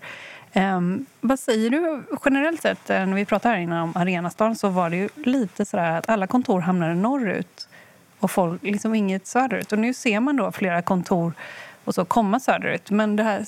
Um, 0.55 1.07
vad 1.21 1.39
säger 1.39 1.71
du 1.71 2.03
generellt 2.25 2.63
sett? 2.63 2.91
Eh, 2.91 3.07
när 3.07 3.15
vi 3.15 3.25
pratade 3.25 3.55
här 3.55 3.63
innan 3.63 3.83
om 3.83 3.93
Arenastan 3.97 4.57
så 4.57 4.69
var 4.69 4.91
det 4.91 4.97
ju 4.97 5.09
lite 5.15 5.65
sådär 5.65 5.99
att 5.99 6.09
alla 6.09 6.27
kontor 6.27 6.61
hamnade 6.61 6.95
norrut 6.95 7.69
och 8.21 8.31
folk 8.31 8.63
liksom 8.63 8.95
inget 8.95 9.27
söderut. 9.27 9.73
Och 9.73 9.79
nu 9.79 9.95
ser 9.95 10.21
man 10.21 10.37
då 10.37 10.53
flera 10.53 10.83
kontor 10.83 11.33
och 11.85 11.95
så 11.95 12.05
komma 12.05 12.41
söderut. 12.41 12.91
Men 12.91 13.17
det 13.17 13.23
här 13.23 13.45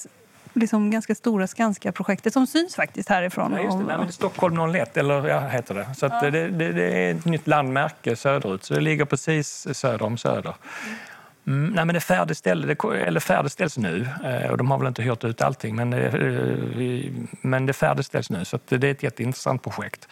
liksom 0.52 0.90
ganska 0.90 1.14
stora 1.14 1.46
Skanska-projektet 1.46 2.32
som 2.32 2.46
syns 2.46 2.76
faktiskt 2.76 3.08
härifrån. 3.08 3.52
Ja, 3.52 3.62
just 3.62 3.78
det. 3.78 3.96
Nej, 3.98 4.12
Stockholm 4.12 4.74
01, 4.74 4.96
eller 4.96 5.28
ja, 5.28 5.40
heter 5.40 5.74
det. 5.74 5.86
Så 5.96 6.06
ja. 6.06 6.30
det, 6.30 6.48
det, 6.48 6.72
det, 6.72 6.84
är 6.84 7.14
ett 7.14 7.24
nytt 7.24 7.46
landmärke 7.46 8.16
söderut, 8.16 8.64
så 8.64 8.74
det 8.74 8.80
ligger 8.80 9.04
precis 9.04 9.66
söder 9.72 10.06
om 10.06 10.18
Söder. 10.18 10.54
Mm, 11.46 11.72
nej, 11.72 11.84
men 11.84 11.94
det, 11.94 12.00
färdigställ, 12.00 12.76
eller 13.06 13.20
färdigställs 13.20 13.78
nu 13.78 14.08
eh, 14.24 14.50
och 14.50 14.58
de 14.58 14.70
har 14.70 14.78
väl 14.78 14.88
inte 14.88 15.02
hyrt 15.02 15.24
ut 15.24 15.42
allting 15.42 15.76
men 15.76 15.90
det, 15.90 16.08
eh, 16.08 17.12
men 17.40 17.66
det 17.66 17.72
färdigställs 17.72 18.30
nu 18.30 18.44
så 18.44 18.58
det 18.68 18.84
är 18.84 18.90
ett 18.90 19.02
jätteintressant 19.02 19.62
projekt. 19.62 20.08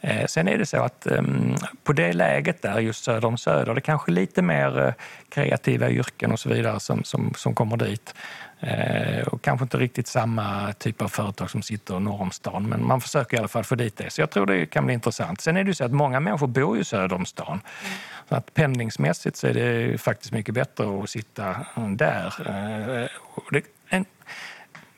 Eh, 0.00 0.26
sen 0.26 0.48
är 0.48 0.58
det 0.58 0.66
så 0.66 0.76
att 0.76 1.06
ehm, 1.06 1.54
på 1.84 1.92
det 1.92 2.12
läget 2.12 2.62
där, 2.62 2.78
just 2.78 3.04
söder 3.04 3.28
om 3.28 3.38
Söder, 3.38 3.74
det 3.74 3.78
är 3.78 3.80
kanske 3.80 4.10
lite 4.10 4.42
mer 4.42 4.94
kreativa 5.28 5.90
yrken 5.90 6.32
och 6.32 6.40
så 6.40 6.48
vidare 6.48 6.80
som, 6.80 7.04
som, 7.04 7.34
som 7.36 7.54
kommer 7.54 7.76
dit. 7.76 8.14
Eh, 8.60 9.26
och 9.26 9.42
kanske 9.42 9.64
inte 9.64 9.76
riktigt 9.76 10.06
samma 10.06 10.72
typ 10.72 11.02
av 11.02 11.08
företag 11.08 11.50
som 11.50 11.62
sitter 11.62 12.00
norr 12.00 12.22
om 12.22 12.30
stan, 12.30 12.68
men 12.68 12.86
man 12.86 13.00
försöker 13.00 13.36
i 13.36 13.38
alla 13.38 13.48
fall 13.48 13.64
få 13.64 13.74
dit 13.74 13.96
det. 13.96 14.10
Så 14.10 14.20
jag 14.20 14.30
tror 14.30 14.46
det 14.46 14.66
kan 14.66 14.84
bli 14.84 14.94
intressant. 14.94 15.40
Sen 15.40 15.56
är 15.56 15.64
det 15.64 15.68
ju 15.68 15.74
så 15.74 15.84
att 15.84 15.92
många 15.92 16.20
människor 16.20 16.46
bor 16.46 16.76
ju 16.76 16.84
söder 16.84 17.16
om 17.16 17.26
stan. 17.26 17.46
Mm. 17.48 17.62
Så 18.28 18.34
att 18.34 18.54
pendlingsmässigt 18.54 19.36
så 19.36 19.46
är 19.46 19.54
det 19.54 19.98
faktiskt 19.98 20.32
mycket 20.32 20.54
bättre 20.54 21.02
att 21.02 21.10
sitta 21.10 21.56
där. 21.96 22.34
Det, 23.50 23.58
en, 23.58 23.64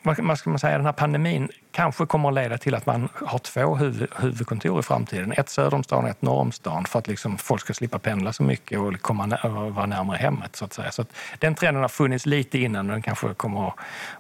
vad 0.07 0.39
ska 0.39 0.51
man 0.51 0.59
säga, 0.59 0.77
den 0.77 0.87
här 0.87 0.93
pandemin 0.93 1.49
kanske 1.73 2.07
kommer 2.07 2.29
att 2.29 2.35
leda 2.35 2.59
till 2.59 2.75
att 2.75 2.87
man 2.87 3.09
har 3.15 3.39
två 3.39 3.77
huvud, 3.77 4.09
huvudkontor 4.17 4.81
i 4.81 4.83
framtiden. 4.83 5.33
Ett 5.33 5.49
söder 5.49 5.75
om 5.75 5.83
stan 5.83 6.05
och 6.05 6.11
ett 6.11 6.23
norr 6.23 6.41
om 6.41 6.53
stan 6.53 6.85
för 6.85 6.99
att 6.99 7.09
liksom 7.09 7.39
folk 7.39 7.61
ska 7.61 7.75
slippa 7.75 7.99
pendla 7.99 8.33
så 8.33 8.43
mycket 8.43 8.79
och 8.79 9.01
komma 9.01 9.39
vara 9.71 9.87
närmare 9.87 10.17
hemmet. 10.17 10.57
Så 10.57 10.65
att 10.65 10.73
säga. 10.73 10.91
Så 10.91 11.03
att 11.03 11.09
den 11.39 11.55
trenden 11.55 11.83
har 11.83 11.89
funnits 11.89 12.27
lite 12.27 12.59
innan 12.59 12.87
och 12.87 12.93
den 12.93 13.03
kanske 13.03 13.35
kommer 13.35 13.69
att 13.69 13.75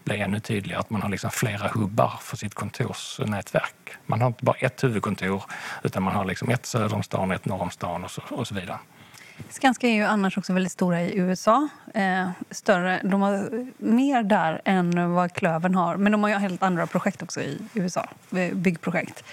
bli 0.04 0.20
ännu 0.20 0.40
tydligare. 0.40 0.80
Att 0.80 0.90
man 0.90 1.02
har 1.02 1.08
liksom 1.08 1.30
flera 1.30 1.68
hubbar 1.68 2.12
för 2.20 2.36
sitt 2.36 2.54
kontorsnätverk. 2.54 3.96
Man 4.06 4.20
har 4.20 4.26
inte 4.26 4.44
bara 4.44 4.56
ett 4.56 4.84
huvudkontor 4.84 5.42
utan 5.82 6.02
man 6.02 6.14
har 6.14 6.24
liksom 6.24 6.50
ett 6.50 6.66
söder 6.66 6.94
om 6.94 7.02
stan, 7.02 7.30
ett 7.30 7.44
norr 7.44 7.62
om 7.62 7.70
stan 7.70 8.04
och 8.04 8.10
så, 8.10 8.22
och 8.30 8.46
så 8.46 8.54
vidare. 8.54 8.78
Skanska 9.50 9.88
är 9.88 9.92
ju 9.92 10.02
annars 10.02 10.38
också 10.38 10.52
väldigt 10.52 10.72
stora 10.72 11.02
i 11.02 11.18
USA. 11.18 11.68
Eh, 11.94 12.28
större, 12.50 13.00
de 13.04 13.22
har 13.22 13.50
mer 13.78 14.22
där 14.22 14.60
än 14.64 15.12
vad 15.12 15.32
Klövern 15.32 15.74
har. 15.74 15.96
Men 15.96 16.12
de 16.12 16.22
har 16.22 16.30
ju 16.30 16.36
helt 16.36 16.62
andra 16.62 16.86
projekt 16.86 17.22
också 17.22 17.40
i 17.40 17.58
USA, 17.74 18.08
eh, 18.36 18.54
byggprojekt. 18.54 19.24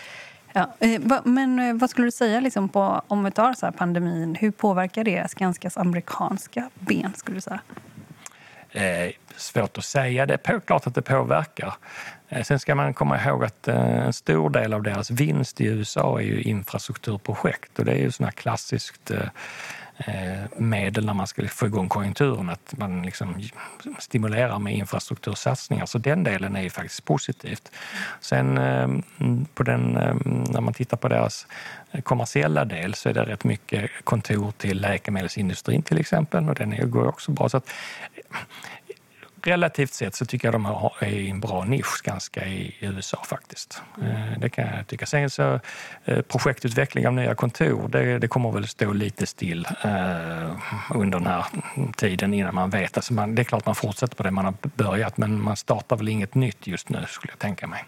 Ja, 0.54 0.74
eh, 0.80 1.02
men 1.24 1.60
eh, 1.60 1.74
vad 1.74 1.90
skulle 1.90 2.08
du 2.08 2.12
säga 2.12 2.40
liksom 2.40 2.70
på, 2.70 3.02
om 3.08 3.24
vi 3.24 3.32
tar 3.32 3.54
så 3.54 3.72
pandemin, 3.72 4.36
hur 4.36 4.52
påverkar 4.52 5.04
det 5.04 5.32
Skanskas 5.32 5.78
amerikanska 5.78 6.70
ben? 6.76 7.14
skulle 7.16 7.38
du 7.38 7.42
säga? 7.42 7.60
Eh, 8.72 9.12
svårt 9.36 9.78
att 9.78 9.86
säga. 9.86 10.26
Det 10.26 10.38
är 10.44 10.60
klart 10.60 10.88
att 10.88 10.96
det 10.96 11.02
påverkar. 11.02 11.74
Eh, 12.30 12.44
sen 12.44 12.60
ska 12.60 12.76
man 12.76 12.94
komma 12.94 13.24
ihåg 13.24 13.44
att 13.44 13.68
eh, 13.68 14.06
en 14.06 14.14
stor 14.14 14.50
del 14.50 14.74
av 14.74 14.84
deras 14.84 15.12
vinst 15.12 15.62
i 15.62 15.66
USA 15.66 16.20
är 16.20 16.24
ju 16.24 16.42
infrastrukturprojekt 16.42 17.80
och 17.80 17.86
det 17.86 17.92
är 17.92 17.98
ju 18.00 18.12
sådana 18.12 18.32
klassiskt 18.32 19.12
Eh, 19.12 19.28
Eh, 19.98 20.44
medel 20.58 21.06
när 21.06 21.14
man 21.14 21.28
ska 21.28 21.48
få 21.48 21.66
igång 21.66 21.90
konjunkturen, 21.90 22.50
att 22.50 22.74
man 22.78 23.02
liksom 23.02 23.36
stimulerar 24.00 24.60
med 24.60 24.74
infrastruktursatsningar. 24.74 25.86
Så 25.86 25.98
den 25.98 26.24
delen 26.24 26.56
är 26.56 26.62
ju 26.62 26.70
faktiskt 26.70 27.06
positivt. 27.06 27.72
Sen 28.22 28.58
eh, 28.58 28.88
på 29.54 29.64
den, 29.64 29.98
eh, 29.98 30.16
när 30.26 30.62
man 30.62 30.74
tittar 30.74 30.98
på 30.98 31.08
deras 31.08 31.48
kommersiella 32.04 32.66
del 32.66 32.94
så 32.94 33.10
är 33.10 33.14
det 33.14 33.24
rätt 33.24 33.44
mycket 33.44 33.92
kontor 34.04 34.52
till 34.58 34.82
läkemedelsindustrin 34.82 35.82
till 35.82 35.98
exempel 35.98 36.50
och 36.50 36.56
den 36.56 36.92
går 36.92 37.08
också 37.08 37.32
bra. 37.32 37.50
Så 37.50 37.58
att, 37.58 37.70
relativt 39.48 39.94
sett 39.94 40.16
så 40.16 40.26
tycker 40.26 40.48
jag 40.48 40.54
de 40.54 40.66
är 41.00 41.08
i 41.08 41.30
en 41.30 41.40
bra 41.40 41.64
nisch 41.64 42.02
ganska 42.04 42.46
i 42.46 42.76
USA 42.80 43.24
faktiskt. 43.28 43.82
Mm. 44.02 44.40
Det 44.40 44.50
kan 44.50 44.68
jag 44.68 44.88
tycka. 44.88 45.06
Sen 45.06 45.30
så 45.30 45.60
eh, 46.06 46.22
projektutveckling 46.22 47.08
av 47.08 47.14
nya 47.14 47.36
kontor, 47.36 47.88
det, 47.88 48.20
det 48.20 48.28
kommer 48.28 48.52
väl 48.52 48.68
stå 48.68 48.94
lite 48.94 49.26
still 49.26 49.68
eh, 49.84 50.52
under 50.90 51.20
den 51.20 51.28
här 51.28 51.46
tiden 51.98 52.34
innan 52.34 52.56
man 52.56 52.70
vet. 52.70 52.98
Alltså 52.98 53.14
man, 53.14 53.36
det 53.36 53.42
är 53.42 53.44
klart 53.44 53.66
man 53.66 53.76
fortsätter 53.76 54.16
på 54.16 54.24
det 54.24 54.32
man 54.32 54.46
har 54.46 54.54
börjat 54.62 55.18
men 55.18 55.42
man 55.42 55.58
startar 55.58 55.98
väl 55.98 56.08
inget 56.08 56.36
nytt 56.36 56.68
just 56.68 56.90
nu 56.90 57.06
skulle 57.08 57.32
jag 57.32 57.40
tänka 57.40 57.68
mig. 57.68 57.86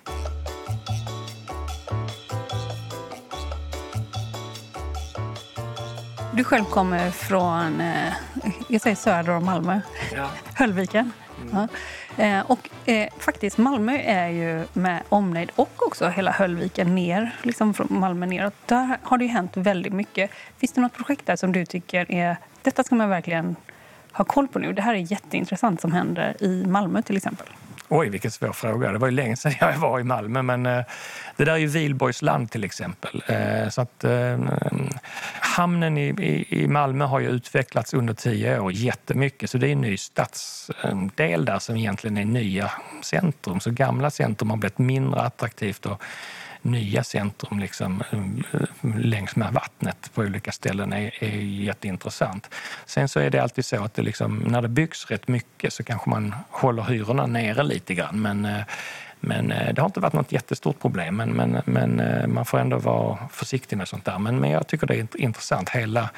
Du 6.33 6.43
själv 6.43 6.63
kommer 6.63 7.11
från, 7.11 7.83
jag 8.69 8.81
säger 8.81 8.95
söder 8.95 9.31
om 9.31 9.45
Malmö, 9.45 9.81
ja. 10.15 10.29
Höllviken. 10.53 11.11
Mm. 11.51 11.67
Ja. 12.17 12.23
Eh, 12.23 12.51
och 12.51 12.69
eh, 12.85 13.09
faktiskt 13.19 13.57
Malmö 13.57 13.97
är 13.97 14.29
ju 14.29 14.63
med 14.73 15.01
omnejd 15.09 15.51
och 15.55 15.87
också 15.87 16.07
hela 16.07 16.31
Höllviken 16.31 16.95
ner, 16.95 17.35
liksom 17.43 17.73
från 17.73 17.87
Malmö 17.89 18.25
neråt. 18.25 18.53
Där 18.65 18.97
har 19.03 19.17
det 19.17 19.23
ju 19.25 19.31
hänt 19.31 19.57
väldigt 19.57 19.93
mycket. 19.93 20.31
Finns 20.57 20.71
det 20.71 20.81
något 20.81 20.93
projekt 20.93 21.25
där 21.25 21.35
som 21.35 21.51
du 21.51 21.65
tycker 21.65 22.11
är, 22.11 22.37
detta 22.61 22.83
ska 22.83 22.95
man 22.95 23.09
verkligen 23.09 23.55
ha 24.11 24.25
koll 24.25 24.47
på 24.47 24.59
nu? 24.59 24.73
Det 24.73 24.81
här 24.81 24.93
är 24.93 25.11
jätteintressant 25.11 25.81
som 25.81 25.91
händer 25.91 26.43
i 26.43 26.65
Malmö 26.65 27.01
till 27.01 27.17
exempel. 27.17 27.47
Oj, 27.89 28.09
vilken 28.09 28.31
svår 28.31 28.51
fråga. 28.51 28.91
Det 28.91 28.97
var 28.97 29.07
ju 29.07 29.13
länge 29.13 29.35
sedan 29.35 29.53
jag 29.59 29.77
var 29.77 29.99
i 29.99 30.03
Malmö, 30.03 30.41
men 30.41 30.65
eh, 30.65 30.83
det 31.37 31.45
där 31.45 31.53
är 31.53 31.57
ju 31.57 31.67
Vilborgs 31.67 32.21
land 32.21 32.51
till 32.51 32.63
exempel. 32.63 33.23
Eh, 33.27 33.69
så 33.69 33.81
att, 33.81 34.03
eh, 34.03 34.39
hamnen 35.39 35.97
i, 35.97 36.07
i, 36.07 36.63
i, 36.63 36.67
Malmö 36.67 37.05
har 37.05 37.19
ju 37.19 37.27
utvecklats 37.27 37.93
under 37.93 38.13
tio 38.13 38.59
år 38.59 38.71
jättemycket, 38.71 39.49
så 39.49 39.57
det 39.57 39.67
är 39.67 39.71
en 39.71 39.81
ny 39.81 39.97
stadsdel 39.97 41.45
där 41.45 41.59
som 41.59 41.75
egentligen 41.75 42.17
är 42.17 42.25
nya 42.25 42.71
centrum. 43.03 43.59
Så 43.59 43.71
gamla 43.71 44.09
centrum 44.09 44.49
har 44.49 44.57
blivit 44.57 44.77
mindre 44.77 45.21
attraktivt 45.21 45.85
och 45.85 46.01
nya 46.65 47.03
centrum 47.03 47.59
liksom, 47.59 48.03
eh, 48.11 48.95
längs 48.95 49.35
med 49.35 49.53
vattnet 49.53 50.11
på 50.13 50.21
olika 50.21 50.51
ställen 50.51 50.93
är, 50.93 51.23
är 51.23 51.37
jätteintressant. 51.39 52.49
Sen 52.85 53.09
så 53.09 53.19
är 53.19 53.29
det 53.29 53.39
alltid 53.39 53.65
så 53.65 53.83
att 53.83 53.93
det 53.93 54.01
liksom, 54.01 54.37
när 54.37 54.61
det 54.61 54.67
byggs 54.67 55.05
rätt 55.11 55.27
mycket 55.27 55.73
så 55.73 55.83
kanske 55.83 56.09
man 56.09 56.35
håller 56.49 56.83
hyrorna 56.83 57.25
nere 57.25 57.63
lite 57.63 57.93
grann. 57.93 58.21
Men, 58.21 58.45
eh, 58.45 58.61
men 59.19 59.51
eh, 59.51 59.73
det 59.73 59.81
har 59.81 59.85
inte 59.85 59.99
varit 59.99 60.13
något 60.13 60.31
jättestort 60.31 60.79
problem. 60.79 61.15
Men, 61.15 61.29
men, 61.29 61.61
men 61.65 62.01
man 62.33 62.45
får 62.45 62.59
ändå 62.59 62.77
vara 62.77 63.17
försiktig 63.31 63.77
med 63.77 63.87
sånt 63.87 64.05
där. 64.05 64.19
Men, 64.19 64.39
men 64.39 64.51
jag 64.51 64.67
tycker 64.67 64.87
det 64.87 64.95
är 64.95 65.21
intressant. 65.21 65.69
Hela, 65.69 66.09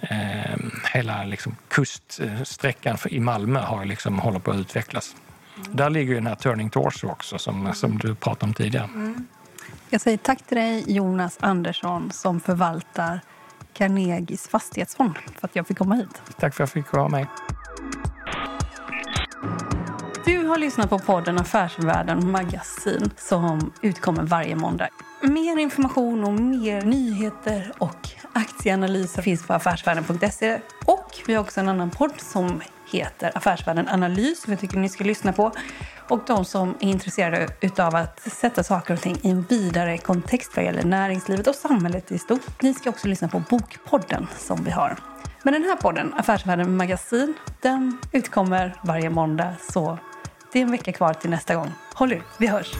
eh, 0.00 0.56
hela 0.92 1.24
liksom 1.24 1.56
kuststräckan 1.68 2.98
i 3.10 3.20
Malmö 3.20 3.60
har 3.60 3.84
liksom, 3.84 4.18
håller 4.18 4.38
på 4.38 4.50
att 4.50 4.56
utvecklas. 4.56 5.16
Där 5.72 5.90
ligger 5.90 6.08
ju 6.08 6.14
den 6.14 6.26
här 6.26 6.34
Turning 6.34 6.70
Torso 6.70 7.08
också 7.08 7.38
som, 7.38 7.74
som 7.74 7.98
du 7.98 8.14
pratade 8.14 8.46
om 8.46 8.54
tidigare. 8.54 8.84
Mm. 8.84 9.26
Jag 9.90 10.00
säger 10.00 10.18
tack 10.18 10.42
till 10.42 10.56
dig, 10.56 10.84
Jonas 10.86 11.38
Andersson, 11.40 12.10
som 12.10 12.40
förvaltar 12.40 13.20
Carnegies 13.72 14.48
fastighetsfond, 14.48 15.14
för 15.16 15.48
att 15.48 15.56
jag 15.56 15.66
fick 15.66 15.78
komma 15.78 15.94
hit. 15.94 16.22
Tack 16.38 16.54
för 16.54 16.64
att 16.64 16.74
jag 16.74 16.84
fick 16.84 16.92
vara 16.92 17.08
med. 17.08 17.26
Du 20.24 20.46
har 20.46 20.58
lyssnat 20.58 20.90
på 20.90 20.98
podden 20.98 21.38
Affärsvärlden 21.38 22.30
Magasin 22.30 23.10
som 23.16 23.72
utkommer 23.82 24.22
varje 24.22 24.56
måndag. 24.56 24.88
Mer 25.22 25.58
information 25.58 26.24
och 26.24 26.32
mer 26.32 26.82
nyheter 26.82 27.72
och 27.78 28.08
aktieanalyser 28.32 29.22
finns 29.22 29.46
på 29.46 29.52
affärsvärlden.se. 29.52 30.60
Och 30.86 31.10
vi 31.26 31.34
har 31.34 31.42
också 31.42 31.60
en 31.60 31.68
annan 31.68 31.90
podd 31.90 32.20
som 32.20 32.62
heter 32.90 33.32
Affärsvärlden 33.34 33.88
Analys 33.88 34.42
som 34.42 34.52
jag 34.52 34.60
tycker 34.60 34.76
ni 34.78 34.88
ska 34.88 35.04
lyssna 35.04 35.32
på. 35.32 35.52
Och 36.08 36.20
de 36.26 36.44
som 36.44 36.74
är 36.80 36.88
intresserade 36.88 37.48
av 37.78 37.94
att 37.94 38.20
sätta 38.20 38.62
saker 38.62 38.94
och 38.94 39.00
ting 39.00 39.18
i 39.22 39.30
en 39.30 39.42
vidare 39.42 39.98
kontext 39.98 40.52
vad 40.56 40.64
gäller 40.64 40.84
näringslivet 40.84 41.46
och 41.46 41.54
samhället 41.54 42.12
i 42.12 42.18
stort. 42.18 42.62
Ni 42.62 42.74
ska 42.74 42.90
också 42.90 43.08
lyssna 43.08 43.28
på 43.28 43.42
Bokpodden 43.50 44.26
som 44.38 44.64
vi 44.64 44.70
har. 44.70 44.96
Men 45.42 45.52
den 45.52 45.62
här 45.62 45.76
podden, 45.76 46.14
Affärsvärlden 46.16 46.76
Magasin, 46.76 47.34
den 47.62 47.98
utkommer 48.12 48.74
varje 48.82 49.10
måndag. 49.10 49.54
Så 49.72 49.98
det 50.52 50.58
är 50.58 50.62
en 50.62 50.70
vecka 50.70 50.92
kvar 50.92 51.14
till 51.14 51.30
nästa 51.30 51.54
gång. 51.54 51.72
Håll 51.94 52.12
ut, 52.12 52.24
vi 52.38 52.46
hörs! 52.46 52.72